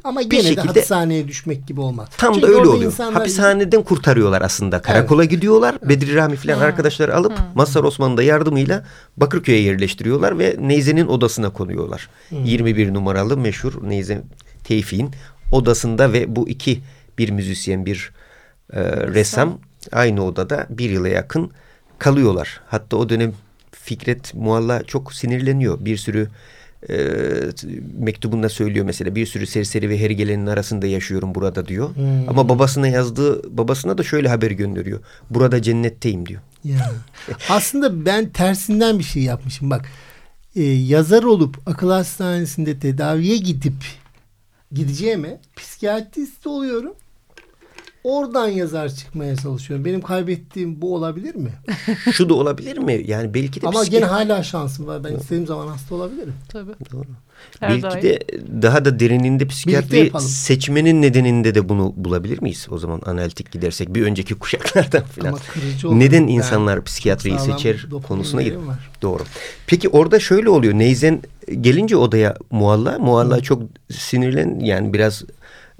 ama 0.04 0.22
gene 0.22 0.42
şekilde, 0.42 0.62
de 0.62 0.66
hapishaneye 0.66 1.28
düşmek 1.28 1.66
gibi 1.66 1.80
olmaz. 1.80 2.08
Tam 2.18 2.34
Çünkü 2.34 2.46
da 2.46 2.50
öyle 2.50 2.68
oluyor. 2.68 2.84
Insanlar... 2.84 3.14
Hapishaneden 3.14 3.82
kurtarıyorlar 3.82 4.42
aslında. 4.42 4.82
Karakola 4.82 5.22
evet. 5.22 5.30
gidiyorlar. 5.30 5.76
Evet. 5.78 5.88
Bedri 5.88 6.14
Rami 6.14 6.36
falan 6.36 6.56
hmm. 6.56 6.62
arkadaşları 6.62 7.16
alıp 7.16 7.38
hmm. 7.38 7.46
Mazhar 7.54 7.84
Osman'ın 7.84 8.16
da 8.16 8.22
yardımıyla 8.22 8.84
Bakırköy'e 9.16 9.60
yerleştiriyorlar 9.60 10.38
ve 10.38 10.56
Neyze'nin 10.60 11.06
odasına 11.06 11.50
konuyorlar. 11.50 12.08
Hmm. 12.28 12.44
21 12.44 12.94
numaralı 12.94 13.36
meşhur 13.36 13.88
Neyze 13.88 14.22
Tevfik'in 14.64 15.10
odasında 15.52 16.12
ve 16.12 16.36
bu 16.36 16.48
iki 16.48 16.80
bir 17.18 17.30
müzisyen 17.30 17.86
bir 17.86 18.12
e, 18.72 18.82
ressam 18.90 19.58
aynı 19.92 20.24
odada 20.24 20.66
bir 20.70 20.90
yıla 20.90 21.08
yakın 21.08 21.50
kalıyorlar. 21.98 22.60
Hatta 22.66 22.96
o 22.96 23.08
dönem 23.08 23.32
Fikret 23.72 24.34
Mualla 24.34 24.82
çok 24.82 25.14
sinirleniyor. 25.14 25.84
Bir 25.84 25.96
sürü 25.96 26.28
e, 26.90 26.94
mektubunda 27.98 28.48
söylüyor 28.48 28.86
mesela 28.86 29.14
bir 29.14 29.26
sürü 29.26 29.46
serseri 29.46 29.88
ve 29.88 30.00
hergelenin 30.00 30.46
arasında 30.46 30.86
yaşıyorum 30.86 31.34
burada 31.34 31.66
diyor. 31.66 31.96
Hmm. 31.96 32.28
Ama 32.28 32.48
babasına 32.48 32.88
yazdığı 32.88 33.56
babasına 33.58 33.98
da 33.98 34.02
şöyle 34.02 34.28
haber 34.28 34.50
gönderiyor. 34.50 35.00
Burada 35.30 35.62
cennetteyim 35.62 36.26
diyor. 36.26 36.40
Ya. 36.64 36.92
Aslında 37.48 38.06
ben 38.06 38.28
tersinden 38.30 38.98
bir 38.98 39.04
şey 39.04 39.22
yapmışım 39.22 39.70
bak. 39.70 39.88
E, 40.56 40.62
yazar 40.62 41.22
olup 41.22 41.58
akıl 41.66 41.90
hastanesinde 41.90 42.78
tedaviye 42.78 43.36
gidip 43.36 43.74
gideceğime 44.72 45.40
psikiyatrist 45.56 46.46
oluyorum. 46.46 46.96
Oradan 48.04 48.48
yazar 48.48 48.88
çıkmaya 48.88 49.36
çalışıyorum. 49.36 49.84
Benim 49.84 50.00
kaybettiğim 50.00 50.82
bu 50.82 50.94
olabilir 50.94 51.34
mi? 51.34 51.52
Şu 52.12 52.28
da 52.28 52.34
olabilir 52.34 52.78
mi? 52.78 53.02
Yani 53.06 53.34
belki 53.34 53.62
de 53.62 53.66
Ama 53.66 53.80
psikiyat... 53.80 54.02
gene 54.02 54.10
hala 54.10 54.42
şansım 54.42 54.86
var. 54.86 55.04
Ben 55.04 55.16
istediğim 55.16 55.46
zaman 55.46 55.66
hasta 55.66 55.94
olabilirim. 55.94 56.34
Tabii. 56.48 56.72
Doğru. 56.92 57.06
Her 57.60 57.70
belki 57.70 57.82
daim. 57.82 58.02
de 58.02 58.18
daha 58.62 58.84
da 58.84 59.00
derininde 59.00 59.46
psikiyatri 59.46 60.12
seçmenin 60.20 61.02
nedeninde 61.02 61.54
de 61.54 61.68
bunu 61.68 61.92
bulabilir 61.96 62.42
miyiz? 62.42 62.66
O 62.70 62.78
zaman 62.78 63.00
analitik 63.06 63.52
gidersek 63.52 63.94
bir 63.94 64.02
önceki 64.02 64.34
kuşaklardan 64.34 65.02
falan. 65.02 65.38
Neden 65.98 66.26
insanlar 66.26 66.74
yani, 66.74 66.84
psikiyatriyi 66.84 67.38
seçer 67.38 67.86
konusuna 68.08 68.42
gir. 68.42 68.54
Doğru. 69.02 69.22
Peki 69.66 69.88
orada 69.88 70.20
şöyle 70.20 70.48
oluyor. 70.48 70.74
Neyzen 70.74 71.22
gelince 71.60 71.96
odaya 71.96 72.36
Mualla, 72.50 72.98
Mualla 72.98 73.36
Hı. 73.36 73.42
çok 73.42 73.62
sinirlen 73.90 74.60
yani 74.60 74.92
biraz 74.92 75.24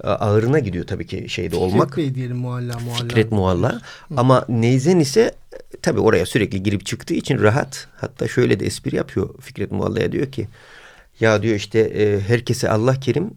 ağırına 0.03 0.59
gidiyor 0.59 0.87
tabii 0.87 1.07
ki 1.07 1.25
şeyde 1.29 1.49
Fikret 1.49 1.61
olmak. 1.73 1.89
Fikret 1.89 2.05
Bey 2.07 2.15
diyelim 2.15 2.37
mualla 2.37 2.79
mualla. 2.79 2.99
Fikret 2.99 3.31
mualla. 3.31 3.71
Hı. 3.73 3.79
Ama 4.17 4.45
Neyzen 4.49 4.99
ise 4.99 5.35
tabii 5.81 5.99
oraya 5.99 6.25
sürekli 6.25 6.63
girip 6.63 6.85
çıktığı 6.85 7.13
için 7.13 7.39
rahat. 7.39 7.87
Hatta 7.95 8.27
şöyle 8.27 8.59
de 8.59 8.65
espri 8.65 8.95
yapıyor 8.95 9.29
Fikret 9.41 9.71
muallaya 9.71 10.11
diyor 10.11 10.31
ki 10.31 10.47
ya 11.19 11.43
diyor 11.43 11.55
işte 11.55 11.79
e, 11.79 12.19
herkese 12.19 12.69
Allah 12.69 12.99
kerim 12.99 13.31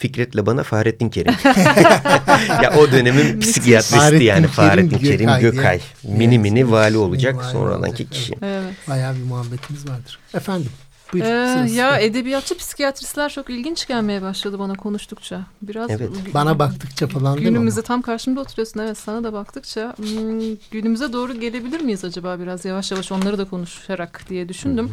Fikret'le 0.00 0.46
bana 0.46 0.62
Fahrettin 0.62 1.08
Kerim. 1.08 1.34
ya 2.62 2.72
o 2.78 2.92
dönemin 2.92 3.40
psikiyatristi 3.40 3.96
Fahrettin 3.96 4.24
yani 4.24 4.46
Fahrettin 4.46 4.98
Kerim, 4.98 5.18
Kerim 5.18 5.40
Gökay. 5.40 5.40
Gökay. 5.40 5.80
Mini 6.02 6.38
mini 6.38 6.70
vali 6.70 6.96
olacak 6.96 7.44
sonradanki 7.44 8.10
kişi. 8.10 8.34
Evet. 8.42 8.74
Bayağı 8.88 9.14
bir 9.16 9.22
muhabbetimiz 9.22 9.88
vardır. 9.88 10.18
Efendim. 10.34 10.70
Buyur, 11.12 11.24
ee, 11.24 11.70
ya 11.70 11.98
edebiyatçı 11.98 12.56
psikiyatristler 12.56 13.28
çok 13.28 13.50
ilginç 13.50 13.86
gelmeye 13.86 14.22
başladı 14.22 14.58
bana 14.58 14.74
konuştukça. 14.74 15.40
Biraz 15.62 15.90
evet. 15.90 16.10
bana 16.34 16.58
baktıkça 16.58 17.06
falan 17.06 17.40
Günümüzde 17.40 17.82
tam 17.82 18.02
karşımda 18.02 18.40
oturuyorsun 18.40 18.80
evet 18.80 18.98
sana 18.98 19.24
da 19.24 19.32
baktıkça 19.32 19.94
hmm, 19.96 20.56
günümüze 20.70 21.12
doğru 21.12 21.40
gelebilir 21.40 21.80
miyiz 21.80 22.04
acaba 22.04 22.40
biraz 22.40 22.64
yavaş 22.64 22.92
yavaş 22.92 23.12
onları 23.12 23.38
da 23.38 23.44
konuşarak 23.44 24.24
diye 24.28 24.48
düşündüm. 24.48 24.92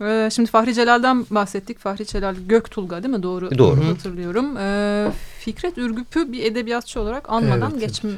Ee, 0.00 0.28
şimdi 0.32 0.50
Fahri 0.50 0.74
Celal'den 0.74 1.26
bahsettik. 1.30 1.78
Fahri 1.78 2.06
Celal 2.06 2.34
Göktulga 2.48 3.02
değil 3.02 3.14
mi? 3.14 3.22
Doğru, 3.22 3.58
doğru. 3.58 3.84
hatırlıyorum. 3.84 4.56
Ee, 4.56 5.08
Fikret 5.40 5.78
Ürgüp'ü 5.78 6.32
bir 6.32 6.44
edebiyatçı 6.44 7.00
olarak 7.00 7.30
anmadan 7.30 7.70
evet, 7.72 7.80
geçmek 7.80 8.14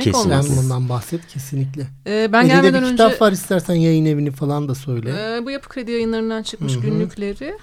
Kesin. 0.00 0.18
olmaz. 0.18 0.62
Bundan 0.64 0.88
bahset 0.88 1.26
kesinlikle. 1.26 1.86
Ee, 2.06 2.28
ben 2.32 2.40
Elinde 2.40 2.54
gelmeden 2.54 2.82
bir 2.82 2.86
önce... 2.86 2.90
kitap 2.90 3.22
var 3.22 3.32
istersen 3.32 3.74
yayın 3.74 4.06
evini 4.06 4.30
falan 4.30 4.68
da 4.68 4.74
söyle. 4.74 5.10
Ee, 5.18 5.44
bu 5.44 5.50
Yapı 5.50 5.68
Kredi 5.68 5.90
yayınlarından 5.90 6.42
çıkmış 6.42 6.72
Hı 6.74 6.78
-hı. 6.78 6.82
günlükleri. 6.82 7.54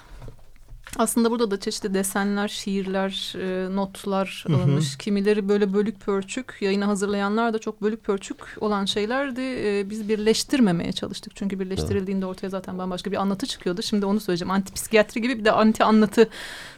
Aslında 0.98 1.30
burada 1.30 1.50
da 1.50 1.60
çeşitli 1.60 1.94
desenler, 1.94 2.48
şiirler, 2.48 3.34
e, 3.36 3.76
notlar 3.76 4.44
hı 4.46 4.52
hı. 4.52 4.56
alınmış. 4.56 4.96
Kimileri 4.96 5.48
böyle 5.48 5.72
bölük 5.72 6.00
pörçük, 6.00 6.56
yayını 6.60 6.84
hazırlayanlar 6.84 7.54
da 7.54 7.58
çok 7.58 7.82
bölük 7.82 8.04
pörçük 8.04 8.36
olan 8.60 8.84
şeylerdi. 8.84 9.40
E, 9.40 9.90
biz 9.90 10.08
birleştirmemeye 10.08 10.92
çalıştık. 10.92 11.36
Çünkü 11.36 11.60
birleştirildiğinde 11.60 12.26
ortaya 12.26 12.48
zaten 12.48 12.78
bambaşka 12.78 13.12
bir 13.12 13.16
anlatı 13.16 13.46
çıkıyordu. 13.46 13.82
Şimdi 13.82 14.06
onu 14.06 14.20
söyleyeceğim. 14.20 14.50
Anti 14.50 14.72
psikiyatri 14.72 15.22
gibi 15.22 15.38
bir 15.38 15.44
de 15.44 15.52
anti 15.52 15.84
anlatı 15.84 16.28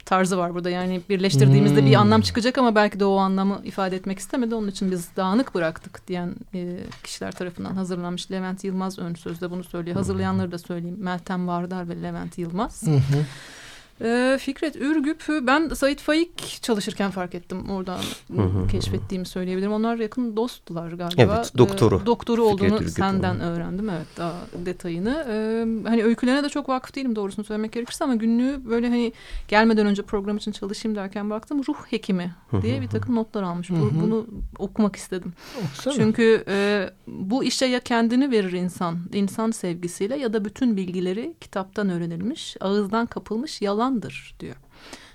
tarzı 0.04 0.38
var 0.38 0.54
burada. 0.54 0.70
Yani 0.70 1.00
birleştirdiğimizde 1.08 1.80
hmm. 1.80 1.86
bir 1.86 1.94
anlam 1.94 2.20
çıkacak 2.20 2.58
ama 2.58 2.74
belki 2.74 3.00
de 3.00 3.04
o 3.04 3.16
anlamı 3.16 3.60
ifade 3.64 3.96
etmek 3.96 4.18
istemedi. 4.18 4.54
Onun 4.54 4.68
için 4.68 4.90
biz 4.90 5.08
dağınık 5.16 5.54
bıraktık 5.54 6.08
diyen 6.08 6.34
e, 6.54 6.78
kişiler 7.04 7.32
tarafından 7.32 7.74
hazırlanmış. 7.74 8.30
Levent 8.30 8.64
Yılmaz 8.64 8.98
ön 8.98 9.14
sözde 9.14 9.50
bunu 9.50 9.64
söylüyor. 9.64 9.96
Hazırlayanları 9.96 10.52
da 10.52 10.58
söyleyeyim. 10.58 10.96
Meltem 11.00 11.48
Vardar 11.48 11.88
ve 11.88 12.02
Levent 12.02 12.38
Yılmaz. 12.38 12.82
Hı 12.86 12.90
hı. 12.90 13.24
Ee, 14.00 14.38
Fikret 14.40 14.76
Ürgüp 14.76 15.24
ben 15.28 15.68
Sait 15.68 16.00
Faik 16.00 16.62
çalışırken 16.62 17.10
fark 17.10 17.34
ettim 17.34 17.70
oradan 17.70 18.00
keşfettiğimi 18.70 19.26
söyleyebilirim. 19.26 19.72
Onlar 19.72 19.96
yakın 19.96 20.36
dostlar 20.36 20.92
galiba. 20.92 21.22
Evet 21.22 21.52
doktoru. 21.58 22.00
Ee, 22.02 22.06
doktoru 22.06 22.44
olduğunu 22.44 22.76
Fikret 22.78 22.92
senden 22.92 23.34
Ürgüp. 23.34 23.46
öğrendim 23.46 23.90
evet 23.90 24.06
daha 24.16 24.34
detayını. 24.66 25.24
Ee, 25.28 25.88
hani 25.88 26.04
öykülerine 26.04 26.44
de 26.44 26.48
çok 26.48 26.68
vakıf 26.68 26.94
değilim 26.94 27.16
doğrusunu 27.16 27.44
söylemek 27.44 27.72
gerekirse 27.72 28.04
ama 28.04 28.14
günlüğü 28.14 28.60
böyle 28.68 28.88
hani 28.88 29.12
gelmeden 29.48 29.86
önce 29.86 30.02
program 30.02 30.36
için 30.36 30.52
çalışayım 30.52 30.96
derken 30.96 31.30
baktım 31.30 31.62
ruh 31.68 31.76
hekimi 31.90 32.34
diye 32.62 32.80
bir 32.80 32.88
takım 32.88 33.14
notlar 33.14 33.42
almış. 33.42 33.70
Bu, 33.70 33.90
bunu 34.02 34.26
okumak 34.58 34.96
istedim. 34.96 35.32
Oksana. 35.64 35.94
Çünkü 35.94 36.44
e, 36.48 36.90
bu 37.06 37.44
işe 37.44 37.66
ya 37.66 37.80
kendini 37.80 38.30
verir 38.30 38.52
insan, 38.52 38.98
insan 39.12 39.50
sevgisiyle 39.50 40.16
ya 40.16 40.32
da 40.32 40.44
bütün 40.44 40.76
bilgileri 40.76 41.34
kitaptan 41.40 41.88
öğrenilmiş, 41.88 42.56
ağızdan 42.60 43.06
kapılmış 43.06 43.62
yalan 43.62 43.81
yalandır 43.82 44.34
diyor. 44.40 44.56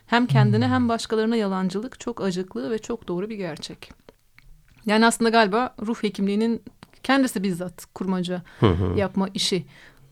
Hem 0.07 0.27
kendine 0.27 0.65
hmm. 0.65 0.73
hem 0.73 0.89
başkalarına 0.89 1.35
yalancılık 1.35 1.99
çok 1.99 2.21
acıklı 2.21 2.71
ve 2.71 2.77
çok 2.77 3.07
doğru 3.07 3.29
bir 3.29 3.35
gerçek. 3.35 3.91
Yani 4.85 5.05
aslında 5.05 5.29
galiba 5.29 5.75
ruh 5.85 6.03
hekimliğinin 6.03 6.61
kendisi 7.03 7.43
bizzat 7.43 7.85
kurmaca 7.93 8.41
yapma 8.95 9.27
işi 9.33 9.65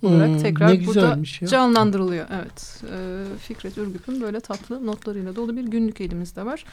olarak 0.05 0.29
hmm, 0.29 0.41
tekrar 0.41 0.85
burada 0.85 1.19
ya. 1.41 1.47
canlandırılıyor. 1.47 2.27
Evet. 2.33 2.83
E, 2.91 2.97
Fikret 3.39 3.77
Ürgüp'ün 3.77 4.21
böyle 4.21 4.39
tatlı 4.39 4.85
notlarıyla 4.85 5.35
dolu 5.35 5.57
bir 5.57 5.63
günlük 5.63 6.01
elimizde 6.01 6.45
var. 6.45 6.65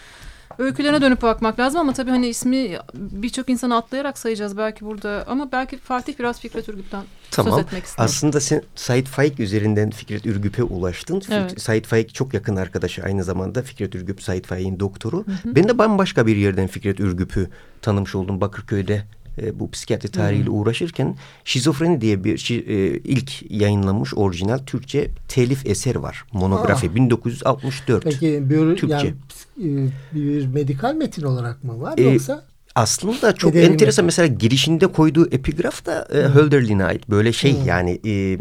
Öykülerine 0.59 1.01
dönüp 1.01 1.23
bakmak 1.23 1.59
lazım 1.59 1.81
ama 1.81 1.93
tabii 1.93 2.11
hani 2.11 2.29
ismi 2.29 2.79
birçok 2.95 3.49
insanı 3.49 3.77
atlayarak 3.77 4.19
sayacağız 4.19 4.57
belki 4.57 4.85
burada 4.85 5.25
ama 5.29 5.53
belki 5.53 5.79
Fatih 5.79 6.19
biraz 6.19 6.41
Fikret 6.41 6.69
Ürgüp'ten 6.69 7.03
tamam. 7.31 7.53
söz 7.53 7.67
etmek 7.67 7.85
ister. 7.85 8.05
Aslında 8.05 8.41
sen 8.41 8.63
Said 8.75 9.07
Faik 9.07 9.41
üzerinden 9.41 9.91
Fikret 9.91 10.27
Ürgüp'e 10.27 10.63
ulaştın. 10.63 11.23
Evet. 11.31 11.63
Said 11.63 11.85
Faik 11.85 12.15
çok 12.15 12.35
yakın 12.35 12.57
arkadaşı 12.57 13.03
aynı 13.03 13.25
zamanda 13.25 13.63
Fikret 13.63 13.95
Ürgüp 13.95 14.23
Said 14.23 14.45
Faik'in 14.45 14.81
doktoru. 14.81 15.27
Hı 15.27 15.31
hı. 15.31 15.57
Ben 15.57 15.69
de 15.69 15.79
bambaşka 15.79 16.27
bir 16.27 16.37
yerden 16.37 16.67
Fikret 16.67 17.01
Ürgüp'ü 17.01 17.51
tanımış 17.83 18.15
oldum 18.15 18.41
Bakırköy'de 18.41 19.05
e, 19.39 19.61
bu 19.61 19.71
psikiyatri 19.71 20.09
tarihiyle 20.09 20.47
hmm. 20.47 20.61
uğraşırken 20.61 21.17
şizofreni 21.45 22.01
diye 22.01 22.25
bir 22.25 22.39
şi, 22.39 22.55
e, 22.55 22.75
ilk 22.99 23.51
yayınlanmış 23.51 24.15
orijinal 24.15 24.59
Türkçe 24.59 25.11
telif 25.29 25.67
eser 25.67 25.95
var. 25.95 26.25
Monografi 26.33 26.91
Aa. 26.91 26.95
1964. 26.95 28.05
Peki 28.05 28.51
bir, 28.51 28.77
Türkçe. 28.77 28.87
Yani, 28.87 29.15
e, 29.61 29.91
bir 30.15 30.47
medikal 30.47 30.95
metin 30.95 31.23
olarak 31.23 31.65
mı 31.65 31.81
var 31.81 31.99
e, 31.99 32.03
yoksa? 32.03 32.45
Aslında 32.75 33.35
çok 33.35 33.51
Edelim 33.55 33.73
enteresan 33.73 34.05
mesela 34.05 34.27
girişinde 34.27 34.87
koyduğu 34.87 35.27
epigraf 35.27 35.87
da 35.87 36.09
e, 36.13 36.17
Hölderlin'e 36.17 36.85
ait. 36.85 37.11
Böyle 37.11 37.33
şey 37.33 37.57
hmm. 37.57 37.67
yani 37.67 38.01
e, 38.07 38.39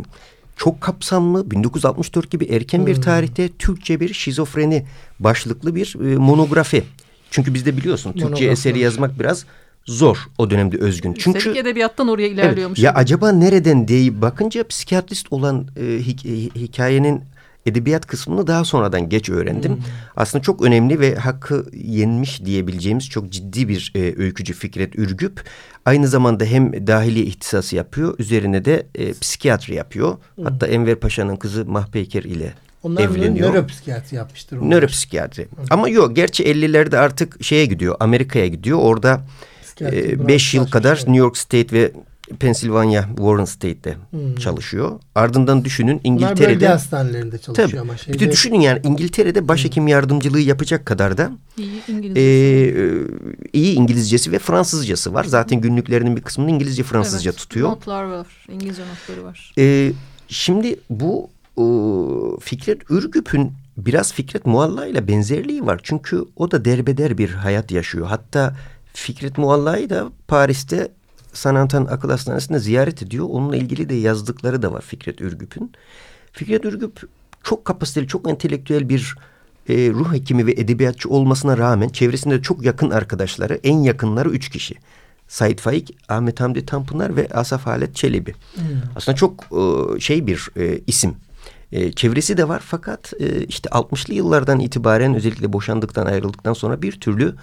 çok 0.55 0.81
kapsamlı 0.81 1.51
1964 1.51 2.31
gibi 2.31 2.45
erken 2.45 2.79
hmm. 2.79 2.87
bir 2.87 3.01
tarihte 3.01 3.49
Türkçe 3.49 3.99
bir 3.99 4.13
şizofreni 4.13 4.85
başlıklı 5.19 5.75
bir 5.75 5.95
e, 5.95 6.17
monografi. 6.17 6.83
Çünkü 7.31 7.53
bizde 7.53 7.77
biliyorsun 7.77 8.13
Türkçe 8.13 8.45
eseri 8.45 8.79
yazmak 8.79 9.19
biraz 9.19 9.45
zor 9.85 10.17
o 10.37 10.49
dönemde 10.49 10.77
özgün. 10.77 11.13
Çünkü 11.13 11.37
Üstelik 11.37 11.57
edebiyattan 11.57 12.07
oraya 12.07 12.27
ilerliyormuş. 12.27 12.79
Evet, 12.79 12.85
ya 12.85 12.93
acaba 12.93 13.31
nereden 13.31 13.87
diye 13.87 14.21
bakınca 14.21 14.67
psikiyatrist 14.67 15.33
olan 15.33 15.67
e, 15.77 15.81
hikayenin 16.55 17.23
edebiyat 17.65 18.05
kısmını 18.05 18.47
daha 18.47 18.65
sonradan 18.65 19.09
geç 19.09 19.29
öğrendim. 19.29 19.75
Hmm. 19.75 19.83
Aslında 20.15 20.41
çok 20.41 20.61
önemli 20.61 20.99
ve 20.99 21.15
hakkı 21.15 21.65
yenmiş 21.73 22.45
diyebileceğimiz 22.45 23.09
çok 23.09 23.29
ciddi 23.29 23.67
bir 23.67 23.91
e, 23.95 23.99
öykücü 23.99 24.53
Fikret 24.53 24.95
Ürgüp. 24.95 25.43
Aynı 25.85 26.07
zamanda 26.07 26.45
hem 26.45 26.87
dahili 26.87 27.21
ihtisası 27.21 27.75
yapıyor, 27.75 28.19
üzerine 28.19 28.65
de 28.65 28.85
e, 28.95 29.13
psikiyatri 29.13 29.75
yapıyor. 29.75 30.17
Hmm. 30.35 30.45
Hatta 30.45 30.67
Enver 30.67 30.95
Paşa'nın 30.95 31.35
kızı 31.35 31.65
Mahpeyker 31.65 32.23
ile 32.23 32.53
Onlar 32.83 33.01
evleniyor. 33.01 33.53
Nöropsikiyatri 33.53 34.17
yapmıştır. 34.17 34.57
Onlar. 34.57 34.69
Nöropsikiyatri. 34.69 35.43
Hı. 35.43 35.47
Ama 35.69 35.89
yok 35.89 36.15
gerçi 36.15 36.43
50'lerde 36.43 36.97
artık 36.97 37.43
şeye 37.43 37.65
gidiyor 37.65 37.95
Amerika'ya 37.99 38.47
gidiyor. 38.47 38.79
Orada 38.81 39.21
5 39.81 40.53
e, 40.53 40.57
yıl 40.57 40.67
kadar 40.67 40.97
New 40.97 41.17
York 41.17 41.37
State 41.37 41.75
ve 41.75 41.91
Pennsylvania 42.39 43.07
Warren 43.07 43.45
State'de 43.45 43.95
hmm. 44.11 44.35
çalışıyor. 44.35 44.99
Ardından 45.15 45.65
düşünün 45.65 46.01
İngiltere'de. 46.03 46.39
Bunlar 46.39 46.49
bölge 46.49 46.67
hastanelerinde 46.67 47.37
çalışıyor 47.37 47.69
tabii, 47.69 47.79
ama. 47.79 47.97
Şeyde... 47.97 48.19
Bir 48.19 48.25
de 48.25 48.31
düşünün 48.31 48.59
yani 48.59 48.79
İngiltere'de 48.83 49.47
başhekim 49.47 49.83
hmm. 49.83 49.87
yardımcılığı 49.87 50.39
yapacak 50.39 50.85
kadar 50.85 51.17
da 51.17 51.31
iyi 51.57 51.81
İngilizcesi. 51.87 52.19
E, 52.19 53.49
iyi 53.53 53.73
İngilizcesi 53.75 54.31
ve 54.31 54.39
Fransızcası 54.39 55.13
var. 55.13 55.23
Zaten 55.23 55.61
günlüklerinin 55.61 56.15
bir 56.15 56.21
kısmını 56.21 56.51
İngilizce 56.51 56.83
Fransızca 56.83 57.31
evet, 57.31 57.39
tutuyor. 57.39 57.69
Notlar 57.69 58.03
var. 58.03 58.27
İngilizce 58.51 58.81
notları 58.81 59.25
var. 59.25 59.53
E, 59.57 59.91
şimdi 60.27 60.79
bu 60.89 61.29
e, 61.57 61.63
Fikret 62.41 62.91
Ürgüp'ün 62.91 63.51
biraz 63.77 64.13
Fikret 64.13 64.45
Mualla 64.45 64.87
ile 64.87 65.07
benzerliği 65.07 65.65
var. 65.65 65.79
Çünkü 65.83 66.23
o 66.35 66.51
da 66.51 66.65
derbeder 66.65 67.17
bir 67.17 67.29
hayat 67.29 67.71
yaşıyor. 67.71 68.07
Hatta 68.07 68.55
Fikret 68.93 69.37
Mualla'yı 69.37 69.89
da 69.89 70.09
Paris'te 70.27 70.91
Sanantan 71.33 71.85
Akıl 71.85 72.09
Hastanesi'nde 72.09 72.59
ziyaret 72.59 73.03
ediyor. 73.03 73.27
Onunla 73.29 73.55
ilgili 73.55 73.89
de 73.89 73.95
yazdıkları 73.95 74.61
da 74.61 74.73
var 74.73 74.81
Fikret 74.81 75.21
Ürgüp'ün. 75.21 75.71
Fikret 76.31 76.65
Ürgüp 76.65 77.01
çok 77.43 77.65
kapasiteli, 77.65 78.07
çok 78.07 78.29
entelektüel 78.29 78.89
bir 78.89 79.15
e, 79.69 79.89
ruh 79.89 80.13
hekimi 80.13 80.45
ve 80.45 80.51
edebiyatçı 80.51 81.09
olmasına 81.09 81.57
rağmen 81.57 81.89
çevresinde 81.89 82.41
çok 82.41 82.65
yakın 82.65 82.89
arkadaşları, 82.89 83.59
en 83.63 83.77
yakınları 83.79 84.29
üç 84.29 84.49
kişi. 84.49 84.75
Said 85.27 85.59
Faik, 85.59 85.97
Ahmet 86.09 86.39
Hamdi 86.39 86.65
Tanpınar 86.65 87.15
ve 87.15 87.27
Asaf 87.33 87.65
Halet 87.65 87.95
Çelebi. 87.95 88.33
Hmm. 88.55 88.63
Aslında 88.95 89.15
çok 89.15 89.43
e, 89.51 89.99
şey 89.99 90.27
bir 90.27 90.49
e, 90.57 90.81
isim. 90.87 91.15
E, 91.71 91.91
çevresi 91.91 92.37
de 92.37 92.47
var 92.47 92.61
fakat 92.65 93.13
e, 93.19 93.45
işte 93.45 93.69
60'lı 93.69 94.13
yıllardan 94.13 94.59
itibaren 94.59 95.15
özellikle 95.15 95.53
boşandıktan 95.53 96.05
ayrıldıktan 96.05 96.53
sonra 96.53 96.81
bir 96.81 96.99
türlü 96.99 97.35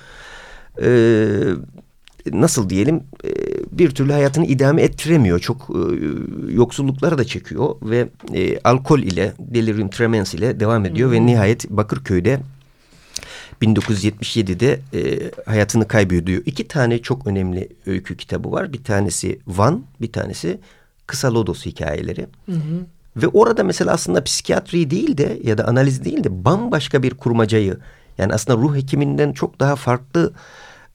e, 0.83 0.91
nasıl 2.33 2.71
diyelim 2.71 3.03
e, 3.25 3.31
bir 3.73 3.91
türlü 3.91 4.13
hayatını 4.13 4.47
idame 4.47 4.83
ettiremiyor. 4.83 5.39
Çok 5.39 5.71
e, 5.71 6.53
yoksullukları 6.53 7.19
da 7.19 7.25
çekiyor 7.25 7.75
ve 7.83 8.09
e, 8.35 8.61
alkol 8.61 8.99
ile 8.99 9.33
delirium 9.39 9.91
tremens 9.91 10.35
ile 10.35 10.61
devam 10.61 10.87
ediyor 10.87 11.09
hmm. 11.11 11.17
ve 11.17 11.27
nihayet 11.27 11.71
Bakırköy'de 11.71 12.41
1977'de 13.63 14.81
e, 14.95 15.31
hayatını 15.47 15.89
kaybediyor. 15.89 16.43
İki 16.47 16.69
tane 16.69 16.99
çok 16.99 17.27
önemli 17.27 17.69
öykü 17.87 18.17
kitabı 18.17 18.53
var. 18.53 18.73
Bir 18.73 18.85
tanesi 18.85 19.39
Van, 19.47 19.85
bir 20.01 20.13
tanesi 20.13 20.61
Kısa 21.07 21.35
Lodos 21.35 21.67
hikayeleri. 21.67 22.27
Hı 22.47 22.53
Ve 23.17 23.29
orada 23.29 23.65
mesela 23.65 23.93
aslında 23.93 24.25
psikiyatri 24.25 24.91
değil 24.91 25.19
de 25.19 25.39
ya 25.45 25.59
da 25.59 25.69
analiz 25.69 26.05
değil 26.05 26.25
de 26.25 26.45
bambaşka 26.45 27.03
bir 27.03 27.15
kurmacayı 27.15 27.79
yani 28.19 28.35
aslında 28.35 28.59
ruh 28.59 28.77
hekiminden 28.77 29.33
çok 29.33 29.61
daha 29.61 29.77
farklı 29.77 30.33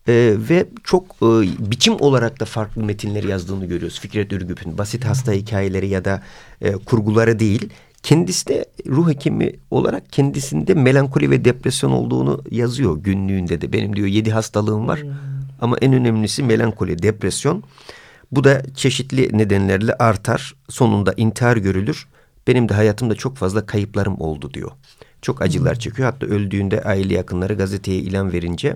e, 0.07 0.33
ve 0.49 0.65
çok 0.83 1.03
e, 1.03 1.27
biçim 1.71 2.01
olarak 2.01 2.39
da 2.39 2.45
farklı 2.45 2.83
metinleri 2.83 3.27
yazdığını 3.27 3.65
görüyoruz. 3.65 3.99
Fikret 3.99 4.33
Ürgüp'ün 4.33 4.77
basit 4.77 5.05
hasta 5.05 5.31
hikayeleri 5.31 5.87
ya 5.87 6.05
da 6.05 6.23
e, 6.61 6.71
kurguları 6.71 7.39
değil. 7.39 7.69
Kendisi 8.03 8.47
de 8.47 8.65
ruh 8.87 9.09
hekimi 9.09 9.53
olarak 9.71 10.13
kendisinde 10.13 10.73
melankoli 10.73 11.29
ve 11.29 11.45
depresyon 11.45 11.91
olduğunu 11.91 12.41
yazıyor 12.51 12.97
günlüğünde 12.97 13.61
de. 13.61 13.73
Benim 13.73 13.95
diyor 13.95 14.07
yedi 14.07 14.31
hastalığım 14.31 14.87
var 14.87 15.01
hmm. 15.01 15.11
ama 15.61 15.77
en 15.81 15.93
önemlisi 15.93 16.43
melankoli, 16.43 17.03
depresyon. 17.03 17.63
Bu 18.31 18.43
da 18.43 18.61
çeşitli 18.75 19.37
nedenlerle 19.37 19.93
artar. 19.93 20.55
Sonunda 20.69 21.13
intihar 21.17 21.57
görülür. 21.57 22.07
Benim 22.47 22.69
de 22.69 22.73
hayatımda 22.73 23.15
çok 23.15 23.37
fazla 23.37 23.65
kayıplarım 23.65 24.21
oldu 24.21 24.53
diyor. 24.53 24.71
Çok 25.23 25.41
acılar 25.41 25.79
çekiyor. 25.79 26.11
Hatta 26.11 26.25
öldüğünde 26.25 26.83
aile 26.83 27.13
yakınları 27.13 27.53
gazeteye 27.53 27.97
ilan 27.99 28.33
verince 28.33 28.75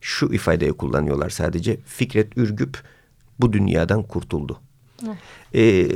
şu 0.00 0.26
ifadeyi 0.32 0.72
kullanıyorlar 0.72 1.30
sadece. 1.30 1.76
Fikret 1.86 2.38
Ürgüp 2.38 2.82
bu 3.40 3.52
dünyadan 3.52 4.02
kurtuldu. 4.02 4.60
Ee, 5.54 5.88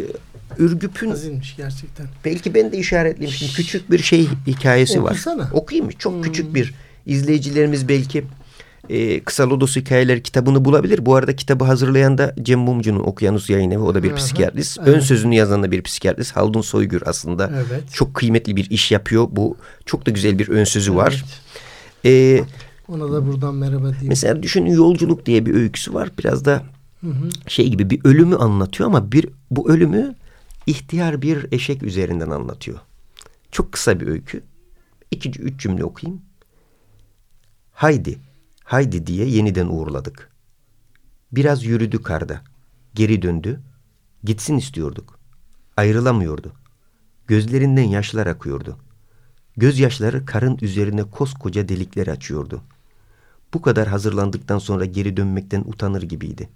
Ürgüp'ün 0.59 1.11
Azimmiş 1.11 1.57
gerçekten. 1.57 2.07
Belki 2.25 2.55
ben 2.55 2.73
de 2.73 2.79
işaretlemiştim. 2.79 3.49
Küçük 3.57 3.91
bir 3.91 3.99
şey 3.99 4.29
hikayesi 4.47 5.01
Okusana. 5.01 5.39
var. 5.43 5.49
Okuyayım 5.53 5.87
mı? 5.87 5.93
Çok 5.99 6.15
hmm. 6.15 6.23
küçük 6.23 6.55
bir 6.55 6.75
izleyicilerimiz 7.07 7.89
belki 7.89 8.25
e, 8.89 9.21
Kısa 9.21 9.51
Lodos 9.51 9.77
Hikayeler 9.77 10.23
kitabını 10.23 10.65
bulabilir. 10.65 11.07
Bu 11.07 11.15
arada 11.15 11.37
kitabı 11.37 11.65
hazırlayan 11.65 12.19
da 12.19 12.35
Cem 12.43 12.61
Mumcu'nun 12.61 13.01
Okyanus 13.01 13.51
Yayın 13.51 13.71
Evi. 13.71 13.79
O 13.83 13.95
da 13.95 14.03
bir 14.03 14.11
Aha, 14.11 14.17
psikiyatrist. 14.17 14.79
Evet. 14.79 14.89
Ön 14.89 15.01
sözünü 15.01 15.35
yazan 15.35 15.63
da 15.63 15.71
bir 15.71 15.83
psikiyatrist. 15.83 16.37
Haldun 16.37 16.61
Soygür 16.61 17.03
aslında. 17.07 17.51
Evet. 17.55 17.93
Çok 17.93 18.15
kıymetli 18.15 18.57
bir 18.57 18.71
iş 18.71 18.93
yapıyor. 18.93 19.27
Bu 19.31 19.57
çok 19.87 20.07
da 20.07 20.11
güzel 20.11 20.39
bir 20.39 20.49
ön 20.49 20.65
sözü 20.65 20.91
evet. 20.91 21.01
var. 21.01 21.25
Ee, 22.05 22.45
ona 22.89 23.13
da 23.13 23.27
buradan 23.27 23.55
merhaba 23.55 23.89
diyeyim. 23.91 24.09
Mesela 24.09 24.43
düşünün 24.43 24.71
yolculuk 24.71 25.27
diye 25.27 25.47
bir 25.47 25.55
öyküsü 25.55 25.95
var. 25.95 26.11
Biraz 26.19 26.45
da 26.45 26.63
hı 27.01 27.07
hı. 27.07 27.29
şey 27.49 27.69
gibi 27.69 27.91
bir 27.91 28.01
ölümü 28.05 28.37
anlatıyor 28.37 28.89
ama 28.89 29.13
bir 29.13 29.29
bu 29.51 29.71
ölümü 29.71 30.15
ihtiyar 30.67 31.23
bir 31.23 31.47
eşek 31.53 31.83
üzerinden 31.83 32.31
anlatıyor. 32.31 32.79
Çok 33.53 33.73
kısa 33.73 34.01
bir 34.01 34.07
öykü. 34.07 34.43
İki, 35.11 35.31
üç 35.31 35.61
cümle 35.61 35.85
okuyayım. 35.85 36.23
Haydi, 37.73 38.19
haydi 38.67 39.07
diye 39.07 39.27
yeniden 39.27 39.67
uğurladık. 39.67 40.31
Biraz 41.33 41.65
yürüdü 41.65 42.03
karda. 42.03 42.43
Geri 42.95 43.23
döndü. 43.23 43.61
Gitsin 44.25 44.57
istiyorduk. 44.57 45.19
Ayrılamıyordu. 45.77 46.53
Gözlerinden 47.27 47.83
yaşlar 47.83 48.27
akıyordu. 48.27 48.79
Gözyaşları 49.57 50.27
karın 50.27 50.59
üzerine 50.63 51.05
koskoca 51.05 51.69
delikler 51.69 52.07
açıyordu. 52.07 52.63
Bu 53.55 53.63
kadar 53.63 53.89
hazırlandıktan 53.89 54.59
sonra 54.59 54.85
geri 54.85 55.17
dönmekten 55.17 55.61
utanır 55.61 56.03
gibiydi. 56.03 56.49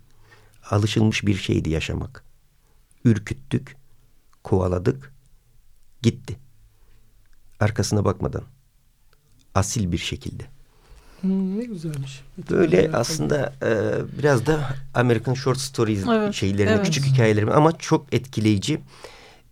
Alışılmış 0.70 1.26
bir 1.26 1.34
şeydi 1.34 1.70
yaşamak. 1.70 2.24
Ürküttük, 3.04 3.76
kovaladık, 4.44 5.12
gitti. 6.02 6.36
Arkasına 7.60 8.04
bakmadan. 8.04 8.42
Asil 9.54 9.92
bir 9.92 9.98
şekilde. 9.98 10.59
Hmm, 11.20 11.58
ne 11.58 11.64
güzelmiş. 11.64 12.20
Böyle 12.50 12.76
güzel. 12.76 13.00
aslında 13.00 13.52
e, 13.62 13.72
biraz 14.18 14.46
da 14.46 14.76
American 14.94 15.34
Short 15.34 15.58
Stories 15.58 16.04
evet, 16.08 16.34
şeylerini, 16.34 16.72
evet. 16.72 16.84
küçük 16.84 17.04
hikayelerimi 17.04 17.52
ama 17.52 17.78
çok 17.78 18.14
etkileyici. 18.14 18.80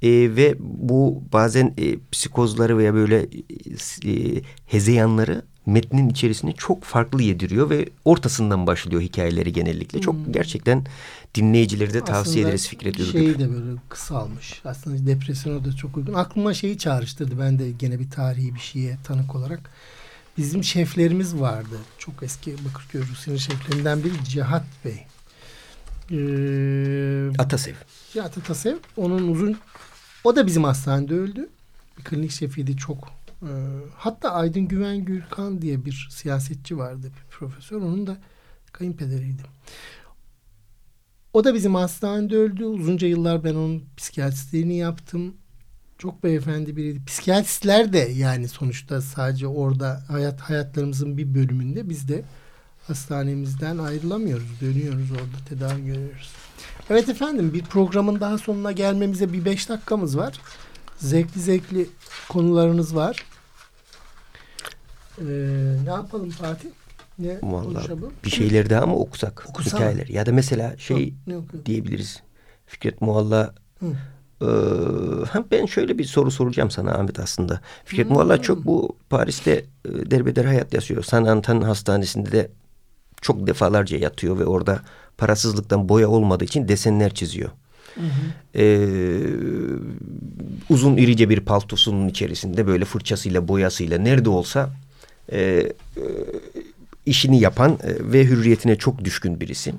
E, 0.03 0.11
ve 0.11 0.55
bu 0.59 1.23
bazen 1.33 1.75
e, 1.79 1.97
psikozları 2.13 2.79
veya 2.79 2.95
böyle 2.95 3.27
e, 4.07 4.43
hezeyanları 4.67 5.43
metnin 5.67 6.09
içerisini 6.09 6.55
çok 6.55 6.85
farklı 6.85 7.23
yediriyor 7.23 7.71
ve 7.71 7.89
ortasından 8.05 8.67
başlıyor 8.67 9.03
hikayeleri 9.03 9.53
genellikle. 9.53 10.01
Çok 10.01 10.15
hmm. 10.15 10.33
gerçekten 10.33 10.87
dinleyicileri 11.35 11.95
de 11.95 12.01
tavsiye 12.01 12.23
Aslında 12.23 12.49
ederiz 12.49 12.69
Fikret 12.69 13.01
Ürgüp. 13.01 13.13
Şeyi 13.13 13.39
de 13.39 13.53
böyle 13.53 13.71
kısalmış. 13.89 14.61
Aslında 14.65 15.07
depresyona 15.07 15.65
da 15.65 15.73
çok 15.73 15.97
uygun. 15.97 16.15
Aklıma 16.15 16.55
şeyi 16.55 16.79
çağrıştırdı. 16.79 17.41
Ben 17.41 17.59
de 17.59 17.71
gene 17.71 17.99
bir 17.99 18.11
tarihi 18.11 18.55
bir 18.55 18.61
şeye 18.61 18.99
tanık 19.05 19.35
olarak. 19.35 19.71
Bizim 20.39 20.65
şeflerimiz 20.65 21.41
vardı. 21.41 21.79
Çok 21.99 22.23
eski 22.23 22.55
Bakırköy 22.65 23.03
Rusya'nın 23.03 23.39
şeflerinden 23.39 24.05
biri 24.05 24.25
Cihat 24.25 24.65
Bey. 24.85 25.07
Ee, 26.11 27.31
Atasev. 27.39 27.75
Cihat 28.13 28.39
Atasev. 28.39 28.77
Onun 28.97 29.29
uzun 29.29 29.59
o 30.25 30.37
da 30.37 30.47
bizim 30.47 30.65
hastanede 30.65 31.15
öldü. 31.15 31.49
Bir 31.99 32.05
klinik 32.05 32.31
şefiydi 32.31 32.77
çok 32.77 33.19
ee, 33.43 33.49
hatta 33.97 34.31
Aydın 34.33 34.69
Güven 34.69 35.05
Gürkan 35.05 35.63
diye 35.63 35.85
bir 35.85 36.09
siyasetçi 36.11 36.79
vardı, 36.79 37.07
bir 37.07 37.31
profesör. 37.31 37.77
Onun 37.77 38.07
da 38.07 38.17
kayınpederiydi. 38.73 39.43
O 41.33 41.45
da 41.45 41.55
bizim 41.55 41.75
hastanede 41.75 42.37
öldü. 42.37 42.65
Uzunca 42.65 43.09
yıllar 43.09 43.45
ben 43.45 43.55
onun 43.55 43.85
psikiyatristliğini 43.97 44.77
yaptım. 44.77 45.35
Çok 45.99 46.25
beyefendi 46.25 46.77
biriydi. 46.77 47.05
Psikiyatristler 47.05 47.93
de 47.93 47.99
yani 47.99 48.49
sonuçta 48.49 49.01
sadece 49.03 49.47
orada 49.47 50.03
hayat 50.09 50.41
hayatlarımızın 50.41 51.19
bir 51.19 51.35
bölümünde 51.35 51.89
biz 51.89 52.09
de 52.09 52.25
hastanemizden 52.87 53.79
ayrılamıyoruz. 53.79 54.61
Dönüyoruz 54.61 55.11
orada 55.13 55.45
tedavi 55.49 55.85
görüyoruz. 55.85 56.31
Evet 56.91 57.09
efendim 57.09 57.53
bir 57.55 57.63
programın 57.63 58.21
daha 58.21 58.39
sonuna 58.39 58.73
gelmemize 58.73 59.33
bir 59.33 59.45
beş 59.45 59.69
dakikamız 59.69 60.19
var. 60.19 60.41
Zevkli 60.97 61.41
zevkli 61.41 61.87
konularınız 62.29 62.97
var. 62.97 63.25
Ee, 65.19 65.25
ne 65.85 65.91
yapalım 65.91 66.31
Fatih? 66.31 66.69
Ne 67.19 67.39
Vallahi 67.43 67.89
bir 68.25 68.31
şeyleri 68.31 68.71
daha 68.71 68.87
mı 68.87 68.97
okusak? 68.97 69.47
Okusana. 69.49 69.81
Hikayeler. 69.81 70.07
Ya 70.07 70.27
da 70.27 70.33
mesela 70.33 70.77
şey 70.77 71.15
Hı, 71.25 71.67
diyebiliriz. 71.67 72.23
Fikret 72.67 73.01
Mualla 73.01 73.55
ee, 74.43 75.51
ben 75.51 75.67
şöyle 75.67 75.99
bir 75.99 76.05
soru 76.05 76.31
soracağım 76.31 76.71
sana 76.71 76.93
Ahmet 76.93 77.21
aslında. 77.21 77.61
Fikret 77.85 78.07
hmm. 78.07 78.15
Mualla 78.15 78.43
çok 78.43 78.67
bu 78.67 78.97
Paris'te 79.11 79.65
derbeder 79.87 80.45
hayat 80.45 80.75
yaşıyor. 80.75 81.03
San 81.03 81.25
Anton 81.25 81.61
Hastanesi'nde 81.61 82.33
de 82.33 82.51
çok 83.21 83.47
defalarca 83.47 83.99
yatıyor 83.99 84.39
ve 84.39 84.45
orada 84.45 84.83
parasızlıktan 85.19 85.89
boya 85.89 86.09
olmadığı 86.09 86.45
için 86.45 86.69
desenler 86.69 87.15
çiziyor. 87.15 87.51
Hı 87.95 88.01
hı. 88.01 88.61
Ee, 88.61 89.21
uzun 90.71 90.97
irice 90.97 91.29
bir 91.29 91.41
paltosunun 91.41 92.09
içerisinde 92.09 92.67
böyle 92.67 92.85
fırçasıyla 92.85 93.49
boyasıyla 93.49 93.99
nerede 93.99 94.29
olsa 94.29 94.71
e, 95.33 95.39
e, 95.41 95.73
işini 97.07 97.41
yapan 97.41 97.73
e, 97.73 98.13
ve 98.13 98.25
hürriyetine 98.25 98.77
çok 98.77 99.05
düşkün 99.05 99.41
birisi. 99.41 99.75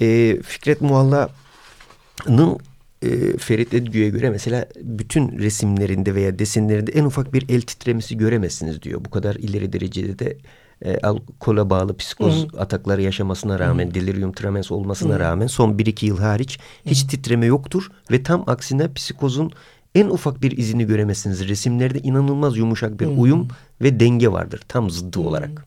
E, 0.00 0.38
Fikret 0.42 0.80
Mualla'nın 0.80 2.58
e, 3.02 3.36
Ferit 3.38 3.74
Edgü'ye 3.74 4.08
göre 4.08 4.30
mesela 4.30 4.66
bütün 4.82 5.38
resimlerinde 5.38 6.14
veya 6.14 6.38
desenlerinde 6.38 6.92
en 6.92 7.04
ufak 7.04 7.32
bir 7.32 7.48
el 7.48 7.60
titremesi 7.60 8.16
göremezsiniz 8.16 8.82
diyor. 8.82 9.04
Bu 9.04 9.10
kadar 9.10 9.34
ileri 9.34 9.72
derecede 9.72 10.18
de 10.18 10.36
e, 10.82 10.98
alkola 10.98 11.70
bağlı 11.70 11.96
psikoz 11.96 12.46
Hı. 12.52 12.60
atakları 12.60 13.02
yaşamasına 13.02 13.58
rağmen, 13.58 13.90
Hı. 13.90 13.94
delirium 13.94 14.32
tremens 14.32 14.70
olmasına 14.70 15.14
Hı. 15.14 15.18
rağmen 15.20 15.46
son 15.46 15.78
1-2 15.78 16.06
yıl 16.06 16.18
hariç 16.18 16.58
hiç 16.86 17.04
Hı. 17.04 17.08
titreme 17.08 17.46
yoktur. 17.46 17.90
Ve 18.10 18.22
tam 18.22 18.44
aksine 18.46 18.92
psikozun 18.92 19.52
en 19.94 20.06
ufak 20.06 20.42
bir 20.42 20.58
izini 20.58 20.86
göremezsiniz. 20.86 21.48
Resimlerde 21.48 21.98
inanılmaz 21.98 22.56
yumuşak 22.56 23.00
bir 23.00 23.06
Hı. 23.06 23.10
uyum 23.10 23.48
ve 23.82 24.00
denge 24.00 24.32
vardır 24.32 24.60
tam 24.68 24.90
zıddı 24.90 25.18
Hı. 25.18 25.22
olarak. 25.22 25.66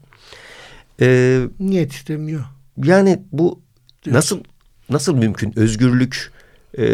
Ee, 1.01 1.41
Niye 1.59 1.87
titremiyor? 1.87 2.41
Yani 2.83 3.21
bu 3.31 3.59
Diyorsun. 4.05 4.17
nasıl 4.17 4.39
nasıl 4.89 5.15
mümkün? 5.15 5.59
Özgürlük 5.59 6.31
e, 6.77 6.85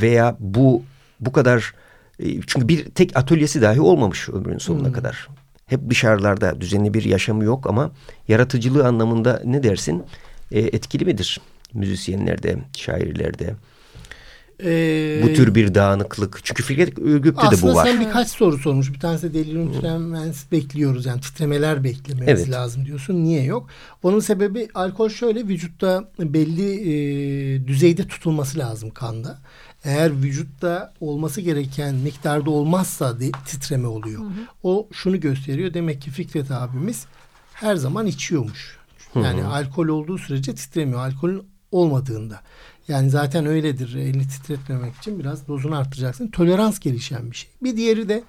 veya 0.00 0.36
bu 0.40 0.82
bu 1.20 1.32
kadar 1.32 1.74
e, 2.18 2.40
çünkü 2.46 2.68
bir 2.68 2.84
tek 2.84 3.16
atölyesi 3.16 3.62
dahi 3.62 3.80
olmamış 3.80 4.28
ömrünün 4.28 4.58
sonuna 4.58 4.86
hmm. 4.86 4.92
kadar. 4.92 5.28
Hep 5.66 5.90
dışarılarda 5.90 6.60
düzenli 6.60 6.94
bir 6.94 7.04
yaşamı 7.04 7.44
yok 7.44 7.66
ama 7.66 7.90
yaratıcılığı 8.28 8.86
anlamında 8.86 9.42
ne 9.44 9.62
dersin? 9.62 10.04
E, 10.52 10.60
etkili 10.60 11.04
midir 11.04 11.40
müzisyenlerde, 11.74 12.56
şairlerde? 12.76 13.54
Ee, 14.64 15.20
bu 15.22 15.32
tür 15.32 15.54
bir 15.54 15.74
dağınıklık. 15.74 16.40
Çünkü 16.42 16.62
Fikret 16.62 16.98
Ürgüp'te 16.98 17.46
de 17.50 17.62
bu 17.62 17.66
var. 17.66 17.70
Aslında 17.70 17.84
sen 17.84 18.00
birkaç 18.00 18.28
soru 18.28 18.58
sormuş. 18.58 18.92
Bir 18.92 19.00
tanesi 19.00 19.34
delirium 19.34 19.80
tremens 19.80 20.44
bekliyoruz. 20.52 21.06
Yani 21.06 21.20
titremeler 21.20 21.84
beklememiz 21.84 22.40
evet. 22.40 22.50
lazım 22.50 22.86
diyorsun. 22.86 23.24
Niye 23.24 23.42
yok? 23.42 23.68
Onun 24.02 24.20
sebebi 24.20 24.68
alkol 24.74 25.08
şöyle 25.08 25.48
vücutta 25.48 26.10
belli 26.18 26.70
e, 26.80 27.66
düzeyde 27.66 28.06
tutulması 28.06 28.58
lazım 28.58 28.90
kanda. 28.90 29.38
Eğer 29.84 30.22
vücutta 30.22 30.92
olması 31.00 31.40
gereken 31.40 31.94
miktarda 31.94 32.50
olmazsa 32.50 33.20
de, 33.20 33.30
titreme 33.46 33.86
oluyor. 33.86 34.20
Hı 34.20 34.26
hı. 34.26 34.46
O 34.62 34.88
şunu 34.92 35.20
gösteriyor. 35.20 35.74
Demek 35.74 36.02
ki 36.02 36.10
Fikret 36.10 36.50
abimiz 36.50 37.06
her 37.54 37.76
zaman 37.76 38.06
içiyormuş. 38.06 38.78
Yani 39.14 39.40
hı 39.40 39.46
hı. 39.46 39.48
alkol 39.48 39.88
olduğu 39.88 40.18
sürece 40.18 40.54
titremiyor. 40.54 41.00
Alkolün 41.00 41.42
olmadığında. 41.72 42.40
Yani 42.88 43.10
zaten 43.10 43.46
öyledir. 43.46 43.94
Elini 43.94 44.28
titretmemek 44.28 44.94
için 44.96 45.18
biraz 45.18 45.48
dozunu 45.48 45.76
arttıracaksın. 45.76 46.28
Tolerans 46.28 46.78
gelişen 46.78 47.30
bir 47.30 47.36
şey. 47.36 47.50
Bir 47.62 47.76
diğeri 47.76 48.08
de 48.08 48.22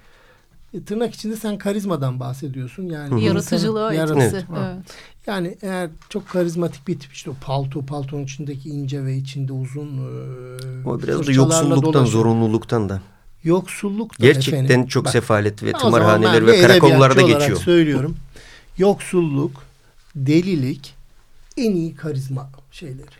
e, 0.74 0.84
tırnak 0.84 1.14
içinde 1.14 1.36
sen 1.36 1.58
karizmadan 1.58 2.20
bahsediyorsun. 2.20 2.82
Yani 2.82 3.24
yaratıcılığa 3.24 3.94
etkisi. 3.94 4.36
Evet. 4.36 4.76
Yani 5.26 5.56
eğer 5.62 5.90
çok 6.08 6.28
karizmatik 6.28 6.88
bir 6.88 6.98
tip 6.98 7.12
işte 7.12 7.30
o 7.30 7.34
palto, 7.40 7.86
paltonun 7.86 8.24
içindeki 8.24 8.68
ince 8.68 9.04
ve 9.04 9.16
içinde 9.16 9.52
uzun 9.52 9.88
e, 9.88 10.88
O 10.88 11.02
biraz 11.02 11.26
da 11.26 11.32
yoksulluktan, 11.32 11.82
dolaşıyor. 11.82 12.06
zorunluluktan 12.06 12.88
da. 12.88 13.00
Yoksulluk 13.44 14.20
da 14.20 14.26
Gerçekten 14.26 14.64
efendim. 14.64 14.86
çok 14.86 15.04
Bak, 15.04 15.12
sefalet 15.12 15.62
ve 15.62 15.72
tımarhaneler 15.72 16.46
ve 16.46 16.60
karakollarda 16.60 17.20
geçiyor. 17.22 17.58
söylüyorum. 17.60 18.16
Yoksulluk, 18.78 19.62
delilik 20.16 20.94
en 21.56 21.72
iyi 21.72 21.94
karizma 21.94 22.50
şeyleri. 22.72 23.19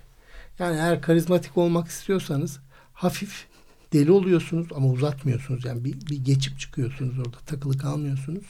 Yani 0.60 0.76
eğer 0.76 1.02
karizmatik 1.02 1.58
olmak 1.58 1.88
istiyorsanız 1.88 2.60
hafif 2.92 3.46
deli 3.92 4.12
oluyorsunuz 4.12 4.68
ama 4.74 4.88
uzatmıyorsunuz. 4.88 5.64
Yani 5.64 5.84
bir, 5.84 6.06
bir 6.06 6.24
geçip 6.24 6.58
çıkıyorsunuz 6.58 7.18
orada 7.18 7.36
takılı 7.46 7.78
kalmıyorsunuz. 7.78 8.44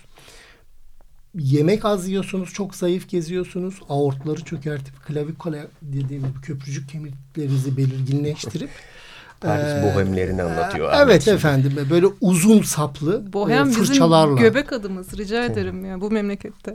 Yemek 1.34 1.84
az 1.84 2.08
yiyorsunuz, 2.08 2.52
çok 2.52 2.74
zayıf 2.74 3.08
geziyorsunuz. 3.08 3.74
Aortları 3.88 4.44
çökertip 4.44 5.04
klavikula 5.06 5.66
dediğim 5.82 6.40
köprücük 6.42 6.88
kemiklerinizi 6.88 7.76
belirginleştirip 7.76 8.70
Paris 9.40 9.64
ee, 9.64 9.82
bohemlerini 9.82 10.42
anlatıyor. 10.42 10.92
Evet 10.96 11.22
şimdi. 11.22 11.36
efendim 11.36 11.86
böyle 11.90 12.06
uzun 12.20 12.62
saplı 12.62 13.32
Bohem 13.32 13.68
e, 13.68 13.72
fırçalarla. 13.72 14.36
bizim 14.36 14.48
göbek 14.48 14.72
adımız 14.72 15.18
rica 15.18 15.44
ederim 15.44 15.84
ya 15.84 16.00
bu 16.00 16.10
memlekette. 16.10 16.74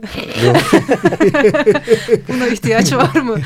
Buna 2.28 2.46
ihtiyaç 2.46 2.92
var 2.92 3.20
mı? 3.20 3.36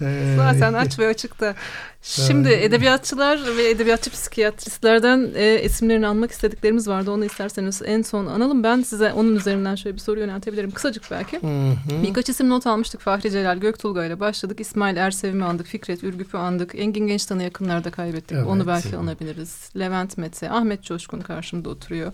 Zaten 0.36 0.72
aç 0.72 0.98
ve 0.98 1.06
açıkta. 1.06 1.54
Şimdi 2.02 2.48
edebiyatçılar 2.48 3.56
ve 3.56 3.70
edebiyatçı 3.70 4.10
psikiyatristlerden 4.10 5.30
e, 5.34 5.62
isimlerini 5.62 6.06
almak 6.06 6.30
istediklerimiz 6.30 6.88
vardı. 6.88 7.10
Onu 7.10 7.24
isterseniz 7.24 7.82
en 7.84 8.02
son 8.02 8.26
analım. 8.26 8.62
Ben 8.62 8.82
size 8.82 9.12
onun 9.12 9.36
üzerinden 9.36 9.74
şöyle 9.74 9.96
bir 9.96 10.00
soru 10.00 10.20
yöneltebilirim. 10.20 10.70
Kısacık 10.70 11.10
belki. 11.10 11.36
Hı 11.36 11.70
hı. 11.70 12.02
Birkaç 12.02 12.28
isim 12.28 12.48
not 12.48 12.66
almıştık. 12.66 13.00
Fahri 13.00 13.30
Celal 13.30 13.58
Göktulga 13.58 14.04
ile 14.04 14.20
başladık. 14.20 14.60
İsmail 14.60 14.96
Ersevim'i 14.96 15.44
andık. 15.44 15.66
Fikret 15.66 16.04
Ürgüp'ü 16.04 16.36
andık. 16.36 16.74
Engin 16.74 17.06
Gençtan'ı 17.06 17.42
yakınlarda 17.42 17.90
kaybettik. 17.90 18.36
Evet, 18.36 18.46
Onu 18.46 18.66
belki 18.66 18.96
anabiliriz. 18.96 19.70
Levent 19.78 20.18
Mete, 20.18 20.50
Ahmet 20.50 20.82
Coşkun 20.82 21.20
karşımda 21.20 21.68
oturuyor. 21.68 22.12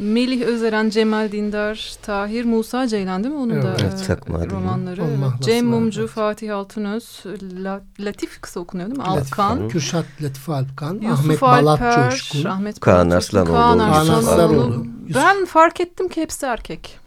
Melih 0.00 0.42
Özeren, 0.42 0.90
Cemal 0.90 1.32
Dindar, 1.32 1.94
Tahir 2.02 2.44
Musa 2.44 2.88
Ceylan 2.88 3.24
değil 3.24 3.34
mi? 3.34 3.40
Onun 3.40 3.54
evet, 3.54 4.08
da 4.08 4.44
e, 4.44 4.50
romanları. 4.50 5.02
Cem 5.40 5.66
Mumcu, 5.66 6.00
evet. 6.00 6.10
Fatih 6.10 6.56
Altınöz, 6.56 7.22
La, 7.64 7.80
Latif 8.00 8.40
kısa 8.40 8.60
okunuyor 8.60 8.88
değil 8.88 8.98
mi? 8.98 9.04
Alkan. 9.04 9.68
Kürşat 9.68 10.04
Latif 10.22 10.48
Alkan, 10.48 10.94
Yusuf 10.94 11.20
Ahmet 11.20 11.42
Balat 11.42 12.10
Coşkun. 12.10 12.44
Ahmet 12.44 12.80
Kaan 12.80 13.10
Arslanoğlu. 13.10 13.52
Kaan 13.52 13.78
Arslanoğlu. 13.78 14.86
Ben 15.14 15.44
fark 15.44 15.80
ettim 15.80 16.08
ki 16.08 16.20
hepsi 16.22 16.46
erkek. 16.46 17.00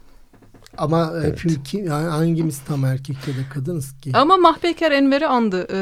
Ama 0.78 1.14
e, 1.24 1.28
evet. 1.28 1.40
kim, 1.64 1.88
hangimiz 1.88 2.60
tam 2.68 2.86
erkek 2.86 3.16
ya 3.28 3.34
da 3.34 3.54
kadınız 3.54 3.94
ki? 4.02 4.12
Ama 4.14 4.38
Mahpeker 4.38 4.92
Enver'i 4.92 5.28
andı 5.28 5.68
e, 5.70 5.78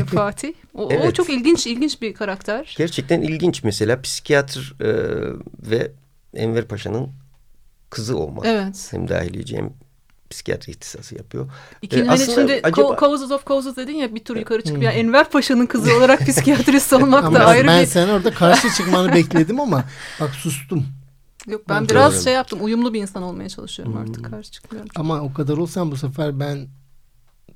e, 0.00 0.04
Fatih. 0.14 0.52
O, 0.74 0.88
evet. 0.92 1.06
o 1.06 1.12
çok 1.12 1.30
ilginç 1.30 1.66
ilginç 1.66 2.02
bir 2.02 2.14
karakter. 2.14 2.74
Gerçekten 2.78 3.20
ilginç 3.20 3.64
mesela 3.64 4.00
psikiyatr 4.00 4.74
e, 4.80 4.88
ve 5.70 5.92
Enver 6.34 6.68
Paşa'nın 6.68 7.08
kızı 7.90 8.18
olmak. 8.18 8.46
Evet. 8.46 8.88
Hem 8.90 9.08
dahilici 9.08 9.56
hem 9.56 9.72
psikiyatri 10.30 10.70
ihtisası 10.70 11.14
yapıyor. 11.14 11.50
İkinci 11.82 12.04
ee, 12.04 12.06
hani 12.06 12.24
şimdi 12.34 12.60
acaba... 12.62 12.96
causes 13.00 13.30
of 13.30 13.46
causes 13.46 13.76
dedin 13.76 13.94
ya 13.94 14.14
bir 14.14 14.24
tur 14.24 14.36
yukarı 14.36 14.62
çıkıp 14.62 14.76
hmm. 14.76 14.82
ya 14.82 14.90
Enver 14.90 15.30
Paşa'nın 15.30 15.66
kızı 15.66 15.96
olarak 15.96 16.20
psikiyatrist 16.26 16.92
olmak 16.92 17.34
da 17.34 17.44
ayrı 17.44 17.66
ben 17.66 17.74
bir... 17.74 17.80
Ben 17.80 17.84
sen 17.84 18.08
orada 18.08 18.30
karşı 18.30 18.68
çıkmanı 18.76 19.12
bekledim 19.14 19.60
ama 19.60 19.84
bak 20.20 20.30
sustum. 20.30 20.86
Yok 21.46 21.68
ben, 21.68 21.80
ben 21.80 21.88
biraz 21.88 22.24
şey 22.24 22.32
yaptım 22.32 22.58
uyumlu 22.62 22.94
bir 22.94 23.02
insan 23.02 23.22
olmaya 23.22 23.48
çalışıyorum 23.48 23.94
hmm. 23.94 24.00
artık 24.00 24.30
karşı 24.30 24.50
çıkmıyorum. 24.50 24.90
Ama 24.96 25.20
o 25.20 25.32
kadar 25.32 25.56
olsam 25.56 25.90
bu 25.90 25.96
sefer 25.96 26.40
ben 26.40 26.68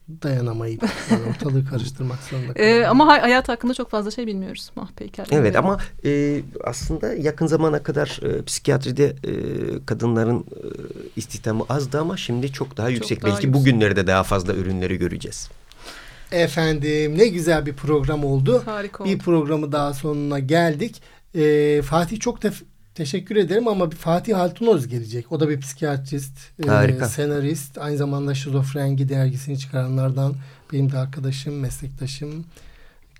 dayanamayıp 0.08 0.82
yani 1.10 1.22
ortalığı 1.30 1.64
karıştırmak 1.64 2.18
zorunda 2.18 2.52
ee, 2.56 2.84
ama 2.86 3.06
hayat 3.06 3.48
hakkında 3.48 3.74
çok 3.74 3.90
fazla 3.90 4.10
şey 4.10 4.26
bilmiyoruz 4.26 4.70
Mahpeyker. 4.76 5.26
Evet 5.30 5.56
ama 5.56 5.78
e, 6.04 6.42
aslında 6.64 7.14
yakın 7.14 7.46
zamana 7.46 7.82
kadar 7.82 8.20
e, 8.22 8.42
psikiyatride 8.42 9.04
e, 9.04 9.32
kadınların 9.86 10.40
e, 10.40 10.44
istihdamı 11.16 11.64
azdı 11.68 12.00
ama 12.00 12.16
şimdi 12.16 12.52
çok 12.52 12.76
daha 12.76 12.88
yüksek. 12.88 13.18
Çok 13.18 13.22
daha 13.26 13.34
Belki 13.34 13.46
yüksek. 13.46 13.62
bugünlerde 13.62 14.06
daha 14.06 14.22
fazla 14.22 14.54
ürünleri 14.54 14.96
göreceğiz. 14.98 15.48
Efendim 16.32 17.18
ne 17.18 17.26
güzel 17.26 17.66
bir 17.66 17.72
program 17.72 18.24
oldu. 18.24 18.62
Harika 18.66 19.04
oldu. 19.04 19.12
Bir 19.12 19.18
programı 19.18 19.72
daha 19.72 19.94
sonuna 19.94 20.38
geldik. 20.38 21.02
Ee, 21.34 21.82
Fatih 21.82 22.20
çok 22.20 22.40
tef 22.40 22.62
Teşekkür 22.96 23.36
ederim 23.36 23.68
ama 23.68 23.90
bir 23.90 23.96
Fatih 23.96 24.40
Altunoz 24.40 24.88
gelecek. 24.88 25.32
O 25.32 25.40
da 25.40 25.48
bir 25.48 25.60
psikiyatrist, 25.60 26.38
e, 26.68 27.04
senarist. 27.04 27.78
Aynı 27.78 27.96
zamanda 27.96 28.34
Şizofrengi 28.34 29.08
dergisini 29.08 29.58
çıkaranlardan 29.58 30.34
benim 30.72 30.92
de 30.92 30.98
arkadaşım, 30.98 31.60
meslektaşım, 31.60 32.44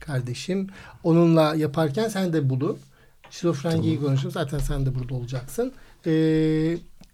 kardeşim. 0.01 0.67
Onunla 1.05 1.55
yaparken 1.55 2.09
sen 2.09 2.33
de 2.33 2.51
bulun. 2.51 2.79
Şizofrengiyi 3.31 3.97
tamam. 3.97 4.09
konuşalım. 4.09 4.33
Zaten 4.33 4.59
sen 4.59 4.87
de 4.87 4.95
burada 4.95 5.15
olacaksın. 5.15 5.73
E, 6.07 6.13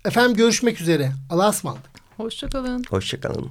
efendim 0.04 0.36
görüşmek 0.36 0.80
üzere. 0.80 1.12
Allah'a 1.30 1.50
ısmarladık. 1.50 1.90
Hoşçakalın. 2.16 2.84
Hoşçakalın. 2.90 3.50